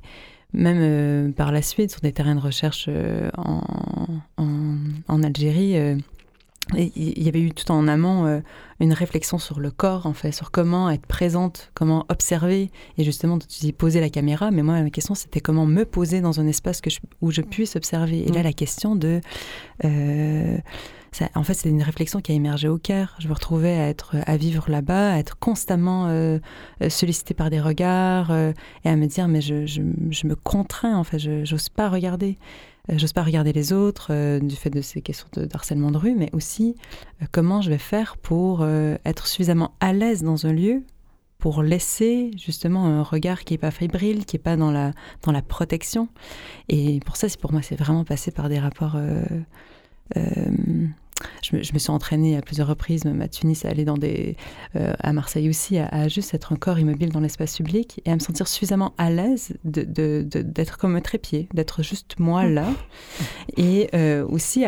même 0.55 0.79
euh, 0.79 1.31
par 1.31 1.51
la 1.51 1.61
suite 1.61 1.91
sur 1.91 2.01
des 2.01 2.11
terrains 2.11 2.35
de 2.35 2.39
recherche 2.39 2.85
euh, 2.87 3.29
en, 3.37 3.61
en, 4.37 5.23
Algérie, 5.23 5.77
euh, 5.77 5.97
il 6.73 7.21
y 7.21 7.27
avait 7.27 7.41
eu 7.41 7.51
tout 7.51 7.71
en 7.71 7.87
amont 7.87 8.41
une 8.79 8.93
réflexion 8.93 9.37
sur 9.37 9.59
le 9.59 9.69
corps, 9.69 10.07
en 10.07 10.13
fait, 10.13 10.31
sur 10.31 10.49
comment 10.49 10.89
être 10.89 11.05
présente, 11.05 11.71
comment 11.75 12.05
observer, 12.09 12.71
et 12.97 13.03
justement, 13.03 13.37
tu 13.37 13.59
dis 13.59 13.71
poser 13.71 14.01
la 14.01 14.09
caméra, 14.09 14.49
mais 14.49 14.63
moi, 14.63 14.81
ma 14.81 14.89
question, 14.89 15.13
c'était 15.13 15.41
comment 15.41 15.67
me 15.67 15.85
poser 15.85 16.21
dans 16.21 16.39
un 16.39 16.47
espace 16.47 16.81
que 16.81 16.89
où 17.21 17.31
je 17.31 17.41
puisse 17.41 17.75
observer. 17.75 18.27
Et 18.27 18.31
là, 18.31 18.41
la 18.41 18.53
question 18.53 18.95
de 18.95 19.21
en 21.35 21.43
fait, 21.43 21.53
c'est 21.53 21.69
une 21.69 21.81
réflexion 21.81 22.19
qui 22.19 22.31
a 22.31 22.35
émergé 22.35 22.67
au 22.67 22.77
cœur. 22.77 23.15
Je 23.19 23.27
me 23.27 23.33
retrouvais 23.33 23.73
à 23.73 23.87
être, 23.87 24.15
à 24.25 24.37
vivre 24.37 24.69
là-bas, 24.69 25.13
à 25.13 25.17
être 25.17 25.37
constamment 25.37 26.07
euh, 26.07 26.39
euh 26.81 26.89
sollicitée 26.89 27.33
par 27.33 27.49
des 27.49 27.61
regards 27.61 28.31
euh, 28.31 28.51
et 28.83 28.89
à 28.89 28.95
me 28.95 29.05
dire, 29.05 29.27
mais 29.27 29.41
je, 29.41 29.65
je, 29.65 29.81
me 29.81 30.35
contrains, 30.35 30.95
en 30.95 31.03
fait, 31.03 31.19
je 31.19 31.49
n'ose 31.51 31.69
pas 31.69 31.89
regarder. 31.89 32.37
Euh, 32.89 32.97
j'ose 32.97 33.13
pas 33.13 33.23
regarder 33.23 33.53
les 33.53 33.73
autres 33.73 34.39
du 34.39 34.55
fait 34.55 34.69
de 34.69 34.81
ces 34.81 35.01
questions 35.01 35.27
de, 35.33 35.47
harcèlement 35.53 35.91
de 35.91 35.97
rue, 35.97 36.15
mais 36.15 36.29
aussi 36.33 36.75
comment 37.31 37.61
je 37.61 37.69
vais 37.69 37.77
faire 37.77 38.17
pour 38.17 38.65
être 39.05 39.27
suffisamment 39.27 39.73
à 39.79 39.93
l'aise 39.93 40.23
dans 40.23 40.45
un 40.45 40.53
lieu 40.53 40.83
pour 41.37 41.61
laisser 41.63 42.31
justement 42.37 42.85
un 42.85 43.03
regard 43.03 43.43
qui 43.43 43.53
n'est 43.53 43.59
pas 43.59 43.71
fébrile, 43.71 44.25
qui 44.25 44.35
n'est 44.35 44.41
pas 44.41 44.57
dans 44.57 44.71
la, 44.71 44.91
dans 45.23 45.31
la 45.31 45.41
protection. 45.41 46.07
Et 46.69 46.99
pour 47.05 47.17
ça, 47.17 47.27
pour 47.39 47.51
moi, 47.51 47.61
c'est 47.61 47.75
vraiment 47.75 48.03
passé 48.03 48.31
par 48.31 48.49
des 48.49 48.59
rapports 48.59 48.97
je 51.41 51.55
me, 51.55 51.79
suis 51.79 51.91
entraînée 51.91 52.35
à 52.37 52.41
plusieurs 52.41 52.67
reprises, 52.67 53.05
même 53.05 53.21
à 53.21 53.27
Tunis, 53.27 53.63
à 53.65 53.69
aller 53.69 53.85
dans 53.85 53.97
des, 53.97 54.35
euh, 54.75 54.93
à 54.99 55.13
Marseille 55.13 55.49
aussi, 55.49 55.77
à, 55.77 56.07
juste 56.07 56.33
être 56.33 56.53
un 56.53 56.57
corps 56.57 56.77
immobile 56.79 57.09
dans 57.09 57.19
l'espace 57.19 57.55
public 57.55 58.01
et 58.05 58.11
à 58.11 58.15
me 58.15 58.19
sentir 58.19 58.47
suffisamment 58.47 58.93
à 58.97 59.09
l'aise 59.09 59.53
d'être 59.63 59.93
de, 59.93 60.27
de, 60.27 60.65
comme 60.77 60.95
un 60.95 61.01
trépied, 61.01 61.47
d'être 61.53 61.83
juste 61.83 62.19
moi 62.19 62.45
là. 62.45 62.67
Et 63.57 63.89
euh, 63.93 64.25
aussi, 64.27 64.65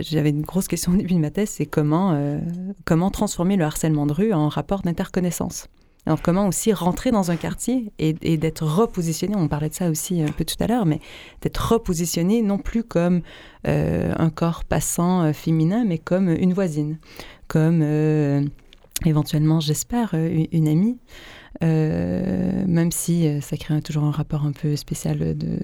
j'avais 0.00 0.30
une 0.30 0.42
grosse 0.42 0.68
question 0.68 0.92
au 0.92 0.96
début 0.96 1.14
de 1.14 1.18
ma 1.18 1.30
thèse, 1.30 1.50
c'est 1.50 1.66
comment, 1.66 2.12
euh, 2.12 2.38
comment 2.84 3.10
transformer 3.10 3.56
le 3.56 3.64
harcèlement 3.64 4.06
de 4.06 4.12
rue 4.12 4.32
en 4.32 4.48
rapport 4.48 4.82
d'interconnaissance. 4.82 5.68
Alors 6.06 6.20
comment 6.20 6.46
aussi 6.46 6.72
rentrer 6.72 7.10
dans 7.10 7.30
un 7.30 7.36
quartier 7.36 7.90
et, 7.98 8.12
d'être 8.36 8.64
repositionné, 8.64 9.34
on 9.36 9.48
parlait 9.48 9.70
de 9.70 9.74
ça 9.74 9.88
aussi 9.88 10.22
un 10.22 10.32
peu 10.32 10.44
tout 10.44 10.56
à 10.60 10.66
l'heure, 10.66 10.84
mais 10.84 11.00
d'être 11.40 11.72
repositionné 11.72 12.42
non 12.42 12.58
plus 12.58 12.84
comme 12.84 13.22
euh, 13.66 14.12
un 14.18 14.28
corps 14.28 14.64
passant 14.64 15.22
euh, 15.22 15.32
féminin, 15.32 15.84
mais 15.86 15.96
comme 15.96 16.28
une 16.28 16.52
voisine, 16.52 16.98
comme 17.48 17.80
euh, 17.82 18.44
éventuellement, 19.06 19.60
j'espère, 19.60 20.14
une, 20.14 20.68
amie. 20.68 20.98
même 21.62 22.92
si 22.92 23.40
ça 23.40 23.56
crée 23.56 23.80
toujours 23.80 24.04
un 24.04 24.10
rapport 24.10 24.44
un 24.44 24.52
peu 24.52 24.76
spécial 24.76 25.18
de, 25.18 25.58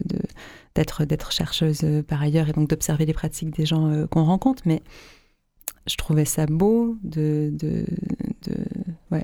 d'être, 0.74 1.04
d'être 1.04 1.32
chercheuse 1.32 1.84
par 2.08 2.22
ailleurs 2.22 2.48
et 2.48 2.52
donc 2.52 2.70
d'observer 2.70 3.04
les 3.04 3.12
pratiques 3.12 3.54
des 3.54 3.66
gens 3.66 4.06
qu'on 4.10 4.24
rencontre, 4.24 4.62
mais 4.64 4.82
je 5.86 5.96
trouvais 5.96 6.24
ça 6.24 6.46
beau 6.46 6.96
de, 7.02 7.52
de, 7.52 7.84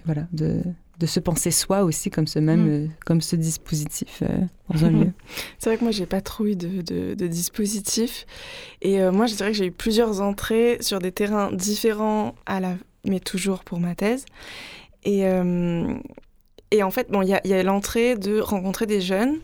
voilà, 0.04 0.26
de, 0.32 0.62
de 0.98 1.06
se 1.06 1.20
penser 1.20 1.50
soi 1.50 1.84
aussi 1.84 2.10
comme 2.10 2.26
ce 2.26 2.38
même, 2.38 2.64
mm. 2.64 2.70
euh, 2.70 2.86
comme 3.04 3.20
ce 3.20 3.36
dispositif 3.36 4.22
euh, 4.22 4.28
dans 4.70 4.84
un 4.84 4.90
lieu. 5.04 5.12
C'est 5.58 5.70
vrai 5.70 5.78
que 5.78 5.84
moi, 5.84 5.90
j'ai 5.90 6.06
pas 6.06 6.20
trop 6.20 6.46
eu 6.46 6.56
de, 6.56 6.82
de, 7.14 7.26
dispositif. 7.26 8.26
Et 8.82 9.00
euh, 9.00 9.12
moi, 9.12 9.26
je 9.26 9.34
dirais 9.34 9.50
que 9.50 9.56
j'ai 9.56 9.66
eu 9.66 9.72
plusieurs 9.72 10.20
entrées 10.20 10.78
sur 10.80 10.98
des 10.98 11.12
terrains 11.12 11.52
différents, 11.52 12.34
à 12.46 12.60
la... 12.60 12.74
mais 13.06 13.20
toujours 13.20 13.64
pour 13.64 13.78
ma 13.78 13.94
thèse. 13.94 14.24
Et, 15.04 15.22
et 16.72 16.82
en 16.82 16.90
fait, 16.90 17.12
bon, 17.12 17.22
il 17.22 17.28
y 17.28 17.34
a, 17.34 17.40
a 17.58 17.62
l'entrée 17.62 18.16
de 18.16 18.40
rencontrer 18.40 18.86
des 18.86 19.00
jeunes, 19.00 19.36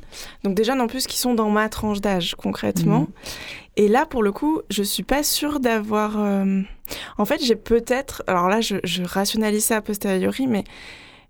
donc 0.43 0.57
des 0.57 0.65
jeunes 0.65 0.81
en 0.81 0.89
plus 0.89 1.07
qui 1.07 1.17
sont 1.17 1.35
dans 1.35 1.51
ma 1.51 1.69
tranche 1.69 2.01
d'âge 2.01 2.35
concrètement. 2.35 3.03
Mm. 3.03 3.07
Et 3.77 3.89
là, 3.89 4.05
pour 4.05 4.25
le 4.25 4.33
coup, 4.33 4.61
je 4.71 4.83
suis 4.83 5.05
pas 5.05 5.23
sûre 5.23 5.61
d'avoir. 5.61 6.17
En 7.17 7.25
fait, 7.25 7.45
j'ai 7.45 7.55
peut-être. 7.55 8.25
Alors 8.27 8.49
là, 8.49 8.61
je, 8.61 8.77
je 8.83 9.05
rationalise 9.05 9.67
ça 9.67 9.77
a 9.77 9.83
posteriori, 9.83 10.49
mais 10.49 10.65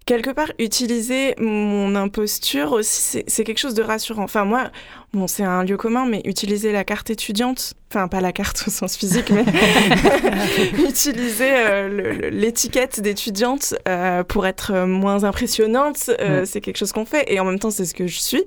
quelque 0.05 0.31
part, 0.31 0.53
utiliser 0.59 1.35
mon 1.39 1.95
imposture 1.95 2.73
aussi, 2.73 3.23
c'est 3.27 3.45
quelque 3.45 3.59
chose 3.59 3.75
de 3.75 3.83
rassurant. 3.83 4.25
Enfin, 4.25 4.45
moi, 4.45 4.71
bon, 5.13 5.27
c'est 5.27 5.45
un 5.45 5.65
lieu 5.65 5.77
commun, 5.77 6.07
mais 6.07 6.23
utiliser 6.25 6.73
la 6.73 6.85
carte 6.85 7.11
étudiante, 7.11 7.75
enfin, 7.91 8.09
pas 8.09 8.21
la 8.21 8.33
carte 8.33 8.65
au 8.67 8.71
sens 8.71 8.97
physique, 8.97 9.31
mais 9.31 9.45
utiliser 10.89 11.51
euh, 11.53 12.31
l'étiquette 12.31 13.01
d'étudiante 13.01 13.75
euh, 13.89 14.25
pour 14.25 14.47
être 14.47 14.87
moins 14.87 15.25
impressionnante, 15.25 16.11
euh, 16.21 16.45
c'est 16.47 16.61
quelque 16.61 16.79
chose 16.79 16.93
qu'on 16.93 17.05
fait. 17.05 17.25
Et 17.33 17.39
en 17.41 17.45
même 17.45 17.59
temps, 17.59 17.71
c'est 17.71 17.85
ce 17.85 17.95
que 17.95 18.07
je 18.07 18.19
suis. 18.19 18.45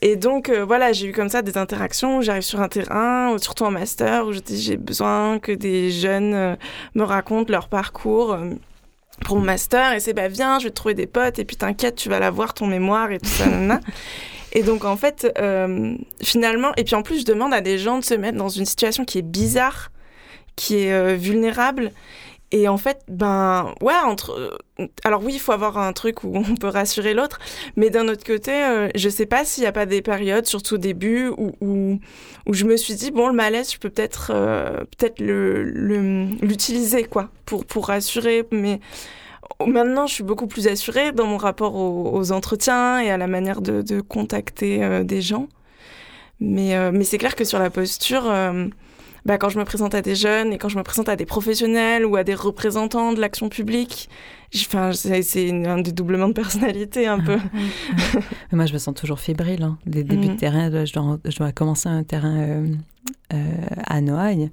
Et 0.00 0.16
donc, 0.16 0.50
voilà, 0.50 0.92
j'ai 0.92 1.06
eu 1.06 1.12
comme 1.12 1.28
ça 1.28 1.42
des 1.42 1.58
interactions. 1.58 2.20
J'arrive 2.22 2.42
sur 2.42 2.60
un 2.60 2.68
terrain, 2.68 3.36
surtout 3.38 3.64
en 3.64 3.70
master, 3.70 4.26
où 4.26 4.32
j'ai 4.32 4.76
besoin 4.76 5.38
que 5.38 5.52
des 5.52 5.90
jeunes 5.90 6.56
me 6.94 7.02
racontent 7.02 7.52
leur 7.52 7.68
parcours 7.68 8.36
pour 9.24 9.36
mon 9.38 9.44
master 9.44 9.92
et 9.92 10.00
c'est 10.00 10.12
bah 10.12 10.28
viens, 10.28 10.58
je 10.58 10.64
vais 10.64 10.70
te 10.70 10.74
trouver 10.74 10.94
des 10.94 11.06
potes 11.06 11.38
et 11.38 11.44
puis 11.44 11.56
t'inquiète, 11.56 11.96
tu 11.96 12.08
vas 12.08 12.18
l'avoir 12.18 12.54
ton 12.54 12.66
mémoire 12.66 13.10
et 13.10 13.18
tout 13.18 13.28
ça. 13.28 13.46
Et 14.54 14.62
donc 14.62 14.84
en 14.84 14.98
fait, 14.98 15.32
euh, 15.38 15.96
finalement, 16.22 16.72
et 16.76 16.84
puis 16.84 16.94
en 16.94 17.02
plus 17.02 17.20
je 17.20 17.24
demande 17.24 17.54
à 17.54 17.62
des 17.62 17.78
gens 17.78 17.98
de 17.98 18.04
se 18.04 18.12
mettre 18.12 18.36
dans 18.36 18.50
une 18.50 18.66
situation 18.66 19.06
qui 19.06 19.16
est 19.16 19.22
bizarre, 19.22 19.90
qui 20.56 20.84
est 20.84 20.92
euh, 20.92 21.14
vulnérable 21.14 21.90
et 22.52 22.68
en 22.68 22.76
fait, 22.76 23.02
ben 23.08 23.74
ouais, 23.80 23.94
entre. 24.04 24.58
Alors 25.04 25.24
oui, 25.24 25.34
il 25.34 25.40
faut 25.40 25.52
avoir 25.52 25.78
un 25.78 25.92
truc 25.94 26.22
où 26.22 26.32
on 26.36 26.54
peut 26.54 26.68
rassurer 26.68 27.14
l'autre, 27.14 27.40
mais 27.76 27.88
d'un 27.88 28.08
autre 28.08 28.24
côté, 28.24 28.52
euh, 28.52 28.88
je 28.94 29.08
sais 29.08 29.26
pas 29.26 29.44
s'il 29.44 29.62
n'y 29.62 29.68
a 29.68 29.72
pas 29.72 29.86
des 29.86 30.02
périodes, 30.02 30.46
surtout 30.46 30.74
au 30.74 30.78
début, 30.78 31.28
où, 31.28 31.52
où, 31.62 31.98
où, 32.46 32.52
je 32.52 32.64
me 32.66 32.76
suis 32.76 32.94
dit 32.94 33.10
bon, 33.10 33.28
le 33.28 33.34
malaise, 33.34 33.72
je 33.72 33.78
peux 33.78 33.88
peut-être 33.88 34.32
euh, 34.34 34.84
peut-être 34.96 35.18
l'utiliser 35.20 37.04
quoi, 37.04 37.30
pour 37.46 37.64
pour 37.64 37.86
rassurer, 37.86 38.46
mais 38.52 38.80
maintenant, 39.66 40.06
je 40.06 40.14
suis 40.14 40.24
beaucoup 40.24 40.46
plus 40.46 40.68
assurée 40.68 41.12
dans 41.12 41.26
mon 41.26 41.38
rapport 41.38 41.74
aux, 41.74 42.32
entretiens 42.32 43.00
et 43.00 43.10
à 43.10 43.16
la 43.16 43.26
manière 43.28 43.62
de, 43.62 43.80
de 43.80 44.00
contacter 44.02 44.84
euh, 44.84 45.04
des 45.04 45.22
gens. 45.22 45.48
Mais, 46.40 46.90
mais 46.90 47.04
c'est 47.04 47.18
clair 47.18 47.36
que 47.36 47.44
sur 47.44 47.60
la 47.60 47.70
posture, 47.70 48.24
bah, 49.24 49.38
quand 49.38 49.48
je 49.48 49.58
me 49.58 49.64
présente 49.64 49.94
à 49.94 50.02
des 50.02 50.14
jeunes 50.14 50.52
et 50.52 50.58
quand 50.58 50.68
je 50.68 50.76
me 50.76 50.82
présente 50.82 51.08
à 51.08 51.16
des 51.16 51.26
professionnels 51.26 52.04
ou 52.04 52.16
à 52.16 52.24
des 52.24 52.34
représentants 52.34 53.12
de 53.12 53.20
l'action 53.20 53.48
publique, 53.48 54.08
enfin, 54.54 54.92
c'est 54.92 55.50
un 55.66 55.78
dédoublement 55.78 56.28
de 56.28 56.32
personnalité 56.32 57.06
un 57.06 57.20
peu. 57.20 57.38
Moi, 58.52 58.66
je 58.66 58.72
me 58.72 58.78
sens 58.78 58.94
toujours 58.94 59.20
fébrile. 59.20 59.62
Hein. 59.62 59.78
Des 59.86 60.02
débuts 60.02 60.26
de 60.26 60.32
mhm. 60.32 60.36
terrain, 60.36 60.84
je 60.84 60.92
dois, 60.92 61.18
je 61.24 61.36
dois, 61.36 61.52
commencer 61.52 61.88
un 61.88 62.02
terrain 62.02 62.36
euh, 62.36 62.66
euh, 63.32 63.54
à 63.86 64.00
Noailles 64.00 64.50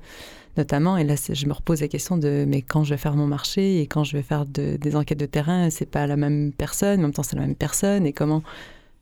notamment. 0.58 0.98
Et 0.98 1.06
là, 1.06 1.16
je 1.16 1.46
me 1.46 1.54
repose 1.54 1.80
la 1.80 1.88
question 1.88 2.18
de 2.18 2.46
mais 2.46 2.62
quand 2.62 2.84
je 2.84 2.90
vais 2.90 2.98
faire 2.98 3.16
mon 3.16 3.28
marché 3.28 3.80
et 3.80 3.88
quand 3.88 4.04
je 4.04 4.18
vais 4.18 4.24
faire 4.24 4.46
des 4.46 4.96
enquêtes 4.96 5.20
de 5.20 5.26
terrain, 5.26 5.70
c'est 5.70 5.86
pas 5.86 6.06
la 6.06 6.18
même 6.18 6.52
personne, 6.52 7.00
en 7.00 7.04
même 7.04 7.14
temps 7.14 7.24
c'est 7.24 7.38
la 7.38 7.44
même 7.44 7.56
personne 7.56 8.06
et 8.06 8.12
comment. 8.12 8.44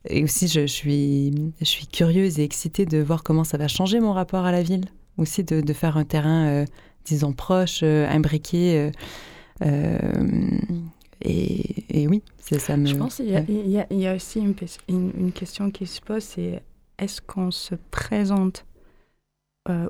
Et 0.10 0.24
aussi, 0.24 0.48
je, 0.48 0.68
suis, 0.68 1.34
je 1.60 1.66
suis 1.66 1.88
curieuse 1.88 2.40
et 2.40 2.44
excitée 2.44 2.86
de 2.86 3.00
voir 3.00 3.24
comment 3.24 3.44
ça 3.44 3.58
va 3.58 3.68
changer 3.68 4.00
mon 4.00 4.14
rapport 4.14 4.46
à 4.46 4.52
la 4.52 4.62
ville 4.62 4.86
aussi 5.18 5.44
de, 5.44 5.74
faire 5.74 5.98
un 5.98 6.06
terrain, 6.06 6.48
euh, 6.48 6.66
disons, 7.06 7.34
proche, 7.34 7.82
euh, 7.84 8.08
imbriqué. 8.10 8.92
Euh, 9.64 9.98
et, 11.22 12.02
et, 12.02 12.08
oui, 12.08 12.22
ça 12.40 12.78
me... 12.78 12.86
Je 12.86 12.96
pense 12.96 13.16
qu'il 13.16 13.28
y, 13.28 13.96
y, 13.96 14.08
a 14.08 14.16
aussi 14.16 14.40
une, 14.40 14.56
une, 14.88 15.32
question 15.32 15.72
qui 15.72 15.88
se 15.88 16.00
pose, 16.00 16.24
c'est 16.24 16.62
est-ce 17.00 17.22
qu'on 17.22 17.52
se 17.52 17.76
présente 17.92 18.66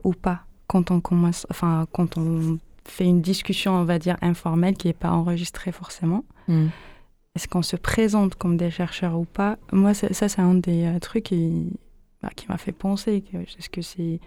ou 0.04 0.14
pas 0.14 0.44
quand 0.66 0.90
on 0.90 1.00
commence, 1.02 1.46
enfin, 1.52 1.86
quand 1.92 2.18
on 2.18 2.58
fait 2.86 3.06
une 3.06 3.22
discussion, 3.22 3.74
on 3.74 3.84
va 3.84 4.00
dire, 4.00 4.18
informelle, 4.22 4.76
qui 4.76 4.88
n'est 4.88 4.94
pas 4.94 5.12
enregistrée 5.12 5.72
forcément? 5.72 6.24
Hmm. 6.48 6.68
Est-ce 7.36 7.48
qu'on 7.48 7.62
se 7.62 7.76
présente 7.76 8.36
comme 8.36 8.58
des 8.58 8.72
chercheurs 8.72 9.20
ou 9.20 9.26
pas? 9.26 9.58
Moi, 9.72 9.94
ça, 9.94 10.08
c'est 10.12 10.40
un 10.40 10.56
des 10.56 10.98
trucs 11.00 11.26
qui, 11.26 11.74
bah, 12.24 12.30
qui 12.36 12.48
m'a 12.48 12.58
fait 12.58 12.72
penser. 12.72 13.24
Est-ce 13.34 13.70
que 13.70 13.82
c'est 13.82 14.20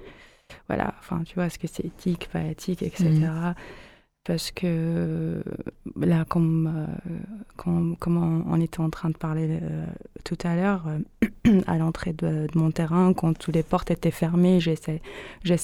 voilà, 0.69 0.95
enfin, 0.99 1.23
tu 1.25 1.35
vois, 1.35 1.47
est-ce 1.47 1.59
que 1.59 1.67
c'est 1.67 1.85
éthique, 1.85 2.29
pas 2.33 2.43
éthique, 2.43 2.83
etc. 2.83 3.05
Mm. 3.05 3.55
Parce 4.25 4.51
que 4.51 5.43
là, 5.97 6.27
comme, 6.27 6.71
euh, 7.67 7.95
comme, 7.99 8.45
on, 8.47 8.61
était 8.61 8.81
en 8.81 8.91
train 8.91 9.09
de 9.09 9.17
parler 9.17 9.49
euh, 9.63 9.87
tout 10.25 10.37
à 10.45 10.57
l'heure, 10.57 10.85
euh, 10.89 11.61
à 11.67 11.79
l'entrée 11.79 12.13
de, 12.13 12.47
mon 12.55 12.71
terrain, 12.71 13.15
quand 13.15 13.33
toutes 13.37 13.55
les 13.55 13.63
portes 13.63 13.91
étaient 13.91 14.11
fermées, 14.11 14.61
j'essaie 14.61 15.01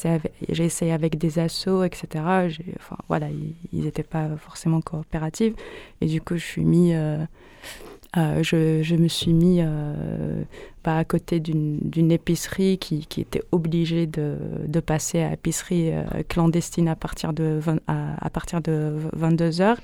avec, 0.09 0.83
avec 0.83 1.19
des 1.19 1.39
assauts, 1.39 1.85
etc. 1.85 2.25
Enfin, 2.77 2.97
voilà, 3.09 3.29
ils 3.73 3.85
n'étaient 3.85 4.03
pas 4.03 4.37
forcément 4.39 4.81
coopératifs. 4.81 5.55
Et 6.01 6.07
du 6.07 6.23
coup, 6.23 6.37
je 6.37 6.45
suis 6.45 6.65
mis 6.65 6.95
euh, 6.95 7.25
je, 8.17 8.97
me 8.97 9.09
suis 9.09 9.33
mis 9.33 9.59
euh, 9.61 10.43
à 10.85 11.05
côté 11.05 11.41
d'une 11.41 12.11
épicerie 12.11 12.79
qui, 12.79 13.07
était 13.19 13.43
obligée 13.53 14.07
de, 14.07 14.81
passer 14.81 15.21
à 15.21 15.33
épicerie 15.33 15.93
euh, 15.93 16.05
clandestine 16.29 16.89
à 16.89 16.97
partir 16.97 17.33
de, 17.33 17.61
à, 17.87 18.31
partir 18.31 18.61
de 18.61 18.95
22 19.13 19.61
heures. 19.61 19.79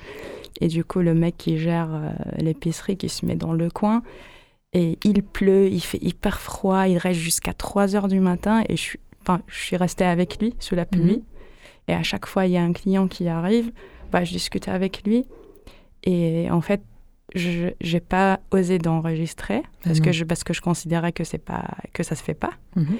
Et 0.60 0.68
du 0.68 0.84
coup, 0.84 1.00
le 1.00 1.14
mec 1.14 1.36
qui 1.36 1.58
gère 1.58 1.88
l'épicerie, 2.38 2.96
qui 2.96 3.08
se 3.08 3.26
met 3.26 3.36
dans 3.36 3.52
le 3.52 3.70
coin, 3.70 4.02
et 4.72 4.98
il 5.04 5.22
pleut, 5.22 5.68
il 5.68 5.80
fait 5.80 6.02
hyper 6.02 6.40
froid, 6.40 6.86
il 6.88 6.98
reste 6.98 7.20
jusqu'à 7.20 7.52
3 7.52 7.96
heures 7.96 8.08
du 8.08 8.20
matin, 8.20 8.62
et 8.68 8.76
je 8.76 8.82
suis, 8.82 9.00
je 9.48 9.58
suis 9.58 9.76
restée 9.76 10.04
avec 10.04 10.40
lui 10.40 10.54
sous 10.58 10.74
la 10.74 10.86
pluie. 10.86 11.18
Mhm. 11.18 11.22
Et 11.88 11.94
à 11.94 12.02
chaque 12.02 12.26
fois, 12.26 12.46
il 12.46 12.52
y 12.52 12.56
a 12.56 12.62
un 12.62 12.72
client 12.72 13.08
qui 13.08 13.28
arrive, 13.28 13.72
bah, 14.12 14.24
je 14.24 14.32
discute 14.32 14.68
avec 14.68 15.02
lui. 15.04 15.26
Et 16.04 16.50
en 16.50 16.60
fait, 16.60 16.80
je 17.34 17.70
n'ai 17.82 18.00
pas 18.00 18.40
osé 18.50 18.78
d'enregistrer 18.78 19.62
parce, 19.84 20.00
que 20.00 20.12
je, 20.12 20.24
parce 20.24 20.44
que 20.44 20.52
je 20.52 20.60
considérais 20.60 21.12
que, 21.12 21.24
c'est 21.24 21.38
pas, 21.38 21.64
que 21.92 22.02
ça 22.02 22.14
ne 22.14 22.18
se 22.18 22.22
fait 22.22 22.34
pas. 22.34 22.52
Mhm. 22.76 22.98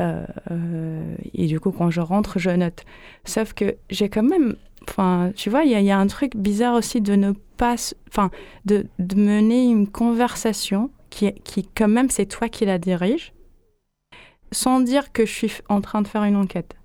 Euh, 0.00 0.26
euh, 0.50 1.16
et 1.34 1.46
du 1.46 1.60
coup, 1.60 1.70
quand 1.70 1.90
je 1.90 2.00
rentre, 2.00 2.38
je 2.38 2.50
note. 2.50 2.84
Sauf 3.24 3.52
que 3.52 3.76
j'ai 3.90 4.08
quand 4.08 4.22
même. 4.22 4.56
Enfin, 4.88 5.32
tu 5.34 5.50
vois, 5.50 5.64
il 5.64 5.70
y, 5.70 5.82
y, 5.82 5.90
a 5.90 5.98
un 5.98 6.06
truc 6.06 6.36
bizarre 6.36 6.74
aussi 6.74 7.00
de 7.00 7.14
ne 7.14 7.32
pas. 7.56 7.76
Enfin, 8.08 8.30
de, 8.64 8.86
de, 8.98 9.16
mener 9.16 9.64
une 9.64 9.86
conversation 9.86 10.90
qui, 11.10 11.32
qui, 11.32 11.66
quand 11.74 11.88
même, 11.88 12.10
c'est 12.10 12.26
toi 12.26 12.48
qui 12.48 12.64
la 12.64 12.78
dirige, 12.78 13.32
sans 14.52 14.80
dire 14.80 15.12
que 15.12 15.24
je 15.24 15.32
suis 15.32 15.52
en 15.68 15.80
train 15.80 16.02
de 16.02 16.08
faire 16.08 16.24
une 16.24 16.36
enquête. 16.36 16.76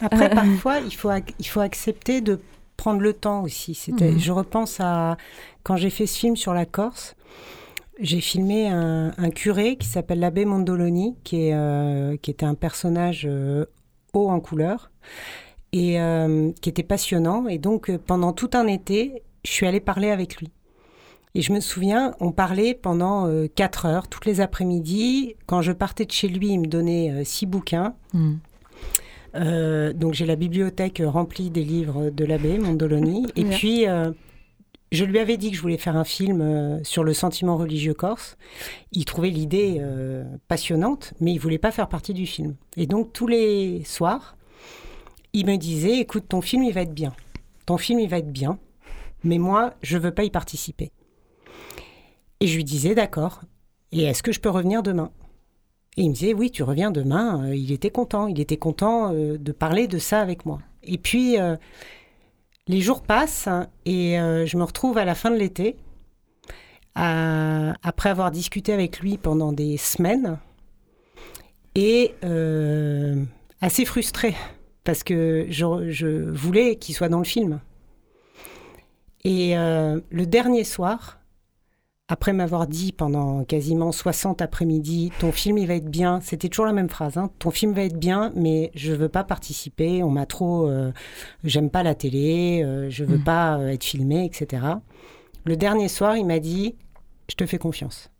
Après, 0.00 0.30
parfois, 0.30 0.78
il 0.78 0.94
faut, 0.94 1.10
il 1.38 1.46
faut 1.46 1.60
accepter 1.60 2.20
de 2.20 2.40
prendre 2.76 3.00
le 3.00 3.12
temps 3.12 3.42
aussi. 3.42 3.74
C'était, 3.74 4.12
mhm. 4.12 4.18
Je 4.18 4.32
repense 4.32 4.78
à 4.80 5.16
quand 5.62 5.76
j'ai 5.76 5.90
fait 5.90 6.06
ce 6.06 6.18
film 6.18 6.36
sur 6.36 6.54
la 6.54 6.66
Corse. 6.66 7.16
J'ai 8.00 8.20
filmé 8.20 8.68
un, 8.68 9.30
curé 9.30 9.76
qui 9.76 9.86
s'appelle 9.86 10.18
l'abbé 10.18 10.44
Mondoloni, 10.44 11.14
qui, 11.22 11.46
est, 11.46 11.54
euh, 11.54 12.16
qui 12.16 12.30
était 12.32 12.46
un 12.46 12.54
personnage 12.54 13.24
euh, 13.24 13.66
haut 14.12 14.28
en 14.28 14.40
couleur 14.40 14.90
et 15.72 16.00
euh, 16.00 16.50
qui 16.60 16.68
était 16.68 16.82
passionnant. 16.82 17.46
Et 17.46 17.58
donc, 17.58 17.96
pendant 17.98 18.32
tout 18.32 18.50
un 18.54 18.66
été, 18.66 19.22
je 19.44 19.50
suis 19.50 19.66
allée 19.66 19.80
parler 19.80 20.10
avec 20.10 20.36
lui. 20.38 20.50
Et 21.36 21.42
je 21.42 21.52
me 21.52 21.60
souviens, 21.60 22.14
on 22.20 22.30
parlait 22.30 22.74
pendant 22.74 23.28
quatre 23.56 23.86
heures, 23.86 24.06
toutes 24.06 24.24
les 24.24 24.40
après-midi. 24.40 25.34
Quand 25.46 25.62
je 25.62 25.72
partais 25.72 26.04
de 26.04 26.12
chez 26.12 26.28
lui, 26.28 26.50
il 26.50 26.60
me 26.60 26.66
donnait 26.66 27.24
six 27.24 27.46
bouquins. 27.46 27.94
Mhm. 28.12 28.38
Euh, 29.34 29.92
donc 29.92 30.14
j'ai 30.14 30.26
la 30.26 30.36
bibliothèque 30.36 31.02
remplie 31.04 31.50
des 31.50 31.64
livres 31.64 32.10
de 32.10 32.24
l'abbé 32.24 32.58
Mondoloni. 32.58 33.26
Et 33.36 33.44
puis, 33.44 33.86
euh, 33.88 34.12
je 34.92 35.04
lui 35.04 35.18
avais 35.18 35.36
dit 35.36 35.50
que 35.50 35.56
je 35.56 35.62
voulais 35.62 35.78
faire 35.78 35.96
un 35.96 36.04
film 36.04 36.40
euh, 36.40 36.82
sur 36.84 37.04
le 37.04 37.14
sentiment 37.14 37.56
religieux 37.56 37.94
corse. 37.94 38.36
Il 38.92 39.04
trouvait 39.04 39.30
l'idée 39.30 39.82
passionnante, 40.48 41.14
mais 41.20 41.32
il 41.32 41.38
voulait 41.38 41.58
pas 41.58 41.72
faire 41.72 41.88
partie 41.88 42.14
du 42.14 42.26
film. 42.26 42.54
Et 42.76 42.86
donc 42.86 43.12
tous 43.12 43.26
les 43.26 43.82
soirs, 43.84 44.36
il 45.32 45.46
me 45.46 45.56
disait, 45.56 45.98
écoute, 45.98 46.24
ton 46.28 46.40
film, 46.40 46.62
il 46.62 46.72
va 46.72 46.82
être 46.82 46.94
bien. 46.94 47.12
Ton 47.66 47.76
film, 47.76 47.98
il 47.98 48.08
va 48.08 48.18
être 48.18 48.30
bien, 48.30 48.58
mais 49.24 49.38
moi, 49.38 49.74
je 49.82 49.98
veux 49.98 50.12
pas 50.12 50.22
y 50.22 50.30
participer. 50.30 50.92
Et 52.40 52.46
je 52.46 52.56
lui 52.56 52.64
disais, 52.64 52.94
d'accord. 52.94 53.42
Et 53.90 54.04
est-ce 54.04 54.22
que 54.22 54.32
je 54.32 54.40
peux 54.40 54.50
revenir 54.50 54.82
demain? 54.82 55.10
Et 55.96 56.02
il 56.02 56.10
me 56.10 56.14
disait, 56.14 56.34
oui, 56.34 56.50
tu 56.50 56.62
reviens 56.62 56.90
demain. 56.90 57.44
Euh, 57.44 57.54
il 57.54 57.70
était 57.70 57.90
content. 57.90 58.26
Il 58.26 58.40
était 58.40 58.56
content 58.56 59.12
euh, 59.12 59.38
de 59.38 59.52
parler 59.52 59.86
de 59.86 59.98
ça 59.98 60.20
avec 60.20 60.44
moi. 60.44 60.60
Et 60.82 60.98
puis, 60.98 61.38
euh, 61.38 61.56
les 62.66 62.80
jours 62.80 63.02
passent 63.02 63.48
et 63.84 64.16
je 64.16 64.56
me 64.56 64.64
retrouve 64.64 64.96
à 64.96 65.04
la 65.04 65.14
fin 65.14 65.30
de 65.30 65.36
l'été, 65.36 65.76
après 66.94 68.08
avoir 68.08 68.30
discuté 68.30 68.72
avec 68.72 69.00
lui 69.00 69.18
pendant 69.18 69.52
des 69.52 69.76
semaines, 69.76 70.38
et 71.74 72.14
assez 73.60 73.84
frustrée, 73.84 74.34
parce 74.82 75.02
que 75.02 75.46
je 75.50 76.30
voulais 76.30 76.76
qu'il 76.76 76.94
soit 76.94 77.10
dans 77.10 77.18
le 77.18 77.24
film. 77.24 77.60
Et 79.24 79.54
le 79.56 80.24
dernier 80.24 80.64
soir, 80.64 81.18
après 82.08 82.34
m'avoir 82.34 82.66
dit 82.66 82.92
pendant 82.92 83.44
quasiment 83.44 83.90
60 83.90 84.42
après-midi, 84.42 85.10
ton 85.20 85.32
film 85.32 85.56
il 85.56 85.66
va 85.66 85.74
être 85.74 85.88
bien, 85.88 86.20
c'était 86.20 86.48
toujours 86.48 86.66
la 86.66 86.72
même 86.72 86.90
phrase, 86.90 87.16
hein, 87.16 87.30
ton 87.38 87.50
film 87.50 87.72
va 87.72 87.82
être 87.82 87.98
bien, 87.98 88.30
mais 88.34 88.70
je 88.74 88.92
veux 88.92 89.08
pas 89.08 89.24
participer, 89.24 90.02
on 90.02 90.10
m'a 90.10 90.26
trop, 90.26 90.68
euh, 90.68 90.92
j'aime 91.44 91.70
pas 91.70 91.82
la 91.82 91.94
télé, 91.94 92.62
euh, 92.62 92.90
je 92.90 93.04
veux 93.04 93.18
mm. 93.18 93.24
pas 93.24 93.58
euh, 93.58 93.68
être 93.68 93.84
filmé, 93.84 94.24
etc. 94.26 94.66
Le 95.44 95.56
dernier 95.56 95.88
soir, 95.88 96.16
il 96.16 96.26
m'a 96.26 96.40
dit, 96.40 96.74
je 97.30 97.36
te 97.36 97.46
fais 97.46 97.58
confiance. 97.58 98.10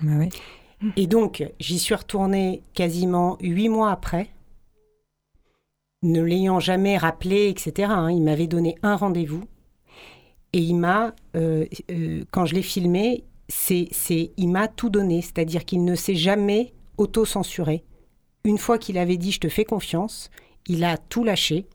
Bah 0.00 0.12
oui. 0.16 0.28
Et 0.96 1.06
donc, 1.06 1.44
j'y 1.58 1.78
suis 1.78 1.94
retournée 1.94 2.62
quasiment 2.72 3.36
huit 3.40 3.68
mois 3.68 3.90
après, 3.90 4.30
ne 6.02 6.22
l'ayant 6.22 6.60
jamais 6.60 6.96
rappelé, 6.96 7.48
etc. 7.48 7.88
Hein. 7.92 8.10
il 8.10 8.22
m'avait 8.22 8.46
donné 8.46 8.76
un 8.82 8.96
rendez-vous 8.96 9.44
et 10.52 10.58
il 10.58 10.74
m'a, 10.74 11.14
euh, 11.36 11.64
euh, 11.90 12.24
quand 12.30 12.44
je 12.44 12.54
l'ai 12.54 12.62
filmé, 12.62 13.24
c'est, 13.48 13.88
c'est, 13.92 14.32
il 14.36 14.48
m'a 14.48 14.68
tout 14.68 14.90
donné, 14.90 15.22
c'est-à-dire 15.22 15.64
qu'il 15.64 15.84
ne 15.84 15.94
s'est 15.94 16.14
jamais 16.14 16.72
auto-censuré. 16.98 17.84
Une 18.44 18.58
fois 18.58 18.78
qu'il 18.78 18.98
avait 18.98 19.16
dit 19.16 19.32
je 19.32 19.40
te 19.40 19.48
fais 19.48 19.64
confiance, 19.64 20.30
il 20.66 20.84
a 20.84 20.96
tout 20.96 21.24
lâché. 21.24 21.66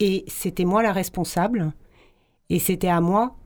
Et 0.00 0.24
c'était 0.26 0.64
moi 0.64 0.82
la 0.82 0.92
responsable. 0.92 1.72
Et 2.50 2.58
c'était 2.58 2.88
à 2.88 3.00
moi 3.00 3.36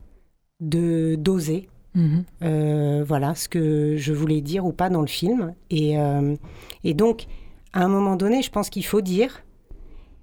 de 0.61 1.16
doser. 1.18 1.68
Mhm. 1.94 2.24
Euh, 2.42 3.04
voilà 3.06 3.34
ce 3.34 3.48
que 3.48 3.96
je 3.96 4.12
voulais 4.12 4.40
dire 4.40 4.64
ou 4.64 4.72
pas 4.72 4.88
dans 4.88 5.00
le 5.00 5.06
film. 5.06 5.54
Et, 5.70 5.96
et 6.84 6.94
donc, 6.94 7.26
à 7.72 7.84
un 7.84 7.88
moment 7.88 8.16
donné, 8.16 8.42
je 8.42 8.50
pense 8.50 8.70
qu'il 8.70 8.84
faut 8.84 9.02
dire, 9.02 9.44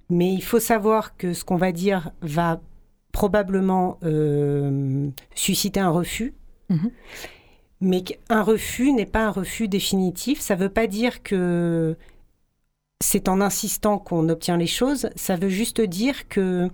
Mais 0.08 0.32
il 0.32 0.42
faut 0.42 0.60
savoir 0.60 1.16
que 1.16 1.32
ce 1.32 1.44
qu'on 1.44 1.56
va 1.56 1.72
dire 1.72 2.10
va 2.20 2.60
probablement 3.16 3.98
euh, 4.04 5.08
susciter 5.34 5.80
un 5.80 5.88
refus. 5.88 6.34
Mhm. 6.68 6.90
Mais 7.80 8.02
qu'un 8.02 8.42
refus 8.42 8.92
n'est 8.92 9.06
pas 9.06 9.24
un 9.24 9.30
refus 9.30 9.68
définitif. 9.68 10.38
Ça 10.40 10.54
ne 10.54 10.60
veut 10.60 10.68
pas 10.68 10.86
dire 10.86 11.22
que 11.22 11.96
c'est 13.02 13.30
en 13.30 13.40
insistant 13.40 13.98
qu'on 13.98 14.28
obtient 14.28 14.58
les 14.58 14.66
choses. 14.66 15.08
Ça 15.16 15.36
veut 15.36 15.48
juste 15.48 15.80
dire 15.80 16.28
que 16.28 16.68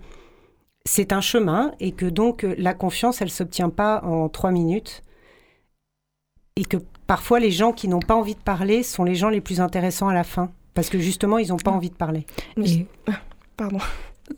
c'est 0.85 1.13
un 1.13 1.21
chemin 1.21 1.71
et 1.79 1.93
que 1.93 2.05
donc 2.05 2.45
la 2.57 2.73
confiance, 2.73 3.21
elle 3.21 3.29
ne 3.29 3.39
s'obtient 3.39 3.69
pas 3.69 4.01
en 4.03 4.27
trois 4.27 4.51
minutes. 4.51 5.01
Et 6.57 6.65
que 6.65 6.75
parfois 7.07 7.39
les 7.39 7.51
gens 7.51 7.71
qui 7.71 7.87
n'ont 7.87 7.99
pas 8.01 8.15
envie 8.15 8.35
de 8.35 8.41
parler 8.41 8.83
sont 8.83 9.05
les 9.05 9.15
gens 9.15 9.29
les 9.29 9.39
plus 9.41 9.61
intéressants 9.61 10.09
à 10.09 10.13
la 10.13 10.25
fin. 10.25 10.51
Parce 10.73 10.89
que 10.89 10.99
justement, 10.99 11.37
ils 11.37 11.49
n'ont 11.49 11.57
pas 11.57 11.71
envie 11.71 11.89
de 11.89 11.95
parler. 11.95 12.25
Et- 12.57 12.85
Pardon. 13.55 13.79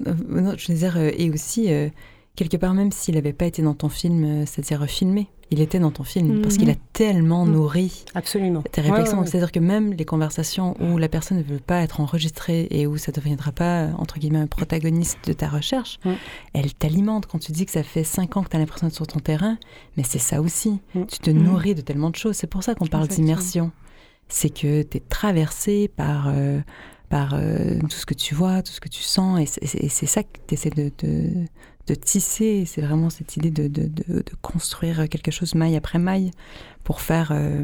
Euh, 0.08 0.14
non, 0.28 0.54
je 0.58 0.72
veux 0.72 0.78
dire, 0.78 0.98
euh, 0.98 1.12
et 1.18 1.30
aussi, 1.30 1.72
euh, 1.72 1.90
quelque 2.36 2.58
part, 2.58 2.74
même 2.74 2.92
s'il 2.92 3.16
n'avait 3.16 3.34
pas 3.34 3.46
été 3.46 3.62
dans 3.62 3.74
ton 3.74 3.90
film, 3.90 4.46
c'est-à-dire 4.46 4.86
filmé, 4.88 5.28
il 5.52 5.62
était 5.62 5.78
dans 5.78 5.92
ton 5.92 6.04
film, 6.04 6.42
parce 6.42 6.58
qu'il 6.58 6.72
a 6.72 6.76
tellement 6.92 7.46
nourri 7.46 8.04
Absolument. 8.16 8.64
tes 8.64 8.82
réflexions. 8.82 9.04
Ouais, 9.04 9.10
ouais, 9.14 9.20
ouais. 9.20 9.28
C'est-à-dire 9.28 9.52
que 9.52 9.60
même 9.60 9.94
les 9.94 10.04
conversations 10.04 10.76
où 10.82 10.98
la 10.98 11.08
personne 11.08 11.38
ne 11.38 11.44
veut 11.44 11.60
pas 11.60 11.82
être 11.82 12.02
enregistrée 12.02 12.68
et 12.72 12.88
où 12.88 12.98
ça 12.98 13.12
ne 13.12 13.16
deviendra 13.16 13.52
pas, 13.52 13.90
entre 14.00 14.18
guillemets, 14.18 14.40
un 14.40 14.48
protagoniste 14.48 15.20
de 15.28 15.34
ta 15.34 15.48
recherche, 15.48 16.00
elle 16.54 16.74
t'alimente. 16.74 17.28
Quand 17.28 17.38
tu 17.38 17.52
dis 17.52 17.66
que 17.68 17.72
ça 17.72 17.84
fait 17.84 18.04
cinq 18.04 18.38
ans 18.38 18.44
que 18.44 18.50
tu 18.50 18.56
as 18.56 18.60
l'impression 18.60 18.88
d'être 18.88 18.96
sur 18.96 19.06
ton 19.06 19.20
terrain, 19.20 19.60
mais 19.98 20.04
c'est 20.04 20.20
ça 20.20 20.42
aussi. 20.42 20.80
Tu 20.94 21.20
te 21.20 21.30
nourris 21.30 21.76
de 21.76 21.82
tellement 21.82 22.10
de 22.10 22.16
choses. 22.16 22.36
C'est 22.36 22.48
pour 22.48 22.64
ça 22.64 22.74
qu'on 22.74 22.88
parle 22.88 23.08
d'immersion. 23.08 23.72
C'est 24.28 24.50
que 24.50 24.82
tu 24.82 24.98
es 24.98 25.00
traversé 25.00 25.88
par, 25.96 26.30
euh, 26.30 26.60
par 27.10 27.34
euh, 27.36 27.80
tout 27.82 27.90
ce 27.98 28.06
que 28.06 28.14
tu 28.14 28.34
vois, 28.36 28.62
tout 28.62 28.72
ce 28.72 28.80
que 28.82 28.90
tu 28.90 29.02
sens. 29.04 29.40
Et 29.40 29.90
c'est- 29.90 30.06
ça 30.06 30.24
que 30.24 30.30
tu 30.48 30.54
essaies 30.56 30.70
de, 30.70 30.92
de, 31.04 31.30
de 31.88 31.96
tisser. 31.96 32.66
C'est 32.66 32.82
vraiment 32.82 33.10
cette 33.10 33.38
idée 33.38 33.52
de, 33.52 33.70
construire 34.42 35.08
quelque 35.10 35.32
chose 35.32 35.56
maille 35.56 35.76
après 35.76 36.00
maille 36.00 36.32
pour 36.84 37.02
faire. 37.02 37.32
euh, 37.32 37.64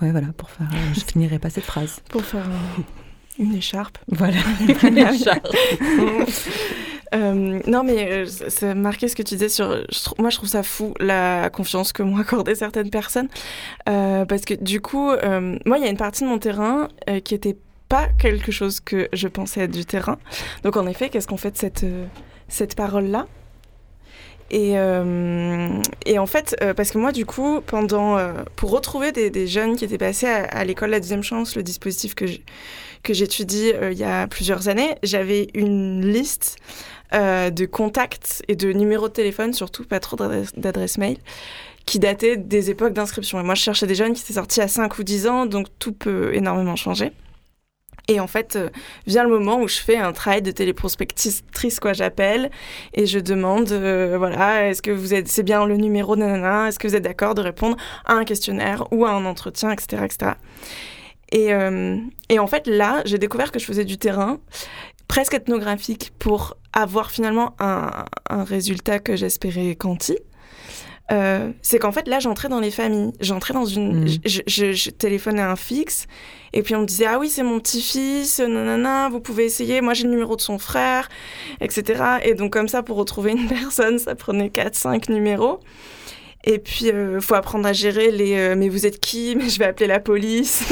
Ouais, 0.00 0.10
voilà, 0.12 0.28
pour 0.36 0.48
faire. 0.50 0.68
euh, 0.72 0.94
je 0.94 1.00
finirai 1.00 1.38
pas 1.38 1.50
cette 1.50 1.64
phrase. 1.64 2.00
Pour 2.08 2.24
faire 2.24 2.46
une 3.38 3.54
écharpe. 3.54 3.98
Voilà, 4.08 4.38
une 4.88 4.96
écharpe. 4.98 5.46
Euh, 7.12 7.58
non, 7.66 7.82
mais 7.82 8.08
euh, 8.12 8.26
ça 8.26 8.50
ça 8.50 8.66
m'a 8.68 8.74
marqué 8.76 9.08
ce 9.08 9.16
que 9.16 9.22
tu 9.24 9.34
disais 9.34 9.48
sur. 9.48 9.68
je 9.90 10.08
moi, 10.20 10.30
je 10.30 10.36
trouve 10.36 10.48
ça 10.48 10.62
fou 10.62 10.94
la 11.00 11.50
confiance 11.50 11.92
que 11.92 12.04
m'ont 12.04 12.18
accordé 12.18 12.54
certaines 12.54 12.88
personnes. 12.90 13.26
Euh, 13.88 14.24
parce 14.26 14.42
que 14.42 14.54
du 14.54 14.80
coup, 14.80 15.08
moi, 15.66 15.78
il 15.78 15.82
y 15.82 15.86
a 15.86 15.90
une 15.90 15.96
partie 15.96 16.22
de 16.22 16.28
mon 16.28 16.38
terrain 16.38 16.86
qui 17.24 17.34
était 17.34 17.56
pas 17.90 18.06
quelque 18.18 18.52
chose 18.52 18.78
que 18.80 19.08
je 19.12 19.28
pensais 19.28 19.62
être 19.62 19.72
du 19.72 19.84
terrain. 19.84 20.16
Donc, 20.62 20.76
en 20.76 20.86
effet, 20.86 21.10
qu'est-ce 21.10 21.26
qu'on 21.26 21.36
fait 21.36 21.50
de 21.50 21.58
cette, 21.58 21.82
euh, 21.82 22.06
cette 22.48 22.76
parole-là? 22.76 23.26
Et, 24.52 24.78
euh, 24.78 25.68
et 26.06 26.18
en 26.18 26.26
fait, 26.26 26.56
euh, 26.62 26.72
parce 26.72 26.92
que 26.92 26.98
moi, 26.98 27.10
du 27.10 27.26
coup, 27.26 27.60
pendant, 27.66 28.16
pour 28.56 28.70
retrouver 28.70 29.12
des, 29.12 29.46
jeunes 29.46 29.76
qui 29.76 29.84
étaient 29.84 29.98
passés 29.98 30.26
à, 30.26 30.64
l'école 30.64 30.90
La 30.90 31.00
Deuxième 31.00 31.22
Chance, 31.22 31.56
le 31.56 31.62
dispositif 31.62 32.14
que 32.14 32.26
j'étudie 33.12 33.72
il 33.82 33.98
y 33.98 34.04
a 34.04 34.26
plusieurs 34.28 34.68
années, 34.68 34.94
j'avais 35.02 35.48
une 35.54 36.04
liste 36.04 36.56
de 37.12 37.66
contacts 37.66 38.42
et 38.48 38.56
de 38.56 38.72
numéros 38.72 39.08
de 39.08 39.12
téléphone, 39.12 39.52
surtout 39.52 39.84
pas 39.84 40.00
trop 40.00 40.16
d'adresse- 40.16 40.54
d'adresse 40.56 40.98
mail, 40.98 41.18
qui 41.86 42.00
dataient 42.00 42.36
des 42.36 42.70
époques 42.70 42.92
d'inscription. 42.92 43.38
Et 43.38 43.44
moi, 43.44 43.54
je 43.54 43.62
cherchais 43.62 43.86
des 43.86 43.94
jeunes 43.94 44.14
qui 44.14 44.22
étaient 44.22 44.34
sortis 44.34 44.60
à 44.60 44.68
5 44.68 44.98
ou 44.98 45.04
10 45.04 45.28
ans, 45.28 45.46
donc 45.46 45.68
tout 45.78 45.92
peut 45.92 46.34
énormément 46.34 46.74
changer. 46.76 47.12
Et 48.08 48.20
en 48.20 48.26
fait, 48.26 48.56
euh, 48.56 48.68
vient 49.06 49.24
le 49.24 49.30
moment 49.30 49.60
où 49.60 49.68
je 49.68 49.78
fais 49.78 49.96
un 49.96 50.12
travail 50.12 50.42
de 50.42 50.50
téléprospectrice, 50.50 51.80
quoi, 51.80 51.92
j'appelle, 51.92 52.50
et 52.94 53.06
je 53.06 53.18
demande, 53.18 53.70
euh, 53.72 54.16
voilà, 54.18 54.68
est-ce 54.68 54.82
que 54.82 54.90
vous 54.90 55.14
êtes, 55.14 55.28
c'est 55.28 55.42
bien 55.42 55.66
le 55.66 55.76
numéro, 55.76 56.16
nanana, 56.16 56.68
est-ce 56.68 56.78
que 56.78 56.88
vous 56.88 56.96
êtes 56.96 57.04
d'accord 57.04 57.34
de 57.34 57.42
répondre 57.42 57.76
à 58.04 58.14
un 58.14 58.24
questionnaire 58.24 58.84
ou 58.92 59.04
à 59.04 59.10
un 59.10 59.24
entretien, 59.24 59.70
etc., 59.70 60.02
etc. 60.04 60.32
Et, 61.32 61.52
euh, 61.52 61.96
et 62.28 62.38
en 62.38 62.46
fait, 62.46 62.66
là, 62.66 63.02
j'ai 63.04 63.18
découvert 63.18 63.52
que 63.52 63.58
je 63.58 63.64
faisais 63.64 63.84
du 63.84 63.98
terrain 63.98 64.38
presque 65.06 65.34
ethnographique 65.34 66.12
pour 66.18 66.56
avoir 66.72 67.10
finalement 67.10 67.54
un, 67.58 68.04
un 68.28 68.44
résultat 68.44 68.98
que 68.98 69.16
j'espérais 69.16 69.74
quanti. 69.74 70.16
Euh, 71.12 71.50
c'est 71.60 71.78
qu'en 71.80 71.90
fait, 71.92 72.06
là, 72.06 72.20
j'entrais 72.20 72.48
dans 72.48 72.60
les 72.60 72.70
familles. 72.70 73.12
J'entrais 73.20 73.52
dans 73.54 73.64
une. 73.64 74.04
Mhm. 74.04 74.08
Je, 74.24 74.40
je- 74.46 74.72
je 74.72 74.90
téléphonais 74.90 75.42
à 75.42 75.50
un 75.50 75.56
fixe, 75.56 76.06
et 76.52 76.62
puis 76.62 76.74
on 76.76 76.82
me 76.82 76.86
disait 76.86 77.06
Ah 77.06 77.18
oui, 77.18 77.28
c'est 77.28 77.42
mon 77.42 77.58
petit-fils, 77.58 78.38
nanana, 78.38 79.08
vous 79.10 79.20
pouvez 79.20 79.44
essayer. 79.44 79.80
Moi, 79.80 79.94
j'ai 79.94 80.04
le 80.04 80.10
numéro 80.10 80.36
de 80.36 80.40
son 80.40 80.58
frère, 80.58 81.08
etc. 81.60 82.02
Et 82.22 82.34
donc, 82.34 82.52
comme 82.52 82.68
ça, 82.68 82.82
pour 82.84 82.96
retrouver 82.96 83.32
une 83.32 83.48
personne, 83.60 83.98
ça 83.98 84.14
prenait 84.14 84.48
4-5 84.48 85.10
numéros. 85.12 85.58
Et 86.44 86.58
puis, 86.58 86.86
il 86.86 87.20
faut 87.20 87.34
apprendre 87.34 87.66
à 87.66 87.72
gérer 87.74 88.10
les 88.10 88.34
euh, 88.38 88.54
mais 88.56 88.68
vous 88.70 88.86
êtes 88.86 88.98
qui? 88.98 89.34
Mais 89.38 89.48
je 89.50 89.58
vais 89.58 89.66
appeler 89.66 89.86
la 89.88 90.00
police. 90.00 90.62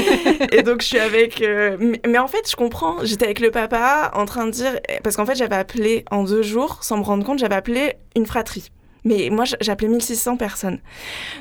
et 0.52 0.62
donc, 0.62 0.82
je 0.82 0.86
suis 0.86 0.98
avec. 1.00 1.40
euh, 1.42 1.76
mais, 1.80 2.00
mais 2.06 2.18
en 2.18 2.28
fait, 2.28 2.48
je 2.48 2.54
comprends. 2.56 2.96
J'étais 3.04 3.24
avec 3.24 3.40
le 3.40 3.50
papa 3.50 4.10
en 4.14 4.26
train 4.26 4.46
de 4.46 4.50
dire. 4.52 4.78
Parce 5.02 5.16
qu'en 5.16 5.26
fait, 5.26 5.34
j'avais 5.34 5.56
appelé 5.56 6.04
en 6.10 6.22
deux 6.24 6.42
jours, 6.42 6.78
sans 6.82 6.98
me 6.98 7.02
rendre 7.02 7.24
compte, 7.24 7.38
j'avais 7.38 7.56
appelé 7.56 7.94
une 8.14 8.26
fratrie. 8.26 8.70
Mais 9.04 9.28
moi, 9.30 9.44
j- 9.44 9.54
j'ai 9.60 9.70
appelé 9.72 9.88
1600 9.88 10.36
personnes. 10.36 10.78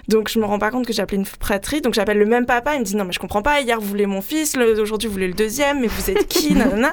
Donc, 0.07 0.29
je 0.29 0.39
me 0.39 0.45
rends 0.45 0.59
pas 0.59 0.69
compte 0.71 0.85
que 0.85 0.93
appelé 1.01 1.17
une 1.17 1.25
fratrie. 1.25 1.81
Donc, 1.81 1.93
j'appelle 1.93 2.17
le 2.17 2.25
même 2.25 2.45
papa. 2.45 2.75
Il 2.75 2.79
me 2.79 2.85
dit 2.85 2.95
Non, 2.95 3.03
mais 3.05 3.11
je 3.13 3.19
comprends 3.19 3.41
pas. 3.41 3.61
Hier, 3.61 3.79
vous 3.79 3.87
voulez 3.87 4.05
mon 4.05 4.21
fils. 4.21 4.55
Aujourd'hui, 4.57 5.07
vous 5.07 5.13
voulez 5.13 5.27
le 5.27 5.33
deuxième. 5.33 5.79
Mais 5.81 5.87
vous 5.87 6.09
êtes 6.09 6.27
qui? 6.27 6.53
Nanana. 6.53 6.91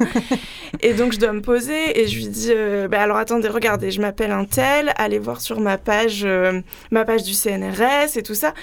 Et 0.80 0.92
donc, 0.94 1.12
je 1.12 1.18
dois 1.18 1.32
me 1.32 1.40
poser. 1.42 2.00
Et 2.00 2.06
je 2.08 2.16
lui 2.16 2.28
dis 2.28 2.50
euh, 2.54 2.88
bah, 2.88 3.02
Alors, 3.02 3.16
attendez, 3.16 3.48
regardez, 3.48 3.90
je 3.90 4.00
m'appelle 4.00 4.32
un 4.32 4.44
tel. 4.44 4.92
Allez 4.96 5.18
voir 5.18 5.40
sur 5.40 5.60
ma 5.60 5.78
page, 5.78 6.22
euh, 6.24 6.60
ma 6.90 7.04
page 7.04 7.22
du 7.22 7.34
CNRS 7.34 8.16
et 8.16 8.22
tout 8.22 8.34
ça. 8.34 8.54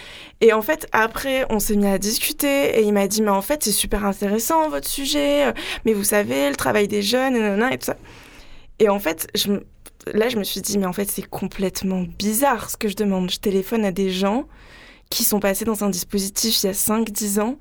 Et 0.42 0.54
en 0.54 0.62
fait, 0.62 0.88
après, 0.92 1.46
on 1.50 1.60
s'est 1.60 1.76
mis 1.76 1.88
à 1.88 1.98
discuter. 1.98 2.80
Et 2.80 2.84
il 2.84 2.94
m'a 2.94 3.08
dit 3.08 3.22
Mais 3.22 3.30
en 3.32 3.42
fait, 3.42 3.64
c'est 3.64 3.72
super 3.72 4.06
intéressant, 4.06 4.70
votre 4.70 4.88
sujet. 4.88 5.46
euh, 5.48 5.52
Mais 5.86 5.94
vous 5.94 6.04
savez, 6.04 6.50
le 6.50 6.56
travail 6.56 6.88
des 6.88 7.02
jeunes, 7.02 7.34
nanana, 7.34 7.74
et 7.74 7.78
tout 7.78 7.86
ça. 7.86 7.96
Et 8.80 8.90
en 8.90 9.00
fait, 9.00 9.28
je 9.36 9.52
là, 10.14 10.30
je 10.30 10.38
me 10.38 10.44
suis 10.44 10.62
dit, 10.62 10.78
mais 10.78 10.86
en 10.86 10.94
fait, 10.94 11.10
c'est 11.10 11.28
complètement 11.28 12.04
bizarre 12.18 12.70
ce 12.70 12.78
que 12.78 12.88
je 12.88 12.96
demande. 12.96 13.30
Je 13.30 13.40
téléphone 13.40 13.86
à 13.86 13.92
des 13.92 14.10
gens 14.10 14.46
qui 15.10 15.24
sont 15.24 15.40
passés 15.40 15.66
dans 15.66 15.84
un 15.84 15.90
dispositif 15.90 16.64
il 16.64 16.68
y 16.68 16.70
a 16.70 16.74
5-10 16.74 17.42
ans, 17.42 17.58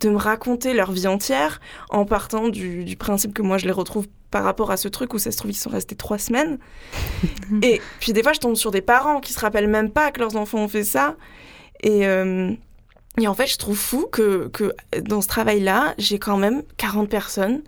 de 0.00 0.08
me 0.08 0.16
raconter 0.16 0.74
leur 0.74 0.92
vie 0.92 1.06
entière 1.06 1.60
en 1.90 2.04
partant 2.04 2.48
du, 2.48 2.84
du 2.84 2.96
principe 2.96 3.34
que 3.34 3.42
moi, 3.42 3.58
je 3.58 3.66
les 3.66 3.72
retrouve 3.72 4.06
par 4.30 4.44
rapport 4.44 4.70
à 4.70 4.76
ce 4.76 4.88
truc 4.88 5.14
où 5.14 5.18
ça 5.18 5.30
se 5.30 5.36
trouve, 5.36 5.50
ils 5.50 5.54
sont 5.54 5.70
restés 5.70 5.94
trois 5.94 6.18
semaines. 6.18 6.58
Et 7.62 7.80
puis, 8.00 8.12
des 8.12 8.22
fois, 8.22 8.32
je 8.32 8.40
tombe 8.40 8.56
sur 8.56 8.70
des 8.70 8.80
parents 8.80 9.20
qui 9.20 9.32
se 9.32 9.40
rappellent 9.40 9.68
même 9.68 9.90
pas 9.90 10.10
que 10.10 10.20
leurs 10.20 10.36
enfants 10.36 10.58
ont 10.58 10.68
fait 10.68 10.84
ça. 10.84 11.16
Et. 11.82 12.06
euh, 12.06 12.52
et 13.20 13.28
en 13.28 13.34
fait, 13.34 13.46
je 13.46 13.58
trouve 13.58 13.76
fou 13.76 14.06
que, 14.10 14.48
que 14.48 14.72
dans 15.02 15.20
ce 15.20 15.28
travail-là, 15.28 15.94
j'ai 15.98 16.18
quand 16.18 16.38
même 16.38 16.62
40 16.78 17.10
personnes 17.10 17.60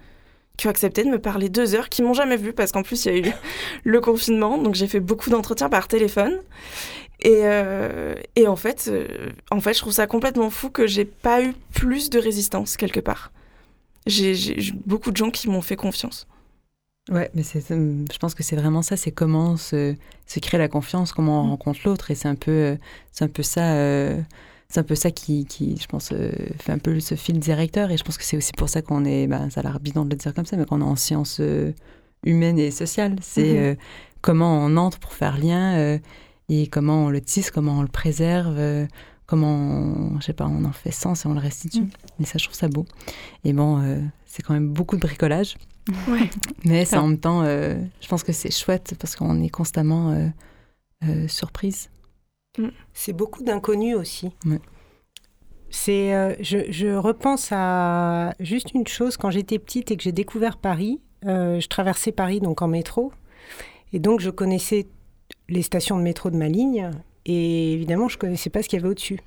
qui 0.56 0.66
ont 0.66 0.70
accepté 0.70 1.04
de 1.04 1.10
me 1.10 1.18
parler 1.18 1.48
deux 1.48 1.74
heures, 1.74 1.88
qui 1.88 2.02
m'ont 2.02 2.14
jamais 2.14 2.36
vu 2.36 2.52
parce 2.52 2.72
qu'en 2.72 2.82
plus 2.82 3.04
il 3.04 3.12
y 3.12 3.14
a 3.14 3.28
eu 3.28 3.32
le 3.84 4.00
confinement, 4.00 4.58
donc 4.58 4.74
j'ai 4.74 4.86
fait 4.86 5.00
beaucoup 5.00 5.30
d'entretiens 5.30 5.68
par 5.68 5.88
téléphone. 5.88 6.38
Et, 7.20 7.40
euh, 7.44 8.14
et 8.36 8.46
en 8.46 8.56
fait, 8.56 8.88
euh, 8.88 9.30
en 9.50 9.60
fait, 9.60 9.72
je 9.72 9.78
trouve 9.78 9.92
ça 9.92 10.06
complètement 10.06 10.50
fou 10.50 10.68
que 10.68 10.86
j'ai 10.86 11.06
pas 11.06 11.42
eu 11.42 11.54
plus 11.72 12.10
de 12.10 12.18
résistance 12.18 12.76
quelque 12.76 13.00
part. 13.00 13.32
J'ai 14.06 14.56
beaucoup 14.84 15.10
de 15.10 15.16
gens 15.16 15.30
qui 15.30 15.48
m'ont 15.48 15.62
fait 15.62 15.76
confiance. 15.76 16.26
Ouais, 17.10 17.30
mais 17.34 17.42
je 17.42 18.18
pense 18.18 18.34
que 18.34 18.42
c'est 18.42 18.56
vraiment 18.56 18.80
ça, 18.80 18.96
c'est 18.96 19.10
comment 19.10 19.58
se, 19.58 19.94
se 20.26 20.38
créer 20.40 20.58
la 20.58 20.68
confiance, 20.68 21.12
comment 21.12 21.42
on 21.42 21.50
rencontre 21.50 21.80
l'autre, 21.84 22.10
et 22.10 22.14
c'est 22.14 22.28
un 22.28 22.34
peu, 22.34 22.50
euh, 22.50 22.76
c'est 23.12 23.24
un 23.24 23.28
peu 23.28 23.42
ça, 23.42 23.74
euh, 23.74 24.18
c'est 24.68 24.80
un 24.80 24.84
peu 24.84 24.94
ça 24.94 25.10
qui, 25.10 25.44
qui 25.44 25.76
je 25.80 25.86
pense, 25.86 26.10
euh, 26.12 26.30
fait 26.58 26.72
un 26.72 26.78
peu 26.78 26.98
ce 27.00 27.14
fil 27.14 27.38
directeur, 27.38 27.90
et 27.90 27.96
je 27.96 28.04
pense 28.04 28.18
que 28.18 28.24
c'est 28.24 28.36
aussi 28.36 28.52
pour 28.56 28.68
ça 28.68 28.82
qu'on 28.82 29.04
est, 29.04 29.26
ben, 29.26 29.50
ça 29.50 29.60
a 29.60 29.62
l'air 29.62 29.78
bidon 29.80 30.04
de 30.04 30.10
le 30.10 30.16
dire 30.16 30.34
comme 30.34 30.46
ça, 30.46 30.56
mais 30.56 30.64
qu'on 30.64 30.80
est 30.80 30.84
en 30.84 30.96
sciences 30.96 31.38
euh, 31.40 31.72
humaines 32.24 32.58
et 32.58 32.70
sociales. 32.70 33.16
C'est 33.20 33.52
Mhm. 33.52 33.58
euh, 33.58 33.74
comment 34.20 34.58
on 34.64 34.76
entre 34.76 34.98
pour 34.98 35.12
faire 35.12 35.38
lien, 35.38 35.98
et 36.48 36.66
comment 36.66 37.04
on 37.06 37.10
le 37.10 37.20
tisse, 37.20 37.50
comment 37.50 37.78
on 37.78 37.82
le 37.82 37.88
préserve, 37.88 38.58
comment, 39.26 39.54
on, 39.54 40.20
je 40.20 40.26
sais 40.26 40.32
pas, 40.32 40.46
on 40.46 40.64
en 40.64 40.72
fait 40.72 40.90
sens 40.90 41.24
et 41.24 41.28
on 41.28 41.34
le 41.34 41.40
restitue. 41.40 41.84
Et 42.20 42.24
ça, 42.24 42.38
je 42.38 42.44
trouve 42.44 42.56
ça 42.56 42.68
beau. 42.68 42.86
Et 43.44 43.52
bon, 43.52 43.82
c'est 44.26 44.42
quand 44.42 44.54
même 44.54 44.68
beaucoup 44.68 44.96
de 44.96 45.00
bricolage. 45.00 45.56
Ouais. 46.08 46.30
Mais 46.64 46.84
c'est 46.86 46.96
en 46.96 47.08
même 47.08 47.18
temps, 47.18 47.44
je 47.44 48.08
pense 48.08 48.22
que 48.22 48.32
c'est 48.32 48.50
chouette 48.50 48.94
parce 48.98 49.14
qu'on 49.16 49.42
est 49.42 49.50
constamment 49.50 50.12
euh, 51.06 51.28
surprise. 52.54 52.72
C'est 52.92 53.12
beaucoup 53.12 53.42
d'inconnus 53.42 53.96
aussi. 53.96 54.30
Ouais. 54.46 54.60
C'est, 55.70 56.14
euh, 56.14 56.34
je, 56.40 56.70
je 56.70 56.94
repense 56.94 57.48
à 57.50 58.34
juste 58.38 58.72
une 58.74 58.86
chose 58.86 59.16
quand 59.16 59.30
j'étais 59.30 59.58
petite 59.58 59.90
et 59.90 59.96
que 59.96 60.02
j'ai 60.02 60.12
découvert 60.12 60.56
Paris. 60.56 61.00
euh, 61.26 61.58
je 61.58 61.66
traversais 61.68 62.12
Paris 62.12 62.40
donc 62.40 62.62
en 62.62 62.68
métro 62.68 63.12
et 63.92 63.98
donc 63.98 64.20
je 64.20 64.30
connaissais 64.30 64.86
les 65.48 65.62
stations 65.62 65.96
de 65.96 66.02
métro 66.02 66.30
de 66.30 66.36
ma 66.36 66.48
ligne 66.48 66.90
et 67.26 67.72
évidemment 67.72 68.08
je 68.08 68.18
connaissais 68.18 68.50
pas 68.50 68.62
ce 68.62 68.68
qu'il 68.68 68.78
y 68.78 68.82
avait 68.82 68.90
au-dessus. 68.90 69.18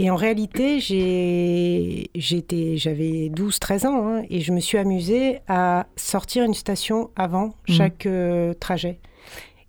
Et 0.00 0.10
en 0.10 0.14
réalité, 0.14 0.78
j'étais, 0.78 2.76
j'avais 2.76 3.30
12-13 3.30 3.86
ans 3.88 4.06
hein, 4.06 4.22
et 4.30 4.40
je 4.40 4.52
me 4.52 4.60
suis 4.60 4.78
amusée 4.78 5.40
à 5.48 5.88
sortir 5.96 6.44
une 6.44 6.54
station 6.54 7.10
avant 7.16 7.48
mmh. 7.48 7.72
chaque 7.72 8.06
euh, 8.06 8.54
trajet 8.54 9.00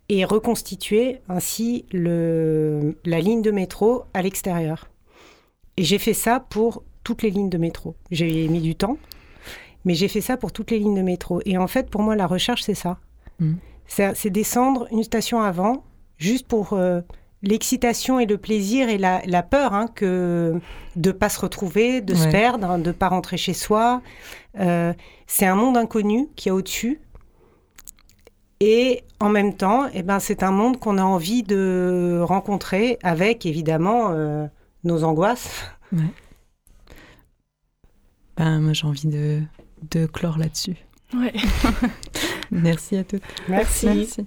et 0.10 0.26
reconstituer 0.26 1.22
ainsi 1.30 1.86
le, 1.92 2.98
la 3.06 3.20
ligne 3.20 3.42
de 3.42 3.52
métro 3.52 4.04
à 4.14 4.22
l'extérieur. 4.22 4.90
Et 5.78 5.84
j'ai 5.84 6.00
fait 6.00 6.14
ça 6.14 6.40
pour 6.40 6.84
toutes 7.04 7.22
les 7.22 7.30
lignes 7.30 7.50
de 7.50 7.58
métro. 7.58 7.96
J'ai 8.12 8.48
mis 8.48 8.60
du 8.60 8.76
temps, 8.76 8.98
mais 9.86 9.94
j'ai 9.94 10.08
fait 10.08 10.22
ça 10.22 10.36
pour 10.36 10.52
toutes 10.52 10.72
les 10.72 10.80
lignes 10.80 10.96
de 10.96 11.02
métro. 11.02 11.42
Et 11.46 11.58
en 11.58 11.68
fait, 11.68 11.90
pour 11.90 12.02
moi, 12.02 12.16
la 12.16 12.28
recherche, 12.28 12.64
c'est 12.64 12.74
ça. 12.74 12.98
Mmh. 13.40 13.54
C'est 13.88 14.30
descendre 14.30 14.88
une 14.92 15.04
station 15.04 15.42
avant, 15.42 15.84
juste 16.18 16.48
pour 16.48 16.74
euh, 16.74 17.02
l'excitation 17.42 18.20
et 18.20 18.26
le 18.26 18.38
plaisir 18.38 18.90
et 18.90 18.98
la, 18.98 19.44
peur 19.44 19.74
hein, 19.74 19.88
que 19.96 20.60
de 20.96 21.12
pas 21.12 21.30
se 21.30 21.40
retrouver, 21.40 22.02
de 22.02 22.14
se 22.14 22.28
perdre, 22.28 22.78
de 22.78 22.92
pas 22.92 23.08
rentrer 23.08 23.38
chez 23.38 23.54
soi. 23.54 24.02
Euh, 24.60 24.94
c'est 25.26 25.46
un 25.46 25.56
monde 25.56 25.78
inconnu 25.78 26.28
qui 26.36 26.50
est 26.50 26.52
au-dessus. 26.52 27.00
Et 28.62 29.04
en 29.20 29.30
même 29.30 29.56
temps, 29.56 29.88
eh 29.94 30.04
ben, 30.04 30.20
c'est 30.20 30.44
un 30.44 30.52
monde 30.52 30.80
qu'on 30.80 30.98
a 30.98 31.04
envie 31.04 31.44
de 31.44 32.20
rencontrer 32.24 33.00
avec, 33.04 33.46
évidemment, 33.46 34.10
euh, 34.12 34.48
nos 34.84 35.04
angoisses. 35.04 35.64
Ben, 38.38 38.60
moi, 38.60 38.74
j'ai 38.74 38.86
envie 38.86 39.08
de, 39.08 39.42
de 39.92 40.06
clore 40.06 40.38
là-dessus. 40.38 40.76
Ouais. 41.14 41.34
Merci 42.52 42.98
à 42.98 43.04
toutes. 43.04 43.24
Merci. 43.48 44.18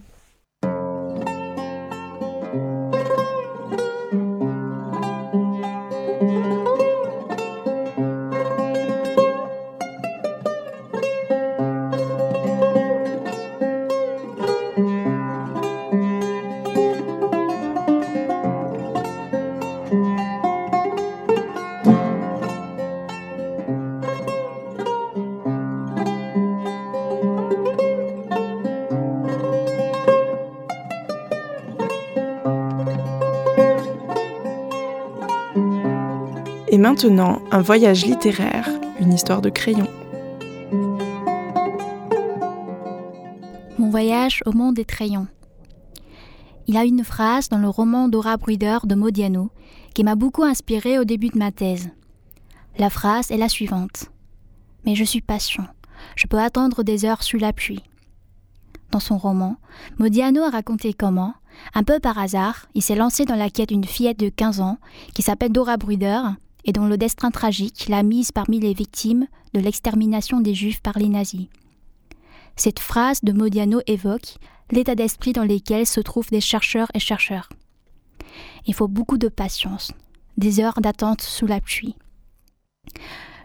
Maintenant 36.92 37.40
un 37.50 37.62
voyage 37.62 38.04
littéraire, 38.04 38.68
une 39.00 39.14
histoire 39.14 39.40
de 39.40 39.48
crayon. 39.48 39.88
Mon 43.78 43.88
voyage 43.88 44.42
au 44.44 44.52
monde 44.52 44.74
des 44.74 44.84
crayons. 44.84 45.26
Il 46.66 46.76
a 46.76 46.84
une 46.84 47.02
phrase 47.02 47.48
dans 47.48 47.56
le 47.56 47.70
roman 47.70 48.08
Dora 48.08 48.36
Bruder 48.36 48.80
de 48.84 48.94
Modiano 48.94 49.48
qui 49.94 50.04
m'a 50.04 50.16
beaucoup 50.16 50.42
inspiré 50.42 50.98
au 50.98 51.04
début 51.04 51.30
de 51.30 51.38
ma 51.38 51.50
thèse. 51.50 51.88
La 52.76 52.90
phrase 52.90 53.30
est 53.30 53.38
la 53.38 53.48
suivante. 53.48 54.10
Mais 54.84 54.94
je 54.94 55.04
suis 55.04 55.22
patient. 55.22 55.66
Je 56.14 56.26
peux 56.26 56.40
attendre 56.40 56.82
des 56.82 57.06
heures 57.06 57.22
sous 57.22 57.38
la 57.38 57.54
pluie. 57.54 57.82
Dans 58.90 59.00
son 59.00 59.16
roman, 59.16 59.56
Modiano 59.98 60.42
a 60.42 60.50
raconté 60.50 60.92
comment, 60.92 61.32
un 61.74 61.84
peu 61.84 62.00
par 62.00 62.18
hasard, 62.18 62.66
il 62.74 62.82
s'est 62.82 62.96
lancé 62.96 63.24
dans 63.24 63.36
la 63.36 63.48
quête 63.48 63.70
d'une 63.70 63.86
fillette 63.86 64.18
de 64.18 64.28
15 64.28 64.60
ans 64.60 64.76
qui 65.14 65.22
s'appelle 65.22 65.52
Dora 65.52 65.78
Bruder 65.78 66.20
et 66.64 66.72
dont 66.72 66.86
le 66.86 66.96
destin 66.96 67.30
tragique 67.30 67.88
l'a 67.88 68.02
mise 68.02 68.32
parmi 68.32 68.60
les 68.60 68.74
victimes 68.74 69.26
de 69.54 69.60
l'extermination 69.60 70.40
des 70.40 70.54
Juifs 70.54 70.80
par 70.80 70.98
les 70.98 71.08
nazis. 71.08 71.48
Cette 72.56 72.78
phrase 72.78 73.20
de 73.22 73.32
Modiano 73.32 73.80
évoque 73.86 74.36
l'état 74.70 74.94
d'esprit 74.94 75.32
dans 75.32 75.44
lequel 75.44 75.86
se 75.86 76.00
trouvent 76.00 76.30
des 76.30 76.40
chercheurs 76.40 76.88
et 76.94 76.98
chercheurs. 76.98 77.48
Il 78.66 78.74
faut 78.74 78.88
beaucoup 78.88 79.18
de 79.18 79.28
patience, 79.28 79.92
des 80.36 80.60
heures 80.60 80.80
d'attente 80.80 81.22
sous 81.22 81.46
la 81.46 81.60
pluie. 81.60 81.96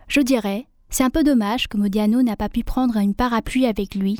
Je 0.07 0.21
dirais, 0.21 0.67
c'est 0.89 1.03
un 1.03 1.09
peu 1.09 1.23
dommage 1.23 1.67
que 1.67 1.77
Modiano 1.77 2.21
n'a 2.21 2.37
pas 2.37 2.49
pu 2.49 2.63
prendre 2.63 2.97
une 2.97 3.13
parapluie 3.13 3.65
avec 3.65 3.95
lui, 3.95 4.19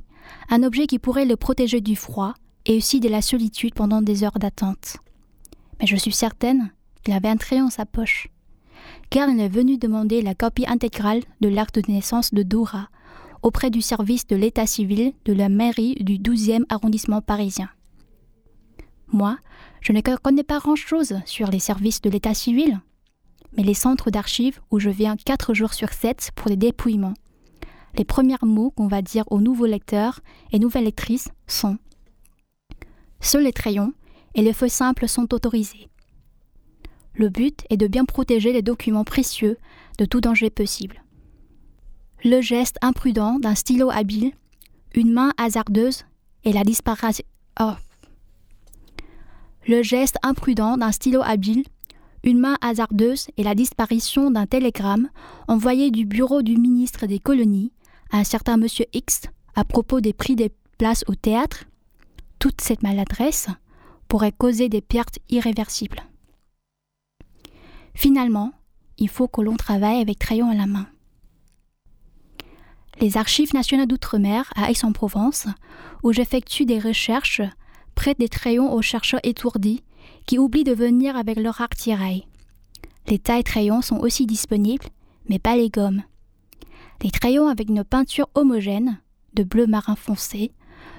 un 0.50 0.64
objet 0.64 0.88
qui 0.88 1.00
pourrait 1.00 1.26
le 1.26 1.38
protéger 1.38 1.80
du 1.80 1.96
froid 1.96 2.34
et 2.66 2.78
aussi 2.78 3.00
de 3.00 3.08
la 3.08 3.22
solitude 3.22 3.74
pendant 3.74 4.02
des 4.02 4.24
heures 4.24 4.40
d'attente. 4.40 4.98
Mais 5.80 5.88
je 5.88 5.96
suis 5.96 6.12
certaine 6.12 6.72
qu'il 7.04 7.14
avait 7.14 7.30
un 7.30 7.38
trait 7.38 7.62
en 7.62 7.70
sa 7.70 7.86
poche 7.86 8.28
car 9.10 9.30
il 9.30 9.40
est 9.40 9.48
venu 9.48 9.78
demander 9.78 10.22
la 10.22 10.36
copie 10.36 10.68
intégrale 10.68 11.22
de 11.42 11.50
l'acte 11.50 11.80
de 11.80 11.92
naissance 11.92 12.34
de 12.34 12.44
Dora 12.44 12.90
auprès 13.42 13.70
du 13.70 13.82
service 13.82 14.28
de 14.28 14.36
l'état 14.36 14.66
civil 14.66 15.14
de 15.26 15.34
la 15.34 15.50
mairie 15.50 15.96
du 16.02 16.18
12e 16.18 16.66
arrondissement 16.70 17.22
parisien. 17.22 17.70
Moi, 19.08 19.38
je 19.82 19.94
ne 19.94 20.02
connais 20.02 20.44
pas 20.44 20.60
grand-chose 20.60 21.16
sur 21.26 21.48
les 21.48 21.60
services 21.60 22.02
de 22.02 22.10
l'état 22.10 22.34
civil, 22.34 22.80
mais 23.56 23.64
les 23.64 23.74
centres 23.74 24.12
d'archives 24.12 24.60
où 24.72 24.80
je 24.80 24.90
viens 24.90 25.16
quatre 25.16 25.54
jours 25.54 25.74
sur 25.74 25.94
sept 25.94 26.32
pour 26.36 26.50
les 26.50 26.58
dépouillements. 26.58 27.14
Les 27.98 28.04
premiers 28.04 28.36
mots 28.42 28.72
qu'on 28.72 28.88
va 28.88 29.02
dire 29.02 29.24
aux 29.32 29.40
nouveaux 29.40 29.66
lecteurs 29.66 30.20
et 30.52 30.60
nouvelles 30.60 30.84
lectrices 30.84 31.30
sont 31.48 31.78
Seuls 33.22 33.44
les 33.44 33.54
crayons 33.54 33.94
et 34.36 34.42
les 34.42 34.54
feuilles 34.54 34.70
simples 34.70 35.08
sont 35.08 35.34
autorisés. 35.34 35.88
Le 37.18 37.30
but 37.30 37.66
est 37.72 37.78
de 37.78 37.88
bien 37.88 38.06
protéger 38.06 38.54
les 38.54 38.62
documents 38.62 39.04
précieux 39.04 39.58
de 39.98 40.06
tout 40.06 40.22
danger 40.22 40.52
possible. 40.52 41.04
Le 42.24 42.42
geste 42.42 42.78
imprudent 42.84 43.40
d'un 43.40 43.56
stylo 43.56 43.90
habile, 43.90 44.34
une 44.94 45.12
main 45.12 45.34
hasardeuse 45.38 46.06
et 46.44 46.54
la 46.54 46.64
disparition. 46.64 47.26
D'un 49.68 49.82
d'un 54.32 54.46
télégramme 54.46 55.10
envoyé 55.48 55.90
du 55.90 56.06
bureau 56.06 56.44
du 56.44 56.56
ministre 56.56 57.08
des 57.08 57.20
colonies 57.20 57.72
à 58.12 58.20
un 58.20 58.24
certain 58.24 58.58
monsieur 58.58 58.86
X 58.94 59.24
à 59.56 59.64
propos 59.64 60.02
des 60.02 60.14
prix 60.14 60.36
des 60.36 60.52
places 60.78 61.04
au 61.08 61.16
théâtre, 61.16 61.64
toute 62.38 62.62
cette 62.62 62.84
maladresse 62.84 63.48
pourrait 64.08 64.32
causer 64.32 64.70
des 64.70 64.82
pertes 64.82 65.18
irréversibles. 65.30 66.04
Finalement, 67.98 68.52
il 69.00 69.10
faut 69.10 69.28
que 69.28 69.42
l'on 69.42 69.56
travaille 69.56 70.02
avec 70.02 70.20
crayon 70.20 70.52
à 70.52 70.54
la 70.54 70.68
main. 70.68 70.86
Les 73.02 73.18
archives 73.18 73.56
nationales 73.56 73.88
d'outre-mer 73.88 74.54
à 74.56 74.70
Aix-en-Provence, 74.70 75.48
où 76.04 76.14
j'effectue 76.14 76.66
des 76.66 76.78
recherches, 76.78 77.42
prêtent 77.96 78.20
des 78.20 78.30
crayons 78.30 78.72
aux 78.72 78.84
chercheurs 78.84 79.20
étourdis 79.24 79.82
qui 80.28 80.38
oublient 80.38 80.64
de 80.64 80.76
venir 80.76 81.18
avec 81.18 81.40
leur 81.40 81.60
artillerie. 81.60 82.28
Les 83.08 83.18
tailles 83.18 83.44
crayons 83.44 83.82
sont 83.82 83.98
aussi 83.98 84.28
disponibles, 84.28 84.86
mais 85.28 85.40
pas 85.40 85.56
les 85.56 85.72
gommes. 85.72 86.04
Les 87.02 87.10
crayons 87.10 87.48
avec 87.48 87.68
une 87.68 87.84
peinture 87.84 88.30
homogène, 88.36 89.02
de 89.34 89.42
bleu 89.42 89.66
marin 89.66 89.96
foncé, 89.96 90.52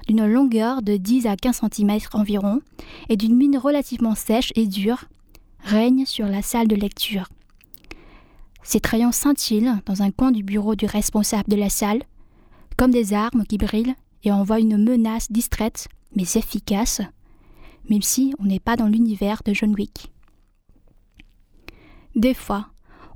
d'une 0.09 0.25
longueur 0.25 0.81
de 0.81 0.97
10 0.97 1.27
à 1.27 1.37
15 1.37 1.61
cm 1.71 1.97
environ, 2.11 2.59
et 3.07 3.15
d'une 3.15 3.37
mine 3.37 3.57
relativement 3.57 4.15
sèche 4.15 4.51
et 4.57 4.67
dure, 4.67 5.05
règne 5.63 6.05
sur 6.05 6.27
la 6.27 6.41
salle 6.41 6.67
de 6.67 6.75
lecture. 6.75 7.27
Ces 8.63 8.79
crayons 8.79 9.11
scintillent 9.11 9.73
dans 9.85 10.01
un 10.01 10.11
coin 10.11 10.31
du 10.31 10.43
bureau 10.43 10.75
du 10.75 10.85
responsable 10.85 11.49
de 11.49 11.55
la 11.55 11.69
salle, 11.69 12.03
comme 12.77 12.91
des 12.91 13.13
armes 13.13 13.45
qui 13.45 13.57
brillent 13.57 13.95
et 14.23 14.31
envoient 14.31 14.59
une 14.59 14.77
menace 14.77 15.31
distraite 15.31 15.87
mais 16.15 16.23
efficace, 16.35 17.01
même 17.89 18.01
si 18.01 18.33
on 18.39 18.45
n'est 18.45 18.59
pas 18.59 18.75
dans 18.75 18.87
l'univers 18.87 19.41
de 19.45 19.53
John 19.53 19.73
Wick. 19.73 20.11
Des 22.15 22.33
fois, 22.33 22.67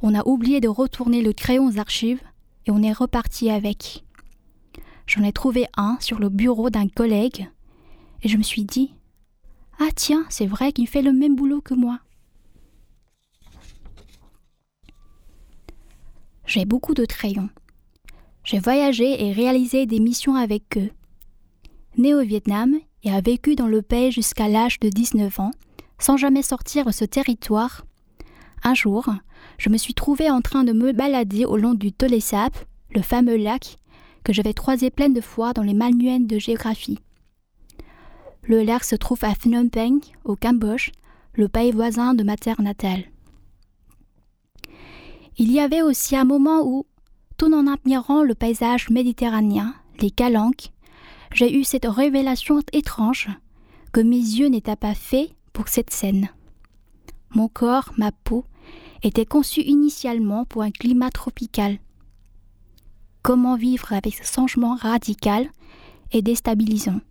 on 0.01 0.15
a 0.15 0.25
oublié 0.27 0.59
de 0.59 0.67
retourner 0.67 1.21
le 1.21 1.33
crayon 1.33 1.67
aux 1.67 1.79
archives 1.79 2.21
et 2.65 2.71
on 2.71 2.83
est 2.83 2.93
reparti 2.93 3.49
avec. 3.49 4.03
J'en 5.07 5.23
ai 5.23 5.33
trouvé 5.33 5.65
un 5.75 5.97
sur 5.99 6.19
le 6.19 6.29
bureau 6.29 6.69
d'un 6.69 6.87
collègue 6.87 7.49
et 8.21 8.29
je 8.29 8.37
me 8.37 8.43
suis 8.43 8.63
dit 8.63 8.93
Ah 9.79 9.89
tiens, 9.95 10.25
c'est 10.29 10.45
vrai 10.45 10.71
qu'il 10.71 10.87
fait 10.87 11.01
le 11.01 11.13
même 11.13 11.35
boulot 11.35 11.61
que 11.61 11.73
moi. 11.73 11.99
J'ai 16.45 16.65
beaucoup 16.65 16.93
de 16.93 17.05
crayons. 17.05 17.49
J'ai 18.43 18.59
voyagé 18.59 19.25
et 19.25 19.31
réalisé 19.31 19.85
des 19.85 19.99
missions 19.99 20.35
avec 20.35 20.77
eux. 20.77 20.91
Né 21.97 22.13
au 22.13 22.21
Vietnam 22.21 22.75
et 23.03 23.11
a 23.11 23.21
vécu 23.21 23.55
dans 23.55 23.67
le 23.67 23.81
pays 23.81 24.11
jusqu'à 24.11 24.47
l'âge 24.47 24.79
de 24.79 24.89
19 24.89 25.39
ans, 25.39 25.51
sans 25.99 26.17
jamais 26.17 26.41
sortir 26.41 26.85
de 26.85 26.91
ce 26.91 27.05
territoire, 27.05 27.85
un 28.65 28.73
jour, 28.73 29.09
je 29.57 29.69
me 29.69 29.77
suis 29.77 29.93
trouvé 29.93 30.29
en 30.29 30.39
train 30.39 30.63
de 30.63 30.71
me 30.71 30.93
balader 30.93 31.43
au 31.43 31.57
long 31.57 31.73
du 31.73 31.91
Tole 31.91 32.21
Sap, 32.21 32.53
le 32.91 33.01
fameux 33.01 33.35
lac 33.35 33.77
que 34.23 34.31
j'avais 34.31 34.53
croisé 34.53 34.89
plein 34.89 35.09
de 35.09 35.19
fois 35.19 35.51
dans 35.51 35.63
les 35.63 35.73
manuels 35.73 36.27
de 36.27 36.39
géographie. 36.39 36.99
Le 38.43 38.63
lac 38.63 38.85
se 38.85 38.95
trouve 38.95 39.23
à 39.23 39.35
Phnom 39.35 39.67
Penh, 39.67 39.99
au 40.23 40.37
Cambodge, 40.37 40.91
le 41.33 41.49
pays 41.49 41.71
voisin 41.71 42.13
de 42.13 42.23
ma 42.23 42.37
terre 42.37 42.61
natale. 42.61 43.03
Il 45.37 45.51
y 45.51 45.59
avait 45.59 45.81
aussi 45.81 46.15
un 46.15 46.25
moment 46.25 46.61
où, 46.63 46.85
tout 47.37 47.51
en 47.51 47.65
admirant 47.65 48.21
le 48.21 48.35
paysage 48.35 48.89
méditerranéen, 48.89 49.73
les 49.99 50.11
calanques, 50.11 50.71
j'ai 51.33 51.57
eu 51.57 51.63
cette 51.63 51.87
révélation 51.87 52.59
étrange 52.71 53.29
que 53.91 53.99
mes 54.01 54.17
yeux 54.17 54.47
n'étaient 54.47 54.75
pas 54.75 54.93
faits 54.93 55.31
pour 55.51 55.67
cette 55.69 55.91
scène. 55.91 56.29
Mon 57.31 57.47
corps, 57.47 57.91
ma 57.97 58.11
peau, 58.11 58.45
étaient 59.01 59.25
conçus 59.25 59.61
initialement 59.61 60.45
pour 60.45 60.61
un 60.61 60.71
climat 60.71 61.09
tropical. 61.09 61.79
Comment 63.23 63.55
vivre 63.55 63.91
avec 63.93 64.13
ce 64.13 64.31
changement 64.31 64.75
radical 64.75 65.49
et 66.11 66.21
déstabilisant? 66.21 67.01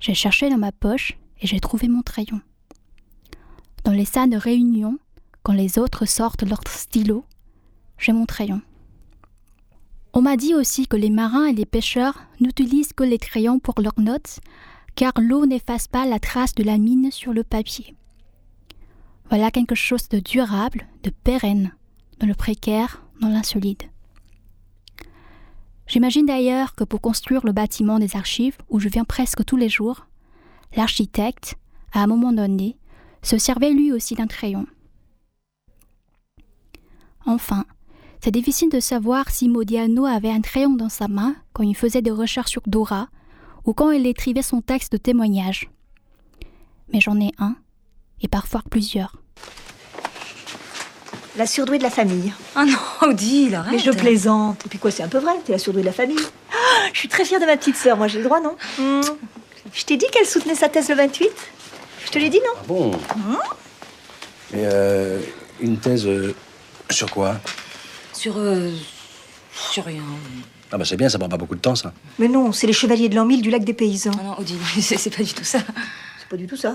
J'ai 0.00 0.14
cherché 0.14 0.50
dans 0.50 0.58
ma 0.58 0.72
poche 0.72 1.16
et 1.40 1.46
j'ai 1.46 1.60
trouvé 1.60 1.86
mon 1.86 2.02
crayon. 2.02 2.40
Dans 3.84 3.92
les 3.92 4.04
salles 4.04 4.30
de 4.30 4.36
réunion, 4.36 4.98
quand 5.44 5.52
les 5.52 5.78
autres 5.78 6.06
sortent 6.06 6.42
leur 6.42 6.60
stylo, 6.66 7.24
j'ai 7.98 8.12
mon 8.12 8.24
crayon. 8.24 8.62
On 10.14 10.22
m'a 10.22 10.36
dit 10.36 10.54
aussi 10.54 10.86
que 10.86 10.96
les 10.96 11.10
marins 11.10 11.46
et 11.46 11.52
les 11.52 11.66
pêcheurs 11.66 12.18
n'utilisent 12.40 12.94
que 12.94 13.04
les 13.04 13.18
crayons 13.18 13.58
pour 13.58 13.74
leurs 13.80 14.00
notes, 14.00 14.40
car 14.94 15.12
l'eau 15.18 15.44
n'efface 15.44 15.86
pas 15.86 16.06
la 16.06 16.18
trace 16.18 16.54
de 16.54 16.64
la 16.64 16.78
mine 16.78 17.10
sur 17.10 17.34
le 17.34 17.44
papier. 17.44 17.94
Voilà 19.28 19.50
quelque 19.50 19.74
chose 19.74 20.08
de 20.08 20.18
durable, 20.18 20.86
de 21.02 21.10
pérenne, 21.10 21.74
dans 22.20 22.26
le 22.26 22.34
précaire, 22.34 23.02
dans 23.20 23.28
l'insolide. 23.28 23.82
J'imagine 25.86 26.24
d'ailleurs 26.24 26.74
que 26.74 26.84
pour 26.84 27.02
construire 27.02 27.44
le 27.44 27.52
bâtiment 27.52 27.98
des 27.98 28.16
archives, 28.16 28.56
où 28.70 28.80
je 28.80 28.88
viens 28.88 29.04
presque 29.04 29.44
tous 29.44 29.58
les 29.58 29.68
jours, 29.68 30.06
l'architecte, 30.74 31.56
à 31.92 32.02
un 32.02 32.06
moment 32.06 32.32
donné, 32.32 32.78
se 33.22 33.36
servait 33.36 33.72
lui 33.72 33.92
aussi 33.92 34.14
d'un 34.14 34.26
crayon. 34.26 34.66
Enfin, 37.26 37.64
c'est 38.20 38.30
difficile 38.30 38.70
de 38.70 38.80
savoir 38.80 39.30
si 39.30 39.48
Modiano 39.48 40.06
avait 40.06 40.30
un 40.30 40.40
crayon 40.40 40.74
dans 40.74 40.88
sa 40.88 41.08
main 41.08 41.36
quand 41.52 41.62
il 41.62 41.76
faisait 41.76 42.02
des 42.02 42.10
recherches 42.10 42.50
sur 42.50 42.62
Dora 42.66 43.08
ou 43.64 43.72
quand 43.72 43.90
il 43.90 44.06
écrivait 44.06 44.42
son 44.42 44.60
texte 44.60 44.92
de 44.92 44.96
témoignage. 44.98 45.70
Mais 46.92 47.00
j'en 47.00 47.20
ai 47.20 47.32
un, 47.38 47.56
et 48.20 48.28
parfois 48.28 48.62
plusieurs. 48.70 49.16
La 51.36 51.46
surdouée 51.46 51.78
de 51.78 51.82
la 51.82 51.90
famille. 51.90 52.32
Ah 52.54 52.64
non, 52.64 52.78
Odile, 53.08 53.54
arrête. 53.56 53.72
Mais 53.72 53.78
je 53.78 53.90
plaisante. 53.90 54.64
Et 54.66 54.68
puis 54.68 54.78
quoi, 54.78 54.90
c'est 54.90 55.02
un 55.02 55.08
peu 55.08 55.18
vrai, 55.18 55.32
t'es 55.44 55.52
la 55.52 55.58
surdouée 55.58 55.82
de 55.82 55.86
la 55.86 55.92
famille. 55.92 56.16
Ah, 56.52 56.88
je 56.92 56.98
suis 56.98 57.08
très 57.08 57.24
fière 57.24 57.40
de 57.40 57.46
ma 57.46 57.56
petite 57.56 57.76
sœur, 57.76 57.96
moi 57.96 58.06
j'ai 58.06 58.18
le 58.18 58.24
droit, 58.24 58.40
non 58.40 58.56
hmm. 58.78 59.00
Je 59.72 59.84
t'ai 59.84 59.96
dit 59.96 60.06
qu'elle 60.12 60.26
soutenait 60.26 60.54
sa 60.54 60.68
thèse 60.68 60.88
le 60.88 60.94
28 60.94 61.28
Je 62.06 62.10
te 62.10 62.18
l'ai 62.18 62.28
dit, 62.28 62.38
non 62.38 62.52
ah 62.56 62.64
bon. 62.68 62.90
Mais 64.52 64.62
euh, 64.64 65.20
une 65.60 65.78
thèse 65.78 66.06
euh, 66.06 66.34
sur 66.90 67.10
quoi 67.10 67.40
Sur... 68.12 68.34
Euh, 68.38 68.70
sur 69.54 69.84
rien. 69.84 70.02
Ah 70.72 70.78
bah 70.78 70.84
c'est 70.84 70.96
bien, 70.96 71.08
ça 71.08 71.18
prend 71.18 71.28
pas 71.28 71.36
beaucoup 71.36 71.54
de 71.54 71.60
temps, 71.60 71.76
ça. 71.76 71.92
Mais 72.18 72.28
non, 72.28 72.52
c'est 72.52 72.66
les 72.66 72.72
chevaliers 72.72 73.08
de 73.08 73.14
l'an 73.14 73.24
1000 73.24 73.42
du 73.42 73.50
lac 73.50 73.64
des 73.64 73.74
paysans. 73.74 74.10
Ah 74.18 74.22
non, 74.22 74.38
Odile, 74.38 74.58
c'est 74.80 75.16
pas 75.16 75.22
du 75.22 75.32
tout 75.32 75.44
ça. 75.44 75.60
C'est 76.18 76.28
pas 76.28 76.36
du 76.36 76.46
tout 76.46 76.56
ça 76.56 76.74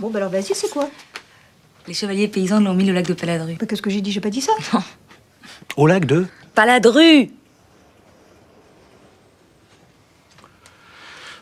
Bon, 0.00 0.10
bah 0.10 0.18
alors 0.18 0.30
vas-y, 0.30 0.54
c'est 0.54 0.68
quoi 0.70 0.88
Les 1.86 1.94
chevaliers 1.94 2.28
paysans 2.28 2.60
de 2.60 2.66
l'an 2.66 2.74
1000 2.74 2.90
au 2.90 2.94
lac 2.94 3.06
de 3.06 3.14
Paladru. 3.14 3.56
Bah, 3.58 3.66
Qu'est-ce 3.66 3.82
que 3.82 3.90
j'ai 3.90 4.00
dit 4.00 4.12
J'ai 4.12 4.20
pas 4.20 4.30
dit 4.30 4.40
ça 4.40 4.52
Non. 4.74 4.82
Au 5.76 5.86
lac 5.86 6.04
de 6.04 6.26
Paladru 6.54 7.30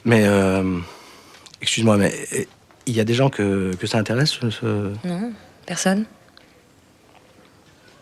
Mais, 0.05 0.25
euh, 0.25 0.79
excuse-moi, 1.61 1.97
mais 1.97 2.15
euh, 2.35 2.45
il 2.87 2.95
y 2.95 3.01
a 3.01 3.05
des 3.05 3.15
gens 3.15 3.29
que, 3.29 3.75
que 3.75 3.89
ça 3.89 3.99
intéresse, 3.99 4.31
ce... 4.31 4.93
Non, 5.05 5.33
personne. 5.67 6.05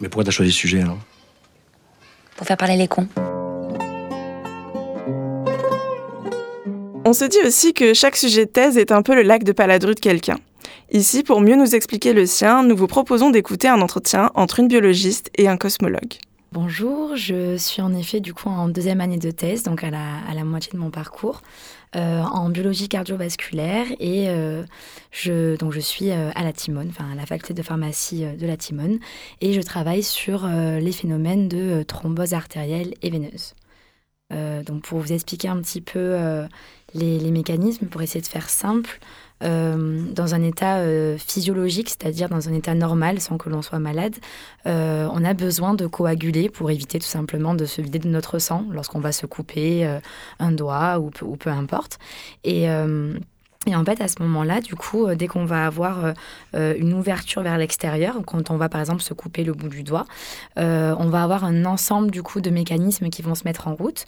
Mais 0.04 0.10
pourquoi 0.10 0.24
t'as 0.24 0.32
choisi 0.32 0.52
ce 0.52 0.58
sujet, 0.58 0.82
alors? 0.82 0.98
Pour 2.36 2.46
faire 2.46 2.58
parler 2.58 2.76
les 2.76 2.88
cons. 2.88 3.08
On 7.06 7.14
se 7.14 7.24
dit 7.24 7.38
aussi 7.46 7.72
que 7.72 7.94
chaque 7.94 8.16
sujet 8.16 8.44
de 8.44 8.50
thèse 8.50 8.76
est 8.76 8.92
un 8.92 9.00
peu 9.00 9.14
le 9.14 9.22
lac 9.22 9.44
de 9.44 9.52
Paladru 9.52 9.94
de 9.94 10.00
quelqu'un. 10.00 10.36
Ici, 10.92 11.22
pour 11.22 11.40
mieux 11.40 11.56
nous 11.56 11.74
expliquer 11.74 12.12
le 12.12 12.26
sien, 12.26 12.62
nous 12.64 12.76
vous 12.76 12.86
proposons 12.86 13.30
d'écouter 13.30 13.66
un 13.66 13.80
entretien 13.80 14.30
entre 14.34 14.60
une 14.60 14.68
biologiste 14.68 15.30
et 15.38 15.48
un 15.48 15.56
cosmologue. 15.56 16.18
Bonjour, 16.52 17.16
je 17.16 17.56
suis 17.56 17.80
en 17.80 17.94
effet 17.94 18.20
du 18.20 18.34
coup 18.34 18.50
en 18.50 18.68
deuxième 18.68 19.00
année 19.00 19.16
de 19.16 19.30
thèse, 19.30 19.62
donc 19.62 19.82
à 19.84 19.90
la, 19.90 20.18
à 20.30 20.34
la 20.34 20.44
moitié 20.44 20.70
de 20.74 20.78
mon 20.78 20.90
parcours, 20.90 21.40
euh, 21.96 22.22
en 22.22 22.48
biologie 22.48 22.88
cardiovasculaire 22.88 23.86
et 24.00 24.28
euh, 24.28 24.64
je, 25.12 25.56
donc 25.56 25.72
je 25.72 25.80
suis 25.80 26.10
euh, 26.10 26.30
à 26.34 26.42
la 26.42 26.52
Timone, 26.52 26.88
enfin 26.88 27.12
à 27.12 27.14
la 27.14 27.24
faculté 27.24 27.54
de 27.54 27.62
pharmacie 27.62 28.24
de 28.24 28.46
la 28.46 28.56
Timone 28.56 28.98
et 29.40 29.52
je 29.52 29.60
travaille 29.60 30.02
sur 30.02 30.46
les 30.46 30.92
phénomènes 30.92 31.48
de 31.48 31.82
thrombose 31.82 32.34
artérielle 32.34 32.94
et 33.02 33.10
veineuse. 33.10 33.54
Donc 34.30 34.82
pour 34.82 34.98
vous 34.98 35.12
expliquer 35.12 35.46
un 35.46 35.60
petit 35.60 35.80
peu 35.80 36.16
les 36.94 37.30
mécanismes, 37.30 37.86
pour 37.86 38.02
essayer 38.02 38.20
de 38.20 38.26
faire 38.26 38.48
simple, 38.50 38.98
euh, 39.42 40.02
dans 40.12 40.34
un 40.34 40.42
état 40.42 40.76
euh, 40.78 41.18
physiologique, 41.18 41.88
c'est-à-dire 41.90 42.28
dans 42.28 42.48
un 42.48 42.52
état 42.52 42.74
normal 42.74 43.20
sans 43.20 43.36
que 43.36 43.48
l'on 43.48 43.62
soit 43.62 43.78
malade, 43.78 44.14
euh, 44.66 45.08
on 45.12 45.24
a 45.24 45.34
besoin 45.34 45.74
de 45.74 45.86
coaguler 45.86 46.48
pour 46.48 46.70
éviter 46.70 46.98
tout 46.98 47.06
simplement 47.06 47.54
de 47.54 47.64
se 47.64 47.82
vider 47.82 47.98
de 47.98 48.08
notre 48.08 48.38
sang 48.38 48.66
lorsqu'on 48.70 49.00
va 49.00 49.12
se 49.12 49.26
couper 49.26 49.98
un 50.38 50.52
doigt 50.52 50.98
ou, 50.98 51.10
peu- 51.10 51.26
ou 51.26 51.36
peu 51.36 51.50
importe. 51.50 51.98
Et, 52.44 52.68
et 53.66 53.74
en 53.74 53.84
fait, 53.84 54.00
à 54.00 54.08
ce 54.08 54.16
moment-là, 54.20 54.60
du 54.60 54.74
coup, 54.74 55.06
euh, 55.06 55.14
dès 55.14 55.26
qu'on 55.26 55.44
va 55.44 55.66
avoir 55.66 56.04
euh, 56.04 56.12
euh, 56.54 56.74
une 56.76 56.92
ouverture 56.92 57.42
vers 57.42 57.56
l'extérieur, 57.56 58.16
quand 58.26 58.50
on 58.50 58.56
va 58.56 58.68
par 58.68 58.80
exemple 58.80 59.02
se 59.02 59.14
couper 59.14 59.44
le 59.44 59.52
bout 59.52 59.68
du 59.68 59.82
doigt, 59.82 60.06
on 60.56 61.08
va 61.08 61.22
avoir 61.22 61.44
un 61.44 61.64
ensemble 61.64 62.10
du 62.10 62.22
coup 62.22 62.40
de 62.40 62.50
mécanismes 62.50 63.08
qui 63.08 63.22
vont 63.22 63.34
se 63.34 63.44
mettre 63.44 63.68
en 63.68 63.74
route 63.74 64.06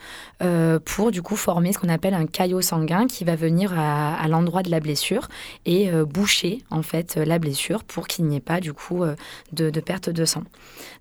pour 0.84 1.10
du 1.10 1.22
coup 1.22 1.36
former 1.36 1.72
ce 1.72 1.78
qu'on 1.78 1.88
appelle 1.88 2.14
un 2.14 2.26
caillot 2.26 2.60
sanguin 2.60 3.06
qui 3.06 3.24
va 3.24 3.36
venir 3.36 3.74
à, 3.78 4.26
l'endroit 4.28 4.62
de 4.62 4.70
la 4.70 4.80
blessure 4.80 5.28
et 5.64 5.90
boucher 6.04 6.62
en 6.70 6.82
fait 6.82 7.16
la 7.16 7.38
blessure 7.38 7.84
pour 7.84 8.06
qu'il 8.06 8.26
n'y 8.26 8.36
ait 8.36 8.40
pas 8.40 8.60
du 8.60 8.72
coup 8.72 9.04
de, 9.52 9.80
perte 9.80 10.10
de 10.10 10.24
sang. 10.24 10.42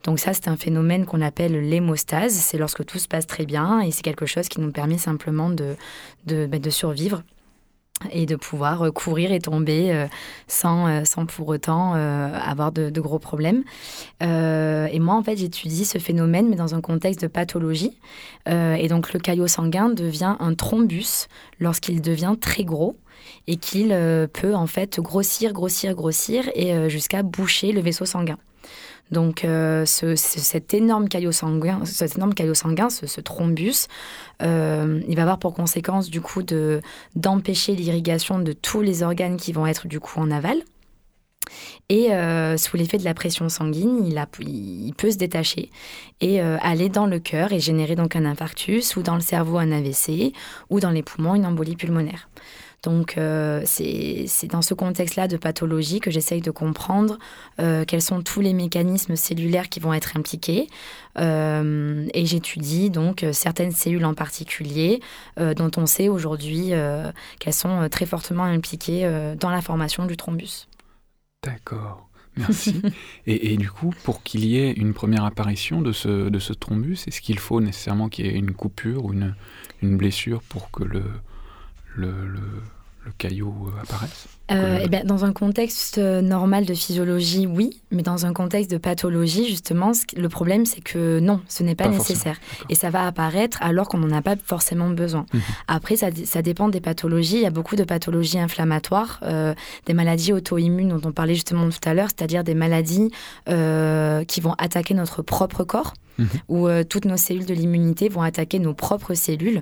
Donc 0.04 0.20
ça, 0.20 0.34
c'est 0.34 0.48
un 0.48 0.58
phénomène 0.58 1.06
qu'on 1.06 1.22
appelle 1.22 1.70
l'hémostase. 1.70 2.34
C'est 2.34 2.58
lorsque 2.58 2.86
tout 2.86 3.00
se 3.00 3.08
passe 3.08 3.28
très 3.28 3.46
bien 3.46 3.82
et 3.82 3.92
c'est 3.92 4.04
quelque 4.04 4.26
chose 4.26 4.48
qui 4.48 4.60
nous 4.60 4.72
permet 4.72 4.98
simplement 4.98 5.50
de, 5.50 5.76
de, 6.26 6.46
bah, 6.46 6.60
de 6.60 6.70
survivre 6.70 7.24
et 8.12 8.26
de 8.26 8.36
pouvoir 8.36 8.84
euh, 8.84 8.92
courir 8.92 9.32
et 9.32 9.40
tomber 9.40 9.92
euh, 9.92 10.08
sans, 10.48 10.88
euh, 10.88 11.06
sans 11.06 11.26
pour 11.26 11.48
autant 11.48 11.94
avoir 11.94 12.72
de, 12.72 12.90
gros 13.00 13.20
problèmes. 13.20 13.64
Et 14.22 15.00
moi, 15.00 15.16
en 15.16 15.24
fait, 15.24 15.38
j'étudie 15.38 15.86
ce 15.86 15.98
phénomène, 15.98 16.50
mais 16.50 16.56
dans 16.56 16.76
un 16.76 16.82
contexte 16.82 17.22
de 17.22 17.28
pathologie. 17.28 17.98
Et 18.48 18.88
donc, 18.88 19.14
le 19.14 19.20
caillot 19.20 19.48
sanguin 19.48 19.90
devient 19.90 20.36
un 20.40 20.54
thrombus 20.56 21.28
lorsqu'il 21.60 22.02
devient 22.02 22.36
très 22.40 22.64
gros 22.64 22.98
et 23.48 23.58
qu'il 23.58 23.90
peut 24.34 24.56
en 24.56 24.68
fait 24.68 25.00
grossir, 25.00 25.54
grossir, 25.54 25.94
grossir 25.94 26.50
et 26.56 26.90
jusqu'à 26.90 27.24
boucher 27.24 27.72
le 27.72 27.82
vaisseau 27.82 28.06
sanguin. 28.06 28.38
Donc 29.12 29.46
euh, 29.46 29.86
ce- 29.86 30.16
ce- 30.16 30.40
cet 30.40 30.74
énorme 30.74 31.08
caillot 31.08 31.32
sanguin, 31.32 31.86
cet 31.86 32.16
énorme 32.18 32.34
caillot 32.34 32.56
sanguin, 32.56 32.90
ce, 32.90 33.06
thrombus, 33.22 33.88
euh, 34.42 35.00
il 35.08 35.16
va 35.16 35.22
avoir 35.24 35.38
pour 35.40 35.54
conséquence 35.54 36.10
du 36.10 36.22
coup 36.22 36.42
de 36.44 36.82
d'empêcher 37.16 37.76
l'irrigation 37.76 38.40
de 38.40 38.54
tous 38.54 38.82
les 38.82 39.04
organes 39.04 39.38
qui 39.38 39.52
vont 39.54 39.68
être 39.68 39.88
du 39.88 40.00
coup 40.00 40.20
en 40.20 40.32
aval. 40.32 40.58
Et 41.90 42.12
euh, 42.12 42.58
sous 42.58 42.76
l'effet 42.78 42.98
de 42.98 43.04
la 43.04 43.14
pression 43.14 43.48
sanguine, 43.50 44.04
il, 44.08 44.18
a- 44.18 44.26
peut 44.26 45.12
se 45.12 45.18
détacher 45.18 45.70
et 46.20 46.40
aller 46.40 46.90
dans 46.90 47.06
le 47.06 47.20
cœur 47.20 47.54
et 47.54 47.60
générer 47.60 47.96
donc 47.96 48.16
un 48.16 48.26
infarctus, 48.26 48.96
ou 48.96 49.04
dans 49.04 49.14
le 49.16 49.22
cerveau 49.22 49.60
un 49.60 49.72
AVC, 49.72 50.34
ou 50.72 50.80
dans 50.80 50.90
les 50.90 51.04
poumons 51.04 51.36
une 51.36 51.46
embolie 51.46 51.76
pulmonaire. 51.76 52.30
Donc 52.86 53.18
euh, 53.18 53.64
c'est 53.66 54.48
dans 54.48 54.62
ce 54.62 54.76
contexte-là 54.76 55.28
de 55.28 55.38
pathologie 55.38 56.00
que 56.00 56.12
j'essaye 56.12 56.40
de 56.40 56.52
comprendre 56.52 57.18
euh, 57.60 57.84
quels 57.84 58.02
sont 58.02 58.22
tous 58.22 58.42
les 58.42 58.54
mécanismes 58.54 59.16
cellulaires 59.16 59.70
qui 59.70 59.80
vont 59.80 59.94
être 59.94 60.16
impliqués. 60.16 60.68
Euh, 61.18 62.06
et 62.14 62.28
j'étudie 62.28 62.92
donc 62.92 63.26
certaines 63.32 63.72
cellules 63.72 64.06
en 64.06 64.14
particulier 64.14 65.02
dont 65.38 65.72
on 65.78 65.88
sait 65.88 66.10
aujourd'hui 66.10 66.72
qu'elles 67.40 67.54
sont 67.54 67.88
très 67.90 68.06
fortement 68.06 68.44
impliquées 68.44 69.34
dans 69.40 69.50
la 69.50 69.62
formation 69.62 70.06
du 70.06 70.16
thrombus. 70.16 70.68
D'accord, 71.44 72.08
merci. 72.38 72.82
et, 73.26 73.54
et 73.54 73.58
du 73.58 73.72
coup, 73.72 73.94
pour 74.04 74.22
qu'il 74.22 74.46
y 74.46 74.60
ait 74.60 74.72
une 74.72 74.94
première 74.94 75.26
apparition 75.26 75.82
de 75.82 75.92
ce, 75.92 76.30
de 76.30 76.40
ce 76.40 76.54
thrombus, 76.54 77.08
est-ce 77.08 77.22
qu'il 77.22 77.40
faut 77.40 77.62
nécessairement 77.62 78.10
qu'il 78.10 78.28
y 78.28 78.30
ait 78.30 78.38
une 78.38 78.54
coupure 78.54 79.06
ou 79.06 79.14
une, 79.14 79.36
une 79.82 79.98
blessure 79.98 80.42
pour 80.42 80.70
que 80.70 80.84
le, 80.84 81.04
le, 81.96 82.28
le, 82.28 82.42
le 83.06 83.12
caillot 83.18 83.54
euh, 83.68 83.82
apparaisse 83.82 84.28
euh, 84.52 84.80
eh 84.84 84.88
bien, 84.88 85.04
Dans 85.04 85.26
un 85.26 85.34
contexte 85.34 85.98
euh, 85.98 86.22
normal 86.22 86.66
de 86.66 86.74
physiologie, 86.76 87.48
oui, 87.48 87.82
mais 87.90 88.04
dans 88.04 88.28
un 88.28 88.34
contexte 88.34 88.70
de 88.70 88.78
pathologie, 88.78 89.48
justement, 89.48 89.92
le 90.16 90.30
problème, 90.30 90.66
c'est 90.66 90.82
que 90.82 91.20
non, 91.20 91.42
ce 91.48 91.64
n'est 91.64 91.74
pas, 91.74 91.88
nécessaire. 91.88 92.38
Et 92.70 92.76
ça 92.76 92.92
va 92.92 93.08
apparaître 93.08 93.58
alors 93.62 93.88
qu'on 93.88 93.98
n'en 93.98 94.16
a 94.16 94.22
pas 94.22 94.36
forcément 94.36 94.90
besoin. 94.90 95.26
Mhm. 95.34 95.42
Après, 95.68 95.96
ça, 95.96 96.10
ça, 96.26 96.44
dépend 96.44 96.70
des 96.70 96.82
pathologies. 96.82 97.38
Il 97.38 97.42
y 97.42 97.48
a 97.48 97.52
beaucoup 97.52 97.76
de 97.76 97.84
pathologies 97.84 98.40
inflammatoires, 98.40 99.20
euh, 99.24 99.56
des 99.88 99.94
maladies 99.94 100.32
auto-immunes 100.32 100.90
dont 100.90 101.10
on 101.10 101.12
parlait 101.12 101.34
justement 101.34 101.68
tout 101.70 101.90
à 101.90 101.96
l'heure, 101.96 102.10
c'est-à-dire 102.10 102.44
des 102.44 102.56
maladies 102.56 103.12
qui 103.48 104.42
vont 104.42 104.54
attaquer 104.58 104.94
notre 104.94 105.22
propre 105.22 105.64
corps. 105.64 105.94
Mhm. 106.18 106.28
où 106.48 106.68
euh, 106.68 106.84
toutes 106.84 107.06
nos 107.06 107.18
cellules 107.18 107.46
de 107.46 107.54
l'immunité 107.54 108.10
vont 108.10 108.22
attaquer 108.22 108.60
nos 108.60 108.74
propres 108.74 109.14
cellules. 109.14 109.62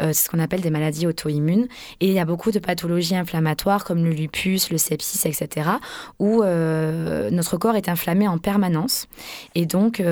Euh, 0.00 0.10
c'est 0.12 0.24
ce 0.24 0.30
qu'on 0.30 0.38
appelle 0.38 0.60
des 0.60 0.70
maladies 0.70 1.06
auto-immunes. 1.06 1.66
Et 2.00 2.08
il 2.08 2.12
y 2.12 2.18
a 2.18 2.24
beaucoup 2.24 2.50
de 2.50 2.58
pathologies 2.58 3.16
inflammatoires 3.16 3.84
comme 3.84 4.04
le 4.04 4.10
lupus, 4.10 4.70
le 4.70 4.78
sepsis, 4.78 5.28
etc., 5.28 5.70
où 6.18 6.42
euh, 6.42 7.30
notre 7.30 7.56
corps 7.56 7.76
est 7.76 7.88
inflammé 7.88 8.28
en 8.28 8.38
permanence. 8.38 9.08
Et 9.54 9.66
donc, 9.66 10.02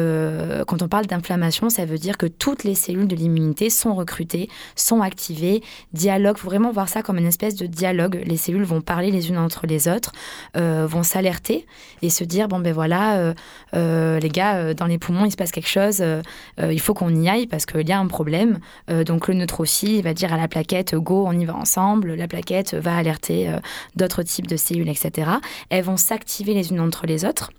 quand 0.67 0.83
on 0.83 0.89
parle 0.89 1.07
d'inflammation, 1.07 1.71
ça 1.71 1.85
veut 1.85 1.99
dire 1.99 2.19
que 2.19 2.27
toutes 2.27 2.65
les 2.65 2.75
cellules 2.75 3.09
de 3.09 3.17
l'immunité 3.17 3.71
sont 3.71 3.95
recrutées, 3.95 4.49
sont 4.77 5.03
activées, 5.03 5.63
dialoguent. 5.93 6.37
Il 6.39 6.41
faut 6.41 6.49
vraiment 6.49 6.73
voir 6.73 6.89
ça 6.89 7.03
comme 7.03 7.19
une 7.19 7.27
espèce 7.27 7.55
de 7.55 7.67
dialogue. 7.67 8.23
Les 8.27 8.37
cellules 8.37 8.65
vont 8.65 8.81
parler 8.81 9.11
les 9.11 9.29
unes 9.29 9.39
entre 9.39 9.67
les 9.67 9.89
autres, 9.89 10.13
vont 10.55 11.03
s'alerter 11.03 11.67
et 12.03 12.11
se 12.11 12.25
dire, 12.25 12.49
bon 12.49 12.61
ben 12.61 12.73
voilà, 12.73 13.35
les 13.73 14.29
gars, 14.29 14.75
dans 14.75 14.87
les 14.87 14.99
poumons, 14.99 15.25
il 15.25 15.31
se 15.31 15.37
passe 15.37 15.53
quelque 15.53 15.69
chose 15.69 15.78
euh, 15.79 16.23
euh, 16.61 16.73
il 16.73 16.81
faut 16.81 16.95
qu'on 16.95 17.15
y 17.15 17.29
aille 17.29 17.47
parce 17.47 17.67
qu'il 17.67 17.89
y 17.89 17.93
a 17.93 17.99
un 17.99 18.07
problème. 18.07 18.59
Euh, 18.91 19.05
donc 19.05 19.29
le 19.29 19.35
neutre 19.35 19.61
aussi, 19.61 20.03
va 20.03 20.15
dire 20.15 20.33
à 20.33 20.37
la 20.37 20.49
plaquette, 20.49 20.95
go, 20.95 21.25
on 21.27 21.33
y 21.33 21.45
va 21.45 21.57
ensemble. 21.57 22.15
La 22.15 22.29
plaquette 22.29 22.75
va 22.75 22.97
alerter 22.97 23.51
d'autres 23.97 24.23
types 24.23 24.47
de 24.47 24.57
cellules, 24.57 24.89
etc. 24.89 25.31
Elles 25.71 25.85
vont 25.85 25.97
s'activer 25.97 26.55
les 26.55 26.71
unes 26.71 26.81
entre 26.81 27.07
les 27.07 27.25
autres 27.25 27.51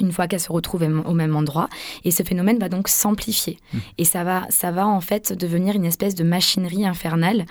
une 0.00 0.12
fois 0.12 0.26
qu'elles 0.26 0.40
se 0.40 0.52
retrouvent 0.52 0.82
au 1.04 1.14
même 1.14 1.36
endroit. 1.36 1.68
Et 2.04 2.10
ce 2.10 2.22
phénomène 2.22 2.58
va 2.58 2.68
donc 2.68 2.88
s'amplifier. 2.88 3.58
Mmh. 3.72 3.78
Et 3.98 4.04
ça 4.04 4.24
va, 4.24 4.46
ça 4.50 4.70
va 4.70 4.86
en 4.86 5.00
fait 5.00 5.32
devenir 5.32 5.74
une 5.74 5.84
espèce 5.84 6.14
de 6.14 6.24
machinerie 6.24 6.86
infernale 6.86 7.44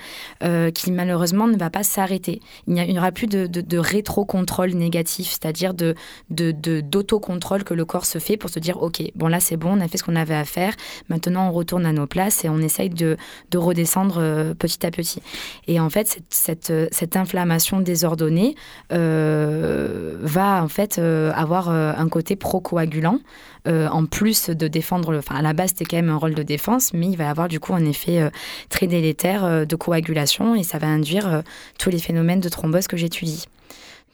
euh, 0.43 0.71
qui 0.71 0.91
malheureusement 0.91 1.47
ne 1.47 1.57
va 1.57 1.69
pas 1.69 1.83
s'arrêter. 1.83 2.41
Il 2.67 2.73
n'y 2.73 2.97
aura 2.97 3.11
plus 3.11 3.27
de, 3.27 3.47
de, 3.47 3.77
rétro-contrôle 3.77 4.71
négatif, 4.71 5.29
c'est-à-dire 5.29 5.73
de, 5.73 5.95
d'autocontrôle 6.29 7.63
que 7.63 7.73
le 7.73 7.85
corps 7.85 8.05
se 8.05 8.19
fait 8.19 8.37
pour 8.37 8.49
se 8.49 8.59
dire, 8.59 8.81
OK, 8.81 9.01
bon 9.15 9.27
là 9.27 9.39
c'est 9.39 9.57
bon, 9.57 9.77
on 9.77 9.81
a 9.81 9.87
fait 9.87 9.97
ce 9.97 10.03
qu'on 10.03 10.15
avait 10.15 10.35
à 10.35 10.45
faire, 10.45 10.73
maintenant 11.09 11.49
on 11.49 11.51
retourne 11.51 11.85
à 11.85 11.93
nos 11.93 12.07
places 12.07 12.45
et 12.45 12.49
on 12.49 12.59
essaye 12.59 12.89
de, 12.89 13.17
redescendre 13.53 14.17
euh, 14.19 14.53
petit 14.53 14.85
à 14.85 14.91
petit. 14.91 15.21
Et 15.67 15.79
en 15.79 15.89
fait, 15.89 16.21
cette, 16.29 16.71
cette, 16.91 17.15
inflammation 17.15 17.81
désordonnée 17.81 18.55
euh, 18.93 20.17
va 20.21 20.63
en 20.63 20.67
fait 20.67 20.99
avoir 20.99 21.69
un 21.69 22.07
côté 22.09 22.35
procoagulant, 22.39 23.19
euh, 23.67 23.87
en 23.89 24.05
plus 24.05 24.49
de 24.49 24.67
défendre, 24.67 25.17
enfin 25.17 25.35
à 25.35 25.41
la 25.41 25.53
base 25.53 25.69
c'était 25.69 25.85
quand 25.85 25.97
même 25.97 26.09
un 26.09 26.15
rôle 26.15 26.33
de 26.33 26.43
défense, 26.43 26.93
mais 26.93 27.07
il 27.07 27.17
va 27.17 27.29
avoir 27.29 27.47
du 27.47 27.59
coup 27.59 27.73
un 27.73 27.85
effet 27.85 28.21
euh, 28.21 28.29
très 28.69 28.87
délétère 28.87 29.43
euh, 29.43 29.65
de 29.65 29.75
coagulation 29.75 30.55
et 30.55 30.63
ça 30.63 30.77
va 30.77 30.87
induire 30.87 31.43
tous 31.77 31.89
les 31.89 31.99
phénomènes 31.99 32.39
de 32.39 32.49
thrombose 32.49 32.87
que 32.87 32.97
j'étudie. 32.97 33.45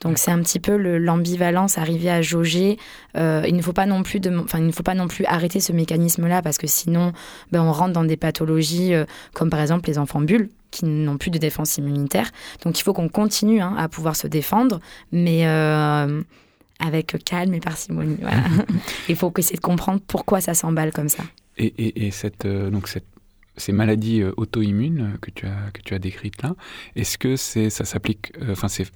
Donc 0.02 0.18
c'est 0.18 0.30
un 0.30 0.40
petit 0.40 0.60
peu 0.60 0.76
l'ambivalence, 0.76 1.78
arriver 1.78 2.10
à 2.10 2.20
jauger. 2.20 2.76
il 3.14 3.56
ne 3.56 3.62
faut 3.62 3.72
pas 3.72 3.86
non 3.86 4.02
plus, 4.02 4.20
de, 4.20 4.36
enfin 4.36 4.58
il 4.58 4.66
ne 4.66 4.72
faut 4.72 4.82
pas 4.82 4.94
non 4.94 5.08
plus 5.08 5.24
arrêter 5.24 5.58
ce 5.58 5.72
mécanisme-là 5.72 6.42
parce 6.42 6.58
que 6.58 6.66
sinon, 6.66 7.12
ben, 7.50 7.62
on 7.62 7.72
rentre 7.72 7.94
dans 7.94 8.04
des 8.04 8.18
pathologies 8.18 8.92
comme 9.32 9.48
par 9.48 9.60
exemple 9.60 9.88
les 9.88 9.96
enfants 9.96 10.20
bulles 10.20 10.50
qui 10.70 10.84
n'ont 10.84 11.16
plus 11.16 11.30
de 11.30 11.38
défense 11.38 11.78
immunitaire. 11.78 12.30
Donc 12.62 12.78
il 12.78 12.82
faut 12.82 12.92
qu'on 12.92 13.08
continue 13.08 13.62
hein, 13.62 13.74
à 13.78 13.88
pouvoir 13.88 14.16
se 14.16 14.26
défendre, 14.26 14.80
mais 15.12 15.46
avec 16.78 17.16
calme 17.24 17.54
et 17.54 17.60
parcimonie. 17.60 18.18
Il 19.08 19.16
faut 19.16 19.32
essayer 19.38 19.56
de 19.56 19.60
comprendre 19.60 20.00
pourquoi 20.06 20.40
ça 20.40 20.54
s'emballe 20.54 20.92
comme 20.92 21.08
ça. 21.08 21.24
Et, 21.58 22.10
cette, 22.10 22.44
euh, 22.44 22.68
donc 22.70 22.86
cette, 22.86 23.06
ces 23.56 23.72
maladies 23.72 24.20
euh, 24.20 24.32
auto-immunes 24.36 25.16
que 25.22 25.30
tu 25.30 25.46
as 25.46 25.70
que 25.72 25.80
tu 25.80 25.94
as 25.94 25.98
décrites 25.98 26.42
là, 26.42 26.54
est-ce 26.96 27.16
que 27.16 27.36
c'est 27.36 27.70
ça 27.70 27.86
s'applique, 27.86 28.32
euh, 28.42 28.52
enfin 28.52 28.68
c'est 28.68 28.86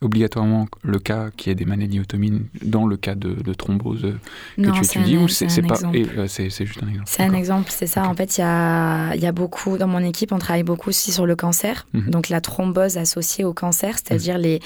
obligatoirement 0.00 0.66
le 0.82 0.98
cas 0.98 1.30
qui 1.36 1.50
est 1.50 1.54
des 1.54 1.64
maladies 1.64 1.98
automines 1.98 2.46
dans 2.62 2.86
le 2.86 2.96
cas 2.96 3.14
de, 3.14 3.52
thrombose 3.52 4.14
que 4.56 4.70
tu 4.70 4.84
étudies 4.84 5.16
ou 5.16 5.26
c'est 5.26 5.62
pas 5.62 5.78
euh, 5.82 6.26
c'est 6.28 6.50
juste 6.50 6.82
un 6.82 6.88
exemple 6.88 7.06
C'est 7.06 7.22
un 7.22 7.34
exemple, 7.34 7.70
c'est 7.70 7.86
ça. 7.86 8.06
En 8.06 8.14
fait, 8.14 8.38
il 8.38 8.42
y 8.42 8.44
a, 8.44 9.14
y 9.16 9.26
a, 9.26 9.32
beaucoup 9.32 9.76
dans 9.76 9.88
mon 9.88 9.98
équipe, 9.98 10.32
on 10.32 10.38
travaille 10.38 10.62
beaucoup 10.62 10.90
aussi 10.90 11.10
sur 11.10 11.26
le 11.26 11.34
cancer, 11.34 11.86
mhm. 11.94 12.10
donc 12.10 12.28
la 12.28 12.40
thrombose 12.40 12.96
associée 12.96 13.44
au 13.44 13.52
cancer, 13.52 13.96
c'est-à-dire 13.96 14.36
mhm. 14.36 14.42
les, 14.42 14.60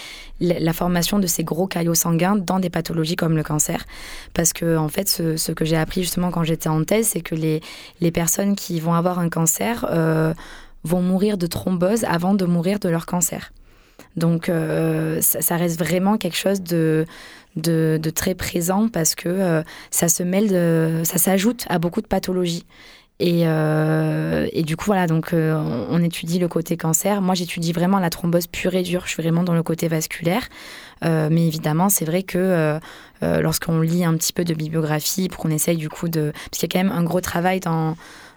la 0.61 0.73
formation 0.73 1.19
de 1.19 1.27
ces 1.27 1.45
gros 1.45 1.67
caillots 1.67 1.95
sanguins 1.95 2.37
dans 2.37 2.59
des 2.59 2.71
pathologies 2.71 3.17
comme 3.17 3.37
le 3.37 3.43
cancer, 3.43 3.85
parce 4.35 4.53
que 4.53 4.77
en 4.77 4.89
fait, 4.89 5.09
ce, 5.09 5.37
ce 5.37 5.53
que 5.53 5.65
j'ai 5.65 5.77
appris 5.77 6.03
justement 6.03 6.31
quand 6.31 6.45
j'étais 6.45 6.69
en 6.69 6.85
thèse, 6.85 7.09
c'est 7.09 7.23
que 7.23 7.35
les, 7.35 7.63
les 8.01 8.11
personnes 8.11 8.55
qui 8.55 8.81
vont 8.81 8.95
avoir 8.95 9.19
un 9.19 9.29
cancer 9.29 9.87
euh, 9.91 10.35
vont 10.85 11.03
mourir 11.03 11.39
de 11.39 11.47
thrombose 11.47 12.05
avant 12.05 12.35
de 12.35 12.45
mourir 12.45 12.79
de 12.79 12.89
leur 12.89 13.07
cancer. 13.07 13.53
Donc 14.17 14.49
euh, 14.49 15.21
ça, 15.21 15.57
reste 15.57 15.79
vraiment 15.79 16.17
quelque 16.19 16.37
chose 16.37 16.63
de, 16.63 17.07
très 18.15 18.35
présent 18.35 18.89
parce 18.89 19.15
que 19.15 19.29
euh, 19.29 19.63
ça 19.91 20.09
se 20.09 20.23
mêle, 20.23 21.05
ça 21.05 21.19
s'ajoute 21.19 21.65
à 21.69 21.79
beaucoup 21.79 22.03
de 22.03 22.07
pathologies. 22.07 22.67
Et, 23.21 23.43
euh, 23.47 24.49
du 24.63 24.77
coup, 24.77 24.87
voilà, 24.87 25.07
donc 25.07 25.33
on, 25.33 26.03
étudie 26.03 26.41
le 26.41 26.49
côté 26.49 26.77
cancer. 26.77 27.23
Moi, 27.23 27.37
j'étudie 27.37 27.73
vraiment 27.73 28.01
la 28.01 28.11
thrombose 28.11 28.49
pure 28.49 28.75
et 28.75 28.83
dure. 28.83 29.03
Je 29.05 29.13
suis 29.13 29.23
vraiment 29.23 29.45
dans 29.45 29.55
le 29.55 29.63
côté 29.63 29.87
vasculaire. 29.87 30.49
mais 31.03 31.47
évidemment, 31.47 31.89
c'est 31.89 32.05
vrai 32.05 32.25
que 32.25 32.81
lorsqu'on 33.23 33.81
lit 33.81 34.05
un 34.05 34.17
petit 34.17 34.33
peu 34.33 34.45
de 34.45 34.55
bibliographie, 34.55 35.29
pour 35.29 35.43
qu'on 35.43 35.51
essaye 35.51 35.77
du 35.77 35.89
coup 35.89 36.09
de... 36.09 36.33
Parce 36.51 36.59
qu'il 36.59 36.63
y 36.63 36.77
a 36.77 36.81
quand 36.81 36.85
même 36.85 36.97
un 36.97 37.05
gros 37.05 37.21
travail 37.21 37.61
dans 37.61 37.97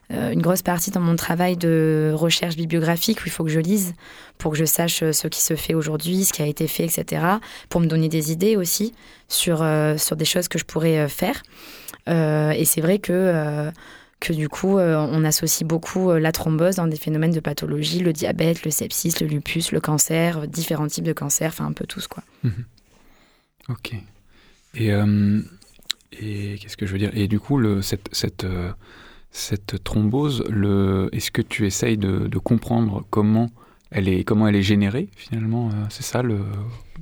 une 0.09 0.41
grosse 0.41 0.61
partie 0.61 0.91
dans 0.91 0.99
mon 1.01 1.15
travail 1.15 1.57
de 1.57 2.11
recherche 2.15 2.55
bibliographique 2.55 3.21
où 3.21 3.23
il 3.25 3.31
faut 3.31 3.43
que 3.43 3.49
je 3.49 3.59
lise 3.59 3.93
pour 4.37 4.51
que 4.51 4.57
je 4.57 4.65
sache 4.65 5.03
euh, 5.03 5.11
ce 5.11 5.27
qui 5.27 5.41
se 5.41 5.55
fait 5.55 5.73
aujourd'hui, 5.73 6.25
ce 6.25 6.33
qui 6.33 6.41
a 6.41 6.47
été 6.47 6.67
fait, 6.67 6.85
etc. 6.85 7.25
Pour 7.69 7.81
me 7.81 7.87
donner 7.87 8.09
des 8.09 8.31
idées 8.31 8.55
aussi 8.55 8.93
sur, 9.27 9.61
euh, 9.61 9.97
sur 9.97 10.15
des 10.15 10.25
choses 10.25 10.47
que 10.47 10.59
je 10.59 10.65
pourrais 10.65 11.07
faire. 11.07 11.41
et 12.07 12.65
c'est 12.65 12.81
vrai 12.81 12.99
que 12.99 13.71
que 14.21 14.31
du 14.31 14.47
coup, 14.47 14.79
on 14.79 15.25
associe 15.25 15.67
beaucoup 15.67 16.11
la 16.13 16.31
thrombose 16.31 16.75
dans 16.75 16.87
des 16.87 16.95
phénomènes 16.95 17.33
de 17.33 17.41
pathologie, 17.41 17.99
le 17.99 18.13
diabète, 18.13 18.63
le 18.63 18.71
sepsis, 18.71 19.13
le 19.21 19.27
lupus, 19.27 19.71
le 19.71 19.81
cancer, 19.81 20.47
différents 20.47 20.87
types 20.87 21.03
de 21.03 21.13
cancers, 21.13 21.49
enfin 21.49 21.65
un 21.65 21.73
peu 21.73 21.85
tout, 21.85 22.01
quoi. 22.09 22.23
Mhm. 22.43 22.65
Ok. 23.69 23.93
Et, 24.75 24.91
et 26.19 26.57
qu'est-ce 26.59 26.77
que 26.77 26.85
je 26.85 26.93
veux 26.93 26.99
dire? 26.99 27.11
Et 27.13 27.27
du 27.27 27.39
coup, 27.39 27.57
le, 27.57 27.81
cette 27.81 28.45
cette 29.35 29.83
thrombose, 29.83 30.45
le, 30.49 31.09
est-ce 31.11 31.29
que 31.29 31.41
tu 31.41 31.67
essayes 31.67 31.97
de, 31.97 32.37
comprendre 32.37 33.03
comment 33.09 33.49
elle 33.91 34.07
est, 34.07 34.23
comment 34.23 34.47
elle 34.47 34.55
est 34.55 34.61
générée 34.61 35.09
finalement 35.15 35.67
euh, 35.67 35.85
C'est 35.89 36.03
ça 36.03 36.21
le. 36.21 36.39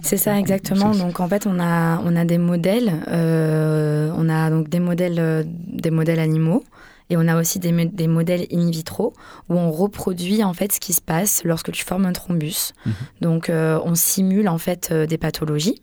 C'est 0.02 0.18
ça 0.18 0.40
exactement. 0.40 0.92
Donc 0.92 1.20
en 1.20 1.28
fait, 1.28 1.46
on 1.46 1.60
a, 1.60 2.02
on 2.04 2.16
a 2.16 2.26
des 2.26 2.40
modèles, 2.40 3.04
euh, 3.08 4.12
on 4.18 4.30
a 4.30 4.50
donc 4.50 4.68
des 4.68 4.80
modèles, 4.80 5.20
euh, 5.20 5.44
des 5.46 5.92
modèles 5.92 6.20
animaux. 6.20 6.64
Et 7.10 7.18
on 7.18 7.28
a 7.28 7.40
aussi 7.40 7.60
des, 7.60 7.72
des, 7.86 8.08
modèles 8.08 8.48
in 8.52 8.72
vitro 8.72 9.14
où 9.50 9.56
on 9.56 9.70
reproduit 9.72 10.44
en 10.44 10.54
fait 10.54 10.72
ce 10.72 10.80
qui 10.80 10.94
se 10.94 11.02
passe 11.02 11.44
lorsque 11.44 11.72
tu 11.72 11.84
formes 11.84 12.06
un 12.06 12.14
thrombus. 12.14 12.72
Mhm. 12.86 12.94
Donc 13.22 13.52
on 13.52 13.94
simule 13.94 14.48
en 14.48 14.58
fait 14.58 14.92
des 14.92 15.18
pathologies 15.18 15.82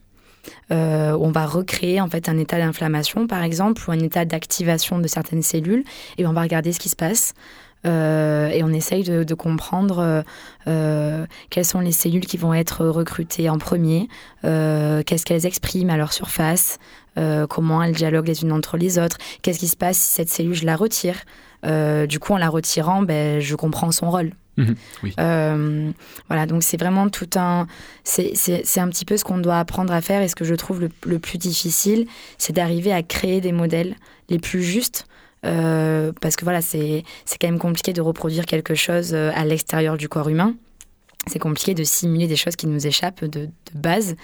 euh, 0.71 1.17
on 1.21 1.31
va 1.31 1.47
recréer 1.47 2.01
en 2.01 2.09
fait 2.09 2.29
un 2.29 2.39
état 2.39 2.59
d'inflammation 2.59 3.27
par 3.27 3.43
exemple 3.43 3.83
ou 3.87 3.93
un 3.93 3.99
état 3.99 4.25
d'activation 4.25 4.99
de 4.99 5.07
certaines 5.07 5.43
cellules 5.43 5.85
et 6.19 6.27
on 6.27 6.33
va 6.33 6.43
regarder 6.43 6.73
ce 6.73 6.81
qui 6.81 6.89
se 6.89 6.97
passe. 6.97 7.35
Euh, 7.87 8.49
et 8.51 8.63
on 8.63 8.69
essaye 8.69 9.05
de, 9.05 9.35
comprendre 9.35 10.23
euh, 10.67 11.27
quelles 11.49 11.65
sont 11.65 11.81
les 11.81 11.93
cellules 11.93 12.27
qui 12.27 12.37
vont 12.37 12.53
être 12.53 12.85
recrutées 12.85 13.49
en 13.49 13.57
premier, 13.57 14.09
qu'est-ce 14.43 15.25
qu'elles 15.25 15.47
expriment 15.47 15.89
à 15.89 15.97
leur 15.97 16.13
surface, 16.13 16.79
comment 17.49 17.83
elles 17.83 17.95
dialoguent 17.95 18.29
les 18.29 18.43
unes 18.43 18.53
entre 18.53 18.77
les 18.77 18.99
autres, 18.99 19.17
qu'est-ce 19.41 19.59
qui 19.59 19.69
se 19.69 19.79
passe 19.79 19.97
si 19.97 20.13
cette 20.13 20.29
cellule 20.29 20.53
je 20.53 20.67
la 20.67 20.77
retire. 20.77 21.25
du 21.65 22.19
coup, 22.19 22.35
en 22.35 22.39
la 22.39 22.51
retirant, 22.51 23.01
ben, 23.01 23.41
je 23.41 23.57
comprends 23.57 23.93
son 23.93 24.11
rôle. 24.11 24.33
Mhm, 24.61 24.77
euh, 25.19 25.91
voilà, 26.29 26.47
donc 26.47 26.63
c'est 26.63 26.77
vraiment 26.77 27.09
tout 27.09 27.29
un. 27.37 27.67
C'est 28.05 28.79
un 28.79 28.89
petit 28.89 29.05
peu 29.05 29.17
ce 29.17 29.25
qu'on 29.25 29.39
doit 29.39 29.59
apprendre 29.59 29.93
à 29.93 30.01
faire 30.01 30.23
et 30.23 30.29
ce 30.29 30.37
que 30.37 30.45
je 30.45 30.55
trouve 30.55 30.81
le, 30.81 31.19
plus 31.19 31.39
difficile, 31.39 32.07
c'est 32.39 32.53
d'arriver 32.53 32.93
à 32.93 33.03
créer 33.03 33.41
des 33.41 33.53
modèles 33.53 33.97
les 34.29 34.39
plus 34.39 34.63
justes. 34.63 35.07
Euh, 35.47 36.13
parce 36.21 36.37
que 36.37 36.45
voilà, 36.45 36.61
c'est 36.61 37.05
quand 37.41 37.49
même 37.49 37.59
compliqué 37.59 37.93
de 37.95 38.03
reproduire 38.03 38.45
quelque 38.45 38.75
chose 38.75 39.13
euh, 39.15 39.31
à 39.35 39.45
l'extérieur 39.47 39.97
du 39.97 40.09
corps 40.09 40.29
humain. 40.29 40.55
C'est 41.27 41.39
compliqué 41.39 41.75
de 41.75 41.85
simuler 41.85 42.27
des 42.27 42.37
choses 42.37 42.57
qui 42.57 42.67
nous 42.67 42.87
échappent 42.87 43.25
de, 43.25 43.49
base. 43.73 44.17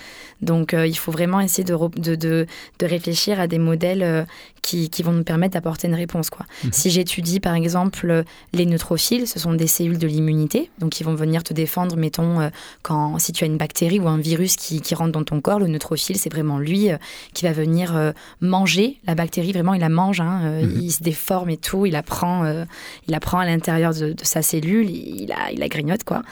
Donc 0.43 0.75
euh, 0.75 0.89
il 0.89 0.97
faut 0.99 1.13
vraiment 1.13 1.39
essayer 1.39 1.63
de, 1.63 1.77
de, 2.01 2.17
de, 2.17 2.47
réfléchir 2.81 3.39
à 3.39 3.47
des 3.47 3.59
modèles 3.59 4.03
euh, 4.03 4.25
qui, 4.61 4.91
qui, 4.91 5.05
vont 5.05 5.13
nous 5.13 5.23
permettre 5.23 5.55
d'apporter 5.55 5.87
une 5.87 5.95
réponse. 5.95 6.31
Quoi. 6.31 6.47
Mhm. 6.65 6.73
Si 6.73 6.91
j'étudie 6.91 7.39
par 7.39 7.55
exemple 7.55 8.25
les 8.53 8.67
neutrophiles, 8.67 9.29
ce 9.29 9.39
sont 9.39 9.55
des 9.55 9.69
cellules 9.69 9.99
de 9.99 10.07
l'immunité, 10.09 10.69
donc 10.81 10.99
ils 10.99 11.05
vont 11.05 11.15
venir 11.15 11.45
te 11.45 11.55
défendre, 11.55 11.97
mettons, 11.97 12.41
euh, 12.41 12.49
quand, 12.83 13.21
si 13.21 13.31
tu 13.31 13.45
as 13.45 13.47
une 13.47 13.57
bactérie 13.57 14.01
ou 14.01 14.09
un 14.09 14.19
virus 14.19 14.57
qui, 14.57 14.81
qui 14.81 14.97
rentre 14.97 15.13
dans 15.13 15.23
ton 15.23 15.41
corps, 15.41 15.61
le 15.61 15.69
neutrophile, 15.69 16.19
c'est 16.19 16.33
vraiment 16.33 16.59
lui 16.59 16.89
qui 17.33 17.45
va 17.45 17.53
venir 17.53 18.13
manger 18.41 18.99
la 19.07 19.15
bactérie, 19.15 19.53
vraiment 19.53 19.75
il 19.75 19.81
la 19.81 19.89
mange, 19.89 20.21
hein, 20.21 20.61
mhm. 20.63 20.81
il 20.83 20.91
se 20.91 21.05
déforme 21.05 21.51
et 21.51 21.57
tout, 21.57 21.87
il 21.87 21.95
apprend, 21.95 22.65
il 23.07 23.15
apprend 23.15 23.39
à 23.39 23.47
l'intérieur 23.47 23.95
de, 23.95 24.15
sa 24.23 24.43
cellule, 24.43 24.91
il 24.91 25.29
la, 25.29 25.53
il 25.53 25.61
la 25.61 25.69
grignote. 25.69 26.03
Quoi. 26.03 26.23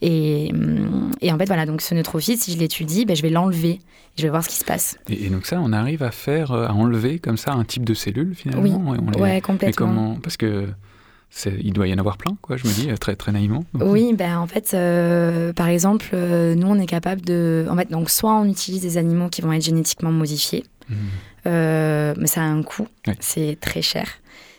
Et 0.00 0.13
et, 0.14 1.32
en 1.32 1.38
fait, 1.38 1.46
voilà, 1.46 1.66
donc 1.66 1.80
ce 1.80 1.94
neutrophile, 1.94 2.38
si 2.38 2.52
je 2.52 2.58
l'étudie, 2.58 3.04
ben, 3.04 3.16
je 3.16 3.22
vais 3.22 3.30
l'enlever. 3.30 3.80
Je 4.16 4.22
vais 4.22 4.28
voir 4.28 4.44
ce 4.44 4.48
qui 4.48 4.56
se 4.56 4.64
passe. 4.64 4.96
Et, 5.08 5.28
donc 5.28 5.44
ça, 5.44 5.60
on 5.60 5.72
arrive 5.72 6.02
à 6.02 6.12
faire, 6.12 6.52
euh, 6.52 6.66
à 6.66 6.72
enlever 6.72 7.18
comme 7.18 7.36
ça 7.36 7.52
un 7.52 7.64
type 7.64 7.84
de 7.84 7.94
cellule 7.94 8.34
finalement 8.34 8.92
Oui, 8.92 9.20
ouais, 9.20 9.40
complètement. 9.40 9.86
comment? 9.86 10.18
Parce 10.22 10.36
que 10.36 10.68
il 11.46 11.72
doit 11.72 11.88
y 11.88 11.92
en 11.92 11.98
avoir 11.98 12.16
plein, 12.16 12.36
quoi, 12.42 12.56
je 12.56 12.64
me 12.64 12.72
dis, 12.72 12.86
très, 13.00 13.16
très 13.16 13.32
naïvement. 13.32 13.64
Oui, 13.74 14.14
ben, 14.16 14.38
en 14.38 14.46
fait, 14.46 14.72
euh, 14.72 15.52
par 15.52 15.66
exemple, 15.66 16.10
euh, 16.14 16.54
nous, 16.54 16.68
on 16.68 16.78
est 16.78 16.86
capable 16.86 17.22
de... 17.22 17.66
En 17.68 17.76
fait, 17.76 17.90
donc, 17.90 18.08
soit 18.08 18.32
on 18.34 18.44
utilise 18.44 18.82
des 18.82 18.98
animaux 18.98 19.28
qui 19.28 19.42
vont 19.42 19.52
être 19.52 19.64
génétiquement 19.64 20.12
modifiés, 20.12 20.62
mmh. 20.88 20.94
mais 21.44 22.26
ça 22.26 22.42
a 22.42 22.44
un 22.44 22.62
coût, 22.62 22.86
c'est 23.18 23.58
très 23.60 23.82
cher 23.82 24.06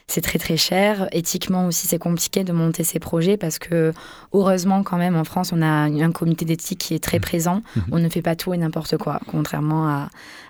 c'est 0.08 0.22
très 0.22 0.38
très 0.40 0.58
cher. 0.58 1.08
Éthiquement 1.12 1.66
aussi, 1.66 1.88
c'est 1.88 1.98
compliqué 1.98 2.44
de 2.44 2.54
monter 2.54 2.84
ces 2.84 3.00
projets 3.00 3.38
parce 3.38 3.58
que, 3.60 3.92
heureusement, 4.34 4.84
quand 4.84 4.98
même, 4.98 5.16
en 5.16 5.24
France, 5.24 5.52
on 5.52 5.62
a 5.62 5.68
un 5.68 6.12
comité 6.12 6.46
d'éthique 6.46 6.80
qui 6.80 6.94
est 6.94 7.04
très 7.04 7.18
mmh. 7.18 7.22
présent. 7.22 7.62
Mmh. 7.76 7.82
On 7.92 8.00
ne 8.00 8.10
fait 8.10 8.22
pas 8.22 8.36
tout 8.36 8.54
et 8.54 8.58
n'importe 8.58 8.98
quoi, 8.98 9.20
contrairement 9.28 9.88
à, 9.88 10.10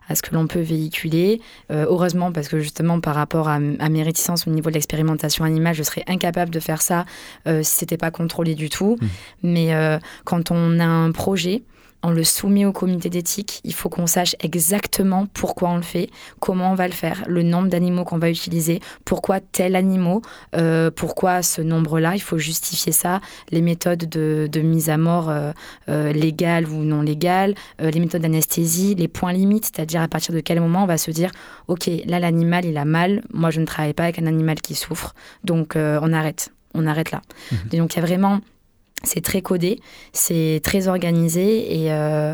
à 0.10 0.16
ce 0.16 0.22
que 0.22 0.34
l'on 0.34 0.48
peut 0.48 0.62
véhiculer. 0.62 1.42
Euh, 1.72 1.86
heureusement, 1.88 2.32
parce 2.32 2.48
que 2.48 2.60
justement, 2.60 3.00
par 3.00 3.16
rapport 3.16 3.48
à, 3.48 3.60
mes 3.60 4.04
réticences 4.04 4.48
au 4.48 4.52
niveau 4.52 4.70
de 4.70 4.76
l'expérimentation 4.76 5.46
animale, 5.46 5.76
je 5.76 5.84
serais 5.84 6.04
incapable 6.08 6.52
de 6.52 6.60
faire 6.60 6.82
ça 6.82 7.06
euh, 7.48 7.64
si 7.64 7.78
c'était 7.78 7.98
pas 7.98 8.12
contrôlé 8.12 8.56
du 8.56 8.70
tout. 8.70 8.98
Mmh. 9.00 9.08
Mais 9.44 9.74
euh, 9.74 10.00
quand 10.26 10.52
on 10.52 10.80
a 10.80 10.86
un 10.86 11.12
projet, 11.12 11.64
on 12.06 12.12
le 12.12 12.24
soumet 12.24 12.66
au 12.66 12.72
comité 12.72 13.10
d'éthique. 13.10 13.62
Il 13.64 13.74
faut 13.74 13.90
qu'on 13.90 14.06
sache 14.06 14.36
exactement 14.40 15.26
pourquoi 15.34 15.70
on 15.70 15.78
le 15.78 15.82
fait, 15.82 16.10
comment 16.40 16.72
on 16.72 16.76
va 16.76 16.88
le 16.88 16.94
faire, 16.94 17.24
le 17.28 17.42
nombre 17.42 17.68
d'animaux 17.68 18.04
qu'on 18.04 18.20
va 18.20 18.30
utiliser, 18.30 18.80
pourquoi 19.06 19.40
tel 19.40 19.76
animal, 19.76 20.20
euh, 20.56 20.92
pourquoi 20.92 21.42
ce 21.42 21.62
nombre-là. 21.62 22.16
Il 22.16 22.22
faut 22.22 22.38
justifier 22.38 22.92
ça, 22.92 23.22
les 23.50 23.62
méthodes 23.62 24.08
de, 24.08 24.62
mise 24.62 24.90
à 24.90 24.98
mort 24.98 25.30
euh, 25.30 25.52
euh, 25.90 26.14
légales 26.14 26.68
ou 26.68 26.84
non 26.84 27.02
légales, 27.02 27.56
les 27.80 28.00
méthodes 28.00 28.22
d'anesthésie, 28.22 28.94
les 28.96 29.08
points 29.08 29.34
limites, 29.34 29.66
c'est-à-dire 29.66 30.02
à 30.02 30.08
partir 30.08 30.34
de 30.34 30.42
quel 30.42 30.60
moment 30.60 30.84
on 30.84 30.88
va 30.88 30.98
se 30.98 31.10
dire, 31.12 31.32
ok, 31.68 31.90
là 32.06 32.20
l'animal 32.20 32.66
il 32.66 32.78
a 32.78 32.86
mal, 32.86 33.24
moi 33.34 33.50
je 33.50 33.60
ne 33.62 33.66
travaille 33.66 33.94
pas 33.94 34.04
avec 34.04 34.20
un 34.20 34.28
animal 34.28 34.62
qui 34.62 34.76
souffre, 34.76 35.16
donc 35.44 35.76
on 35.76 36.14
arrête, 36.14 36.52
on 36.74 36.86
arrête 36.86 37.12
là. 37.12 37.22
Mmh. 37.52 37.78
Donc 37.78 37.94
il 37.94 37.98
y 37.98 38.04
a 38.04 38.06
vraiment 38.06 38.42
c'est 39.06 39.22
très 39.22 39.42
codé, 39.42 39.80
c'est 40.14 40.62
très 40.64 40.88
organisé 40.88 41.92
euh, 41.92 42.34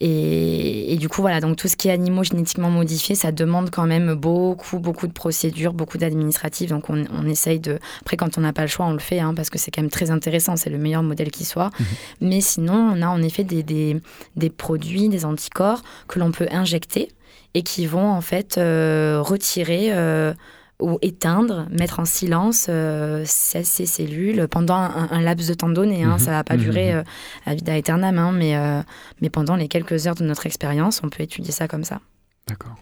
et, 0.00 0.92
et, 0.92 0.96
du 0.96 1.08
coup 1.08 1.20
voilà 1.20 1.40
donc 1.40 1.56
tout 1.56 1.68
ce 1.68 1.76
qui 1.76 1.88
est 1.88 1.92
animaux 1.92 2.24
génétiquement 2.24 2.70
modifiés 2.70 3.14
ça 3.14 3.32
demande 3.32 3.70
quand 3.70 3.86
même 3.86 4.14
beaucoup 4.14 4.78
beaucoup 4.78 5.06
de 5.06 5.12
procédures, 5.12 5.72
beaucoup 5.72 5.98
d'administratifs 5.98 6.70
donc 6.70 6.90
on, 6.90 7.04
on, 7.12 7.26
essaye 7.26 7.60
de 7.60 7.78
après 8.00 8.16
quand 8.16 8.38
on 8.38 8.40
n'a 8.40 8.52
pas 8.52 8.62
le 8.62 8.68
choix 8.68 8.86
on 8.86 8.92
le 8.92 8.98
fait 8.98 9.20
hein, 9.20 9.34
parce 9.34 9.50
que 9.50 9.58
c'est 9.58 9.70
quand 9.70 9.82
même 9.82 9.90
très 9.90 10.10
intéressant 10.10 10.56
c'est 10.56 10.70
le 10.70 10.78
meilleur 10.78 11.02
modèle 11.02 11.30
qui 11.30 11.44
soit 11.44 11.70
mhm. 11.78 11.86
mais 12.20 12.40
sinon 12.40 12.92
on 12.94 13.02
a 13.02 13.08
en 13.08 13.22
effet 13.22 13.44
des, 13.44 13.62
des, 13.62 13.96
des 14.36 14.50
produits 14.50 15.08
des 15.08 15.24
anticorps 15.24 15.82
que 16.08 16.18
l'on 16.18 16.32
peut 16.32 16.48
injecter 16.50 17.08
et 17.54 17.62
qui 17.62 17.86
vont 17.86 18.10
en 18.10 18.20
fait 18.20 18.58
euh, 18.58 19.20
retirer 19.22 19.92
euh, 19.92 20.34
ou 20.80 20.98
éteindre, 21.02 21.66
mettre 21.70 22.00
en 22.00 22.04
silence 22.04 22.66
euh, 22.68 23.22
ces, 23.26 23.62
cellules 23.64 24.48
pendant 24.48 24.74
un, 24.74 25.20
laps 25.20 25.48
de 25.48 25.54
temps 25.54 25.68
donné. 25.68 26.02
Hein. 26.02 26.14
Mhm. 26.14 26.18
Ça 26.18 26.30
ne 26.30 26.36
va 26.36 26.44
pas 26.44 26.56
mhm. 26.56 26.62
durer 26.62 26.92
à 26.92 27.04
euh, 27.48 27.54
vida 27.54 27.74
aeternam, 27.74 28.18
hein, 28.18 28.32
mais, 28.32 28.56
euh, 28.56 28.82
mais 29.20 29.30
pendant 29.30 29.56
les 29.56 29.68
quelques 29.68 30.06
heures 30.06 30.14
de 30.14 30.24
notre 30.24 30.46
expérience, 30.46 31.00
on 31.04 31.08
peut 31.08 31.22
étudier 31.22 31.52
ça 31.52 31.68
comme 31.68 31.84
ça. 31.84 32.00
D'accord. 32.48 32.76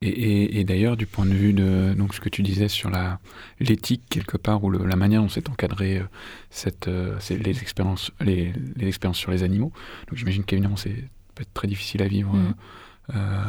Et, 0.00 0.62
d'ailleurs, 0.62 0.96
du 0.96 1.06
point 1.06 1.26
de 1.26 1.34
vue 1.34 1.52
de 1.52 1.92
donc 1.92 2.14
ce 2.14 2.20
que 2.20 2.28
tu 2.28 2.44
disais 2.44 2.68
sur 2.68 2.88
la 2.88 3.18
l'éthique 3.58 4.04
quelque 4.08 4.36
part 4.36 4.62
ou 4.62 4.70
la 4.70 4.94
manière 4.94 5.20
dont 5.20 5.28
s'est 5.28 5.50
encadré 5.50 6.00
cette 6.50 6.88
les 7.30 7.60
expériences 7.60 8.12
les, 8.20 8.52
les, 8.76 8.86
expériences 8.86 9.18
sur 9.18 9.32
les 9.32 9.42
animaux. 9.42 9.72
Donc 10.06 10.16
j'imagine 10.16 10.44
qu'évidemment 10.44 10.76
c'est 10.76 10.94
peut 11.34 11.42
être 11.42 11.52
très 11.52 11.66
difficile 11.66 12.00
à 12.02 12.06
vivre 12.06 12.32
mhm. 12.32 12.54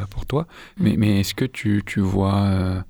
pour 0.10 0.26
toi. 0.26 0.48
Mais, 0.80 0.96
mais 0.98 1.20
est-ce 1.20 1.36
que 1.36 1.46
tu, 1.46 1.84
tu 1.86 2.00
vois 2.00 2.84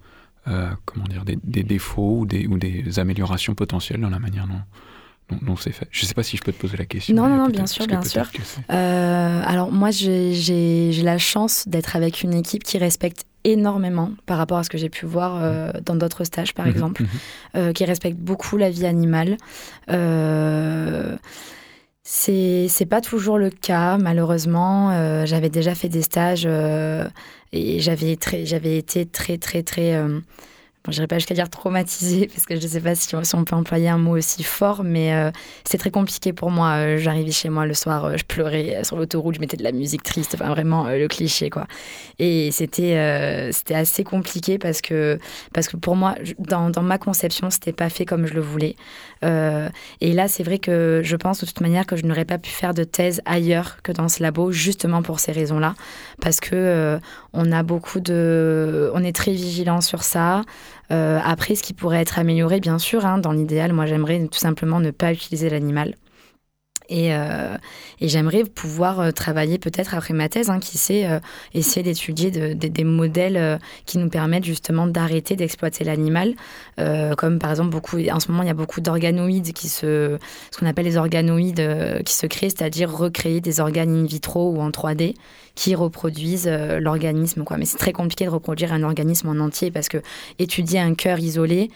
euh, 0.48 0.70
comment 0.86 1.06
dire, 1.06 1.26
des, 1.26 1.64
défauts 1.64 2.20
ou 2.20 2.26
des, 2.26 2.48
ou 2.48 2.58
des, 2.58 2.98
améliorations 2.98 3.56
potentielles 3.56 4.00
dans 4.00 4.10
la 4.10 4.20
manière 4.20 4.48
dont, 4.48 5.38
dont, 5.42 5.56
c'est 5.56 5.72
fait. 5.72 5.88
Je 5.92 6.04
ne 6.04 6.08
sais 6.08 6.14
pas 6.14 6.24
si 6.24 6.38
je 6.38 6.42
peux 6.42 6.52
te 6.52 6.60
poser 6.60 6.78
la 6.78 6.86
question. 6.86 7.16
Non, 7.16 7.28
non, 7.28 7.38
non 7.38 7.50
bien 7.50 7.68
sûr, 7.68 7.86
bien 7.86 8.02
sûr. 8.02 8.26
Euh, 8.72 9.42
alors 9.46 9.72
moi, 9.72 9.92
j'ai 9.92 10.92
la 11.04 11.18
chance 11.18 11.68
d'être 11.68 11.96
avec 11.96 12.24
une 12.24 12.34
équipe 12.34 12.64
qui 12.64 12.78
respecte 12.78 13.26
énormément 13.44 14.12
par 14.26 14.38
rapport 14.38 14.58
à 14.58 14.64
ce 14.64 14.70
que 14.70 14.78
j'ai 14.78 14.90
pu 14.90 15.06
voir 15.06 15.38
euh, 15.38 15.72
dans 15.86 15.96
d'autres 15.96 16.24
stages, 16.24 16.54
par 16.54 16.66
mhm, 16.66 16.72
exemple, 16.72 17.04
mhm. 17.54 17.74
qui 17.74 17.86
respecte 17.86 18.18
beaucoup 18.18 18.58
la 18.58 18.70
vie 18.70 18.86
animale. 18.86 19.38
C'est 22.04 22.88
pas 22.90 23.02
toujours 23.02 23.38
le 23.38 23.50
cas, 23.50 23.98
malheureusement. 23.98 25.26
j'avais 25.26 25.50
déjà 25.50 25.76
fait 25.76 25.90
des 25.90 26.02
stages 26.02 26.48
et 27.52 27.80
j'avais 27.80 28.18
j'avais 28.44 28.78
été 28.78 29.06
très, 29.06 29.38
très, 29.38 29.64
très. 29.64 29.96
Euh, 29.96 30.20
bon, 30.84 30.92
je 30.92 30.92
dirais 30.92 31.08
pas 31.08 31.18
jusqu'à 31.18 31.34
dire 31.34 31.50
traumatisée, 31.50 32.28
parce 32.34 32.46
que 32.46 32.56
je 32.56 32.62
ne 32.62 32.68
sais 32.68 32.82
pas 32.82 32.94
si, 32.94 33.16
on 33.16 33.44
peut 33.44 33.56
employer 33.56 33.90
un 33.90 33.98
mot 33.98 34.16
aussi 34.16 34.44
fort, 34.44 34.84
mais 34.84 35.14
euh, 35.14 35.32
c'est 35.64 35.80
très 35.80 35.90
compliqué 35.90 36.32
pour 36.32 36.52
moi. 36.52 36.74
Euh, 36.74 36.98
j'arrivais 37.00 37.32
chez 37.32 37.50
moi 37.50 37.66
le 37.66 37.74
soir, 37.74 38.18
je 38.18 38.24
pleurais 38.24 38.84
sur 38.84 38.98
l'autoroute, 38.98 39.36
je 39.36 39.40
mettais 39.40 39.58
de 39.58 39.64
la 39.64 39.72
musique 39.72 40.04
triste, 40.04 40.38
vraiment 40.38 40.88
le 40.90 41.08
cliché, 41.08 41.50
quoi. 41.50 41.66
Et 42.20 42.52
c'était 42.52 43.50
c'était 43.52 43.76
assez 43.76 44.04
compliqué 44.04 44.60
parce 44.60 44.82
que, 44.82 45.18
parce 45.54 45.68
que 45.68 45.78
pour 45.78 45.96
moi, 45.96 46.16
dans, 46.38 46.70
dans 46.70 46.84
ma 46.84 46.98
conception, 47.00 47.50
c'était 47.50 47.74
pas 47.74 47.90
fait 47.90 48.06
comme 48.06 48.28
je 48.28 48.34
le 48.34 48.42
voulais. 48.42 48.76
et 49.24 50.14
là, 50.14 50.28
c'est 50.28 50.44
vrai 50.44 50.60
que 50.60 51.02
je 51.04 51.16
pense 51.16 51.42
de 51.42 51.46
toute 51.48 51.62
manière 51.62 51.88
que 51.88 51.96
je 51.96 52.06
n'aurais 52.06 52.26
pas 52.26 52.38
pu 52.38 52.52
faire 52.52 52.74
de 52.74 52.84
thèse 52.84 53.22
ailleurs 53.26 53.82
que 53.82 53.92
dans 53.92 54.08
ce 54.08 54.22
labo, 54.22 54.52
justement 54.52 55.02
pour 55.02 55.20
ces 55.20 55.32
raisons-là, 55.32 55.74
parce 56.22 56.40
que 56.40 57.00
on 57.34 57.52
a 57.52 57.64
beaucoup 57.64 58.00
de, 58.00 58.92
on 58.94 59.04
est 59.04 59.16
très 59.16 59.32
vigilant 59.32 59.82
sur 59.82 60.04
ça. 60.04 60.44
Euh, 60.92 61.20
après, 61.24 61.56
ce 61.56 61.64
qui 61.64 61.74
pourrait 61.74 62.02
être 62.02 62.20
amélioré, 62.20 62.60
bien 62.60 62.80
sûr, 62.80 63.06
hein, 63.06 63.18
dans 63.18 63.32
l'idéal, 63.32 63.74
moi 63.74 63.86
j'aimerais 63.86 64.28
tout 64.32 64.40
simplement 64.40 64.80
ne 64.80 64.92
pas 64.92 65.14
utiliser 65.14 65.50
l'animal. 65.50 65.96
Et, 66.90 67.14
euh, 67.14 67.56
et 68.02 68.08
j'aimerais 68.08 68.44
pouvoir 68.44 69.00
euh, 69.00 69.12
travailler 69.12 69.58
peut-être 69.58 69.96
après 69.96 70.14
ma 70.14 70.28
thèse, 70.28 70.50
hein, 70.50 70.60
qui 70.60 70.78
sait, 70.78 71.08
essayer 71.54 71.84
d'étudier 71.84 72.32
des 72.32 72.84
modèles 72.84 73.60
qui 73.86 73.98
nous 73.98 74.10
permettent 74.10 74.44
justement 74.44 74.88
d'arrêter 74.88 75.36
d'exploiter 75.36 75.84
l'animal. 75.84 76.34
comme 77.18 77.40
par 77.40 77.52
exemple, 77.52 77.70
beaucoup, 77.70 77.98
en 78.10 78.20
ce 78.20 78.32
moment, 78.32 78.44
il 78.44 78.48
y 78.48 78.52
a 78.52 78.56
beaucoup 78.56 78.82
d'organoïdes 78.82 79.54
qui 79.54 79.70
se. 79.70 80.18
ce 80.52 80.58
qu'on 80.58 80.66
appelle 80.66 80.86
les 80.86 80.98
organoïdes 80.98 82.04
qui 82.06 82.14
se 82.14 82.26
créent, 82.28 82.50
c'est-à-dire 82.50 82.92
recréer 82.92 83.42
des 83.42 83.60
organes 83.60 84.04
in 84.04 84.06
vitro 84.06 84.52
ou 84.52 84.62
en 84.62 84.70
3D 84.70 85.16
qui 85.60 85.76
reproduisent 85.76 86.48
euh, 86.48 86.80
l'organisme. 86.80 87.44
Quoi. 87.44 87.58
Mais 87.58 87.66
c'est 87.66 87.78
très 87.78 87.92
compliqué 87.92 88.24
de 88.24 88.30
reproduire 88.30 88.72
un 88.72 88.82
organisme 88.82 89.28
en 89.28 89.44
entier 89.44 89.72
parce 89.72 89.90
que 89.90 89.98
étudier 90.40 90.80
un 90.80 90.94
cœur 90.94 91.20
isolé, 91.20 91.70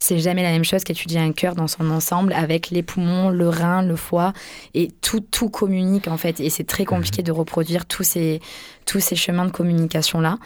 c'est 0.00 0.18
jamais 0.18 0.42
la 0.42 0.50
même 0.50 0.64
chose 0.64 0.82
qu'étudier 0.82 1.20
un 1.20 1.32
cœur 1.32 1.54
dans 1.54 1.68
son 1.68 1.90
ensemble 1.90 2.32
avec 2.32 2.70
les 2.70 2.82
poumons, 2.82 3.28
le 3.28 3.48
rein, 3.48 3.82
le 3.82 3.96
foie 3.96 4.32
et 4.74 4.88
tout 5.02 5.20
tout 5.20 5.50
communique 5.50 6.08
en 6.08 6.16
fait 6.16 6.40
et 6.40 6.50
c'est 6.50 6.64
très 6.64 6.84
compliqué 6.84 7.22
de 7.22 7.30
reproduire 7.30 7.86
tous 7.86 8.02
ces 8.02 8.40
tous 8.86 8.98
ces 8.98 9.14
chemins 9.14 9.44
de 9.44 9.52
communication 9.52 10.20
là. 10.20 10.38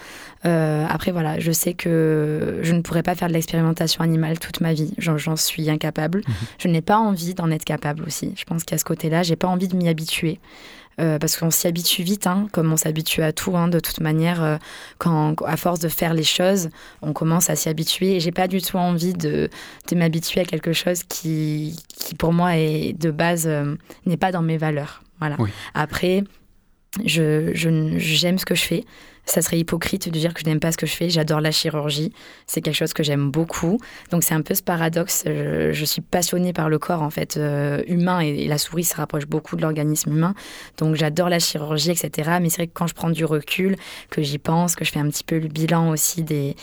Euh, 0.44 0.84
après 0.90 1.12
voilà, 1.12 1.38
je 1.38 1.52
sais 1.52 1.72
que 1.72 2.58
je 2.62 2.72
ne 2.72 2.82
pourrais 2.82 3.02
pas 3.02 3.14
faire 3.14 3.28
de 3.28 3.32
l'expérimentation 3.32 4.02
animale 4.02 4.38
toute 4.38 4.60
ma 4.60 4.74
vie, 4.74 4.92
j'en 4.98 5.36
suis 5.36 5.70
incapable. 5.70 6.22
Mhm. 6.26 6.34
Je 6.58 6.68
n'ai 6.68 6.82
pas 6.82 6.98
envie 6.98 7.34
d'en 7.34 7.50
être 7.50 7.64
capable 7.64 8.04
aussi. 8.04 8.32
Je 8.36 8.44
pense 8.44 8.64
qu'à 8.64 8.76
ce 8.76 8.84
côté-là, 8.84 9.22
j'ai 9.22 9.36
pas 9.36 9.48
envie 9.48 9.68
de 9.68 9.76
m'y 9.76 9.88
habituer. 9.88 10.40
Euh, 11.00 11.18
parce 11.18 11.36
qu'on 11.36 11.50
s'y 11.50 11.66
habitue 11.66 12.02
vite, 12.02 12.26
hein, 12.26 12.46
comme 12.52 12.72
on 12.72 12.76
s'habitue 12.76 13.22
à 13.22 13.32
tout. 13.32 13.56
Hein, 13.56 13.68
de 13.68 13.80
toute 13.80 14.00
manière, 14.00 14.42
euh, 14.42 14.56
quand, 14.98 15.34
à 15.44 15.56
force 15.56 15.80
de 15.80 15.88
faire 15.88 16.14
les 16.14 16.24
choses, 16.24 16.70
on 17.02 17.12
commence 17.12 17.50
à 17.50 17.56
s'y 17.56 17.68
habituer. 17.68 18.16
Et 18.16 18.20
j'ai 18.20 18.32
pas 18.32 18.46
du 18.46 18.62
tout 18.62 18.76
envie 18.76 19.12
de, 19.12 19.50
de 19.90 19.96
m'habituer 19.96 20.42
à 20.42 20.44
quelque 20.44 20.72
chose 20.72 21.02
qui, 21.02 21.76
qui, 21.88 22.14
pour 22.14 22.32
moi, 22.32 22.56
est 22.56 22.92
de 22.92 23.10
base, 23.10 23.46
euh, 23.46 23.74
n'est 24.06 24.16
pas 24.16 24.30
dans 24.30 24.42
mes 24.42 24.56
valeurs. 24.56 25.02
Voilà. 25.18 25.36
Après, 25.74 26.24
je, 27.04 27.50
j'aime 27.96 28.38
ce 28.38 28.44
que 28.44 28.54
je 28.54 28.62
fais. 28.62 28.84
ça 29.26 29.40
serait 29.40 29.58
hypocrite 29.58 30.08
de 30.08 30.18
dire 30.18 30.34
que 30.34 30.40
je 30.40 30.46
n'aime 30.46 30.60
pas 30.60 30.70
ce 30.72 30.76
que 30.76 30.86
je 30.86 30.94
fais. 30.94 31.10
J'adore 31.10 31.40
la 31.40 31.50
chirurgie. 31.50 32.12
C'est 32.46 32.60
quelque 32.60 32.76
chose 32.76 32.92
que 32.92 33.02
j'aime 33.02 33.30
beaucoup. 33.30 33.78
Donc 34.10 34.22
c'est 34.22 34.34
un 34.34 34.42
peu 34.42 34.54
ce 34.54 34.62
paradoxe. 34.62 35.24
Je, 35.26 35.84
suis 35.84 36.02
passionnée 36.02 36.52
par 36.52 36.68
le 36.68 36.78
corps 36.78 37.02
en 37.02 37.10
fait 37.10 37.36
euh, 37.36 37.82
humain 37.86 38.20
et, 38.20 38.46
la 38.46 38.58
souris 38.58 38.84
se 38.84 38.96
rapproche 38.96 39.26
beaucoup 39.26 39.56
de 39.56 39.62
l'organisme 39.62 40.12
humain. 40.12 40.34
Donc 40.78 40.94
j'adore 40.94 41.28
la 41.28 41.38
chirurgie, 41.38 41.90
etc. 41.90 42.38
Mais 42.40 42.50
c'est 42.50 42.56
vrai 42.56 42.66
que 42.66 42.74
quand 42.74 42.86
je 42.86 42.94
prends 42.94 43.10
du 43.10 43.24
recul, 43.24 43.76
que 44.10 44.22
j'y 44.22 44.38
pense, 44.38 44.76
que 44.76 44.84
je 44.84 44.90
fais 44.90 45.00
un 45.00 45.08
petit 45.08 45.24
peu 45.24 45.38
le 45.38 45.48
bilan 45.48 45.90
aussi 45.90 46.22
des 46.22 46.54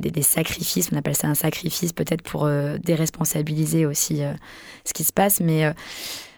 des, 0.00 0.22
sacrifices, 0.22 0.90
on 0.92 0.96
appelle 0.96 1.14
ça 1.14 1.28
un 1.28 1.34
sacrifice 1.34 1.92
peut-être 1.92 2.22
pour 2.22 2.46
euh, 2.46 2.78
déresponsabiliser 2.82 3.86
aussi 3.86 4.24
euh, 4.24 4.32
ce 4.84 4.92
qui 4.92 5.04
se 5.04 5.12
passe, 5.12 5.38
mais 5.38 5.72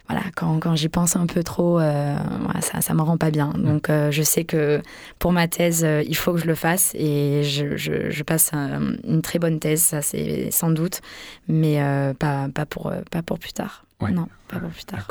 voilà, 0.08 0.22
quand, 0.36 0.60
quand 0.60 0.76
j'y 0.76 0.88
pense 0.88 1.16
un 1.16 1.26
peu 1.26 1.42
trop, 1.42 1.80
euh, 1.80 2.16
ça 2.60 2.92
ne 2.92 2.98
me 2.98 3.02
rend 3.02 3.16
pas 3.16 3.30
bien. 3.30 3.52
Donc 3.56 3.90
euh, 3.90 4.10
je 4.10 4.22
sais 4.22 4.44
que 4.44 4.80
pour 5.18 5.32
ma 5.32 5.48
thèse, 5.48 5.84
euh, 5.84 6.02
il 6.06 6.16
faut 6.16 6.32
que 6.32 6.38
je 6.38 6.46
le 6.46 6.54
fasse 6.54 6.94
et 6.94 7.42
je, 7.42 7.76
je, 7.76 8.22
passe 8.22 8.52
une 8.52 9.22
très 9.22 9.38
bonne 9.38 9.58
thèse, 9.58 9.82
ça 9.82 10.02
c'est 10.02 10.50
sans 10.50 10.70
doute, 10.70 11.00
mais 11.48 11.78
pas, 12.18 12.48
pas, 12.48 12.66
pour, 12.66 12.92
pas 13.10 13.22
pour 13.22 13.38
plus 13.38 13.52
tard. 13.52 13.84
Non, 14.00 14.28
pas 14.48 14.58
pour 14.58 14.70
plus 14.70 14.84
tard. 14.84 15.08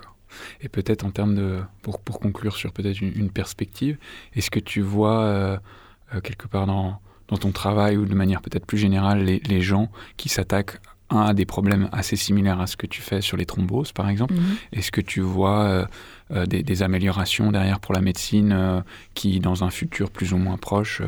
Et 0.61 0.69
peut-être 0.69 1.05
en 1.05 1.11
termes 1.11 1.35
de, 1.35 1.61
pour, 1.81 1.99
pour 1.99 2.19
conclure 2.19 2.55
sur 2.55 2.73
peut-être 2.73 3.01
une, 3.01 3.29
perspective, 3.29 3.97
est-ce 4.35 4.51
que 4.51 4.59
tu 4.59 4.81
vois 4.81 5.61
quelque 6.23 6.47
part 6.47 6.67
dans, 6.67 6.99
dans 7.29 7.37
ton 7.37 7.51
travail 7.51 7.97
ou 7.97 8.05
de 8.05 8.15
manière 8.15 8.41
peut-être 8.41 8.65
plus 8.65 8.77
générale 8.77 9.23
les, 9.23 9.39
les 9.39 9.61
gens 9.61 9.89
qui 10.17 10.27
s'attaquent 10.29 10.79
un 11.09 11.21
a 11.21 11.33
des 11.33 11.45
problèmes 11.45 11.89
assez 11.91 12.15
similaires 12.15 12.59
à 12.59 12.67
ce 12.67 12.77
que 12.77 12.87
tu 12.87 13.01
fais 13.01 13.21
sur 13.21 13.37
les 13.37 13.45
thromboses, 13.45 13.91
par 13.91 14.09
exemple. 14.09 14.33
Mhm. 14.33 14.55
Est-ce 14.73 14.91
que 14.91 15.01
tu 15.01 15.21
vois 15.21 15.63
euh, 15.63 15.85
euh, 16.31 16.45
des, 16.45 16.83
améliorations 16.83 17.51
derrière 17.51 17.79
pour 17.79 17.93
la 17.93 18.01
médecine 18.01 18.51
euh, 18.51 18.81
qui, 19.13 19.39
dans 19.39 19.63
un 19.63 19.69
futur 19.69 20.09
plus 20.09 20.33
ou 20.33 20.37
moins 20.37 20.57
proche, 20.57 21.01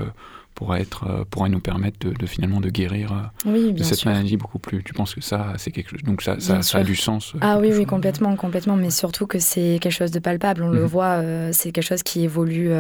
pourrait, 0.54 0.82
être, 0.82 1.26
pourrait 1.30 1.50
nous 1.50 1.60
permettre 1.60 2.00
de, 2.00 2.26
finalement 2.26 2.60
de 2.60 2.70
guérir 2.70 3.32
de 3.46 3.84
cette 3.84 4.06
maladie 4.06 4.38
beaucoup 4.38 4.60
plus? 4.60 4.84
Tu 4.84 4.94
penses 4.94 5.14
que 5.14 5.22
ça, 5.22 5.54
c'est 5.58 5.72
quelque 5.72 5.92
chose 5.92 6.04
Donc 6.04 6.22
ça, 6.22 6.40
ça, 6.40 6.78
a 6.78 6.84
du 6.84 6.96
sens 6.96 7.34
Ah 7.42 7.60
oui, 7.60 7.72
oui, 7.74 7.86
complètement, 7.86 8.36
complètement. 8.36 8.76
Mais 8.76 8.90
surtout 8.90 9.28
que 9.28 9.40
c'est 9.40 9.78
quelque 9.82 9.92
chose 9.92 10.12
de 10.12 10.20
palpable. 10.20 10.64
On 10.64 10.70
le 10.70 10.82
mhm. 10.82 10.88
voit, 10.88 11.22
c'est 11.52 11.72
quelque 11.72 11.86
chose 11.86 12.04
qui 12.04 12.24
évolue 12.24 12.72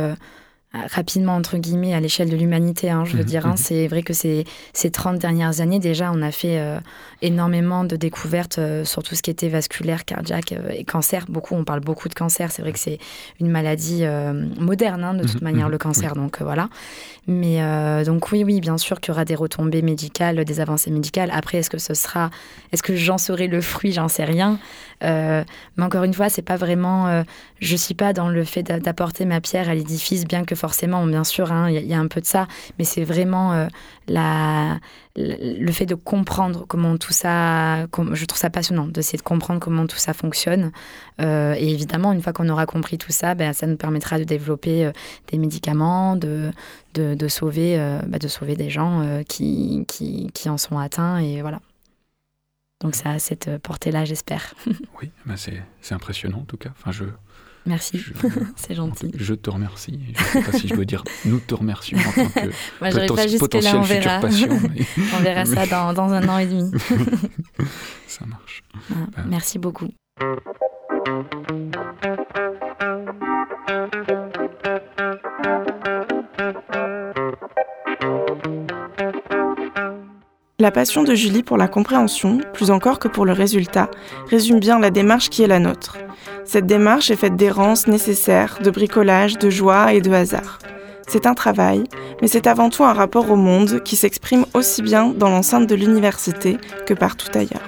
rapidement, 0.93 1.35
entre 1.35 1.57
guillemets, 1.57 1.93
à 1.93 1.99
l'échelle 1.99 2.29
de 2.29 2.35
l'humanité. 2.35 2.89
Hein, 2.89 3.05
je 3.05 3.13
veux 3.13 3.23
mhm, 3.23 3.25
dire, 3.25 3.45
hein. 3.45 3.51
mhm. 3.51 3.57
c'est 3.57 3.87
vrai 3.87 4.03
que 4.03 4.13
ces, 4.13 4.45
ces 4.73 4.91
30 4.91 5.17
dernières 5.17 5.61
années, 5.61 5.79
déjà, 5.79 6.11
on 6.13 6.21
a 6.21 6.31
fait 6.31 6.59
euh, 6.59 6.79
énormément 7.21 7.83
de 7.83 7.95
découvertes 7.95 8.59
euh, 8.59 8.85
sur 8.85 9.03
tout 9.03 9.15
ce 9.15 9.21
qui 9.21 9.29
était 9.29 9.49
vasculaire, 9.49 10.05
cardiaque 10.05 10.51
euh, 10.51 10.69
et 10.69 10.83
cancer. 10.83 11.25
Beaucoup, 11.29 11.55
on 11.55 11.63
parle 11.63 11.79
beaucoup 11.79 12.09
de 12.09 12.13
cancer. 12.13 12.51
C'est 12.51 12.61
vrai 12.61 12.73
que 12.73 12.79
c'est 12.79 12.99
une 13.39 13.49
maladie 13.49 14.03
moderne, 14.59 15.03
hein, 15.03 15.13
de 15.13 15.23
toute 15.23 15.41
mhm, 15.41 15.43
manière, 15.43 15.69
le 15.69 15.77
cancer. 15.77 16.15
Donc 16.15 16.41
voilà. 16.41 16.69
Mais 17.27 17.61
donc 18.05 18.31
oui, 18.31 18.43
oui, 18.45 18.61
bien 18.61 18.77
sûr 18.77 19.01
qu'il 19.01 19.11
y 19.11 19.15
aura 19.15 19.25
des 19.25 19.35
retombées 19.35 19.81
médicales, 19.81 20.43
des 20.45 20.59
avancées 20.59 20.91
médicales. 20.91 21.29
Après, 21.33 21.57
est-ce 21.57 21.69
que 21.69 21.77
ce 21.77 21.93
sera, 21.93 22.29
est-ce 22.71 22.81
que 22.81 22.95
j'en 22.95 23.17
serai 23.17 23.47
le 23.47 23.59
fruit? 23.59 23.91
J'en 23.91 24.07
sais 24.07 24.23
rien. 24.23 24.59
mais 25.01 25.45
encore 25.79 26.03
une 26.03 26.13
fois, 26.13 26.29
c'est 26.29 26.41
pas 26.41 26.55
vraiment, 26.55 27.23
je 27.59 27.75
suis 27.75 27.95
pas 27.95 28.13
dans 28.13 28.29
le 28.29 28.43
fait 28.43 28.63
d'apporter 28.63 29.25
ma 29.25 29.41
pierre 29.41 29.69
à 29.69 29.75
l'édifice, 29.75 30.25
bien 30.25 30.45
que 30.45 30.55
forcément, 30.55 30.66
bien 31.07 31.23
sûr, 31.23 31.51
hein, 31.51 31.69
il 31.69 31.85
y, 31.85 31.93
a 31.93 31.99
un 31.99 32.07
peu 32.07 32.21
de 32.21 32.25
ça, 32.25 32.47
mais 32.77 32.85
c'est 32.85 33.03
vraiment 33.03 33.53
euh, 33.53 33.67
la, 34.07 34.79
le 35.15 35.71
fait 35.71 35.85
de 35.85 35.95
comprendre 35.95 36.65
comment 36.67 36.97
tout 36.97 37.13
ça, 37.13 37.85
je 37.85 38.25
trouve 38.25 38.39
ça 38.39 38.49
passionnant, 38.49 38.87
d'essayer 38.87 39.17
de 39.17 39.23
comprendre 39.23 39.59
comment 39.59 39.87
tout 39.87 39.97
ça 39.97 40.13
fonctionne. 40.13 40.71
Euh, 41.21 41.55
et 41.57 41.69
évidemment, 41.71 42.11
une 42.13 42.21
fois 42.21 42.33
qu'on 42.33 42.49
aura 42.49 42.65
compris 42.65 42.97
tout 42.97 43.11
ça, 43.11 43.35
ben, 43.35 43.53
ça 43.53 43.67
nous 43.67 43.77
permettra 43.77 44.19
de 44.19 44.23
développer 44.23 44.85
euh, 44.85 44.91
des 45.31 45.37
médicaments, 45.37 46.15
de, 46.15 46.51
de, 46.93 47.27
sauver, 47.27 47.77
bah, 48.07 48.17
de 48.17 48.27
sauver 48.27 48.55
des 48.55 48.69
gens 48.69 49.21
qui, 49.27 49.85
qui, 49.87 50.31
qui, 50.33 50.49
en 50.49 50.57
sont 50.57 50.79
atteints. 50.79 51.19
Et 51.19 51.41
voilà. 51.41 51.59
Donc 52.79 52.95
ça 52.95 53.11
a 53.11 53.19
cette 53.19 53.57
portée-là, 53.59 54.05
j'espère. 54.05 54.55
oui, 55.01 55.11
ben 55.25 55.35
c'est 55.37 55.93
impressionnant 55.93 56.39
en 56.39 56.45
tout 56.45 56.57
cas. 56.57 56.69
Enfin, 56.71 56.91
je, 56.91 57.05
Merci, 57.67 58.01
c'est 58.55 58.75
gentil. 58.75 59.11
Je 59.13 59.33
te 59.33 59.49
remercie. 59.49 59.99
Je 60.15 60.39
ne 60.39 60.43
sais 60.43 60.51
pas 60.51 60.57
si 60.57 60.67
je 60.69 60.73
dois 60.73 60.85
dire 60.85 61.03
nous 61.25 61.39
te 61.39 61.53
remercions 61.53 61.97
en 61.97 62.23
tant 62.23 62.29
que 62.29 62.39
Moi, 62.81 62.89
pas 62.91 63.37
potentiel 63.39 63.73
là, 63.73 63.79
on 63.79 63.81
verra. 63.81 64.19
Patient, 64.19 64.47
on 65.17 65.21
verra 65.21 65.45
ça 65.45 65.65
dans, 65.67 65.93
dans, 65.93 66.13
un 66.13 66.27
an 66.29 66.37
et 66.37 66.45
demi. 66.45 66.71
ça 68.07 68.25
marche. 68.25 68.63
Ben. 68.89 69.25
Merci 69.27 69.59
beaucoup. 69.59 69.89
La 80.59 80.71
passion 80.71 81.03
de 81.03 81.13
Julie 81.13 81.43
pour 81.43 81.57
la 81.57 81.67
compréhension, 81.67 82.39
plus 82.53 82.71
encore 82.71 82.97
que 82.99 83.07
pour 83.07 83.25
le 83.25 83.33
résultat, 83.33 83.91
résume 84.29 84.59
bien 84.59 84.79
la 84.79 84.89
démarche 84.89 85.29
qui 85.29 85.43
est 85.43 85.47
la 85.47 85.59
nôtre. 85.59 85.97
Cette 86.47 86.65
démarche 86.65 87.11
est 87.11 87.17
faite 87.17 87.35
d'errance 87.35 87.87
nécessaire, 87.87 88.59
de 88.63 88.71
bricolage, 88.71 89.37
de 89.37 89.49
joie 89.49 89.93
et 89.93 89.99
de 89.99 90.11
hasard. 90.11 90.59
C'est 91.05 91.25
un 91.25 91.33
travail, 91.33 91.83
mais 92.21 92.29
c'est 92.29 92.47
avant 92.47 92.69
tout 92.69 92.85
un 92.85 92.93
rapport 92.93 93.29
au 93.29 93.35
monde 93.35 93.83
qui 93.83 93.97
s'exprime 93.97 94.45
aussi 94.53 94.81
bien 94.81 95.09
dans 95.09 95.29
l'enceinte 95.29 95.67
de 95.67 95.75
l'université 95.75 96.57
que 96.85 96.93
partout 96.93 97.27
ailleurs. 97.37 97.67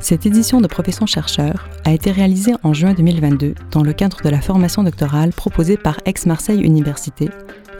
Cette 0.00 0.24
édition 0.24 0.62
de 0.62 0.66
Profession 0.66 1.04
chercheur 1.04 1.68
a 1.84 1.92
été 1.92 2.10
réalisée 2.10 2.54
en 2.62 2.72
juin 2.72 2.94
2022 2.94 3.54
dans 3.70 3.82
le 3.82 3.92
cadre 3.92 4.22
de 4.22 4.30
la 4.30 4.40
formation 4.40 4.82
doctorale 4.82 5.32
proposée 5.34 5.76
par 5.76 5.98
Aix-Marseille 6.06 6.62
Université 6.62 7.28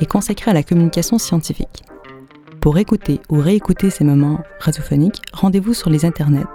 et 0.01 0.07
consacrée 0.07 0.51
à 0.51 0.55
la 0.55 0.63
communication 0.63 1.17
scientifique. 1.17 1.83
Pour 2.63 2.79
écouter 2.79 3.21
ou 3.29 3.41
réécouter 3.41 3.91
ces 3.91 4.05
moments 4.05 4.39
radiophoniques, 4.61 5.21
rendez-vous 5.33 5.75
sur 5.75 5.91
les 5.91 6.05
internets. 6.05 6.47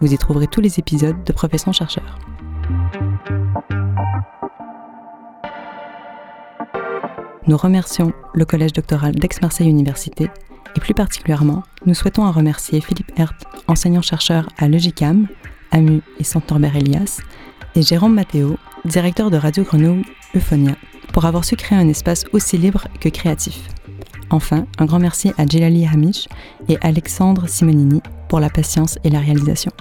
Vous 0.00 0.14
y 0.14 0.16
trouverez 0.16 0.46
tous 0.46 0.62
les 0.62 0.78
épisodes 0.78 1.22
de 1.22 1.32
Profession 1.34 1.70
chercheur. 1.70 2.18
Nous 7.46 7.58
remercions 7.58 8.14
le 8.32 8.46
Collège 8.46 8.72
doctoral 8.72 9.14
d'Aix-Marseille 9.14 9.68
Université 9.68 10.30
et 10.74 10.80
plus 10.80 10.94
particulièrement, 10.94 11.62
nous 11.84 11.92
souhaitons 11.92 12.24
à 12.24 12.30
remercier 12.30 12.80
Philippe 12.80 13.12
Hert, 13.18 13.34
enseignant-chercheur 13.68 14.48
à 14.56 14.66
Logicam, 14.66 15.26
AMU 15.72 16.00
et 16.18 16.24
Centre-Norbert 16.24 16.76
Elias, 16.76 17.20
et 17.74 17.82
Jérôme 17.82 18.14
Matteo, 18.14 18.56
directeur 18.86 19.30
de 19.30 19.36
Radio 19.36 19.62
Grenoble 19.64 20.04
Euphonia, 20.34 20.76
pour 21.12 21.26
avoir 21.26 21.44
su 21.44 21.56
créer 21.56 21.78
un 21.78 21.88
espace 21.88 22.24
aussi 22.32 22.56
libre 22.56 22.88
que 22.98 23.10
créatif. 23.10 23.60
Enfin, 24.30 24.66
un 24.78 24.84
grand 24.84 25.00
merci 25.00 25.32
à 25.38 25.46
Jelali 25.46 25.86
Hamish 25.86 26.28
et 26.68 26.78
Alexandre 26.80 27.48
Simonini 27.48 28.00
pour 28.28 28.40
la 28.40 28.48
patience 28.48 28.98
et 29.02 29.10
la 29.10 29.20
réalisation. 29.20 29.72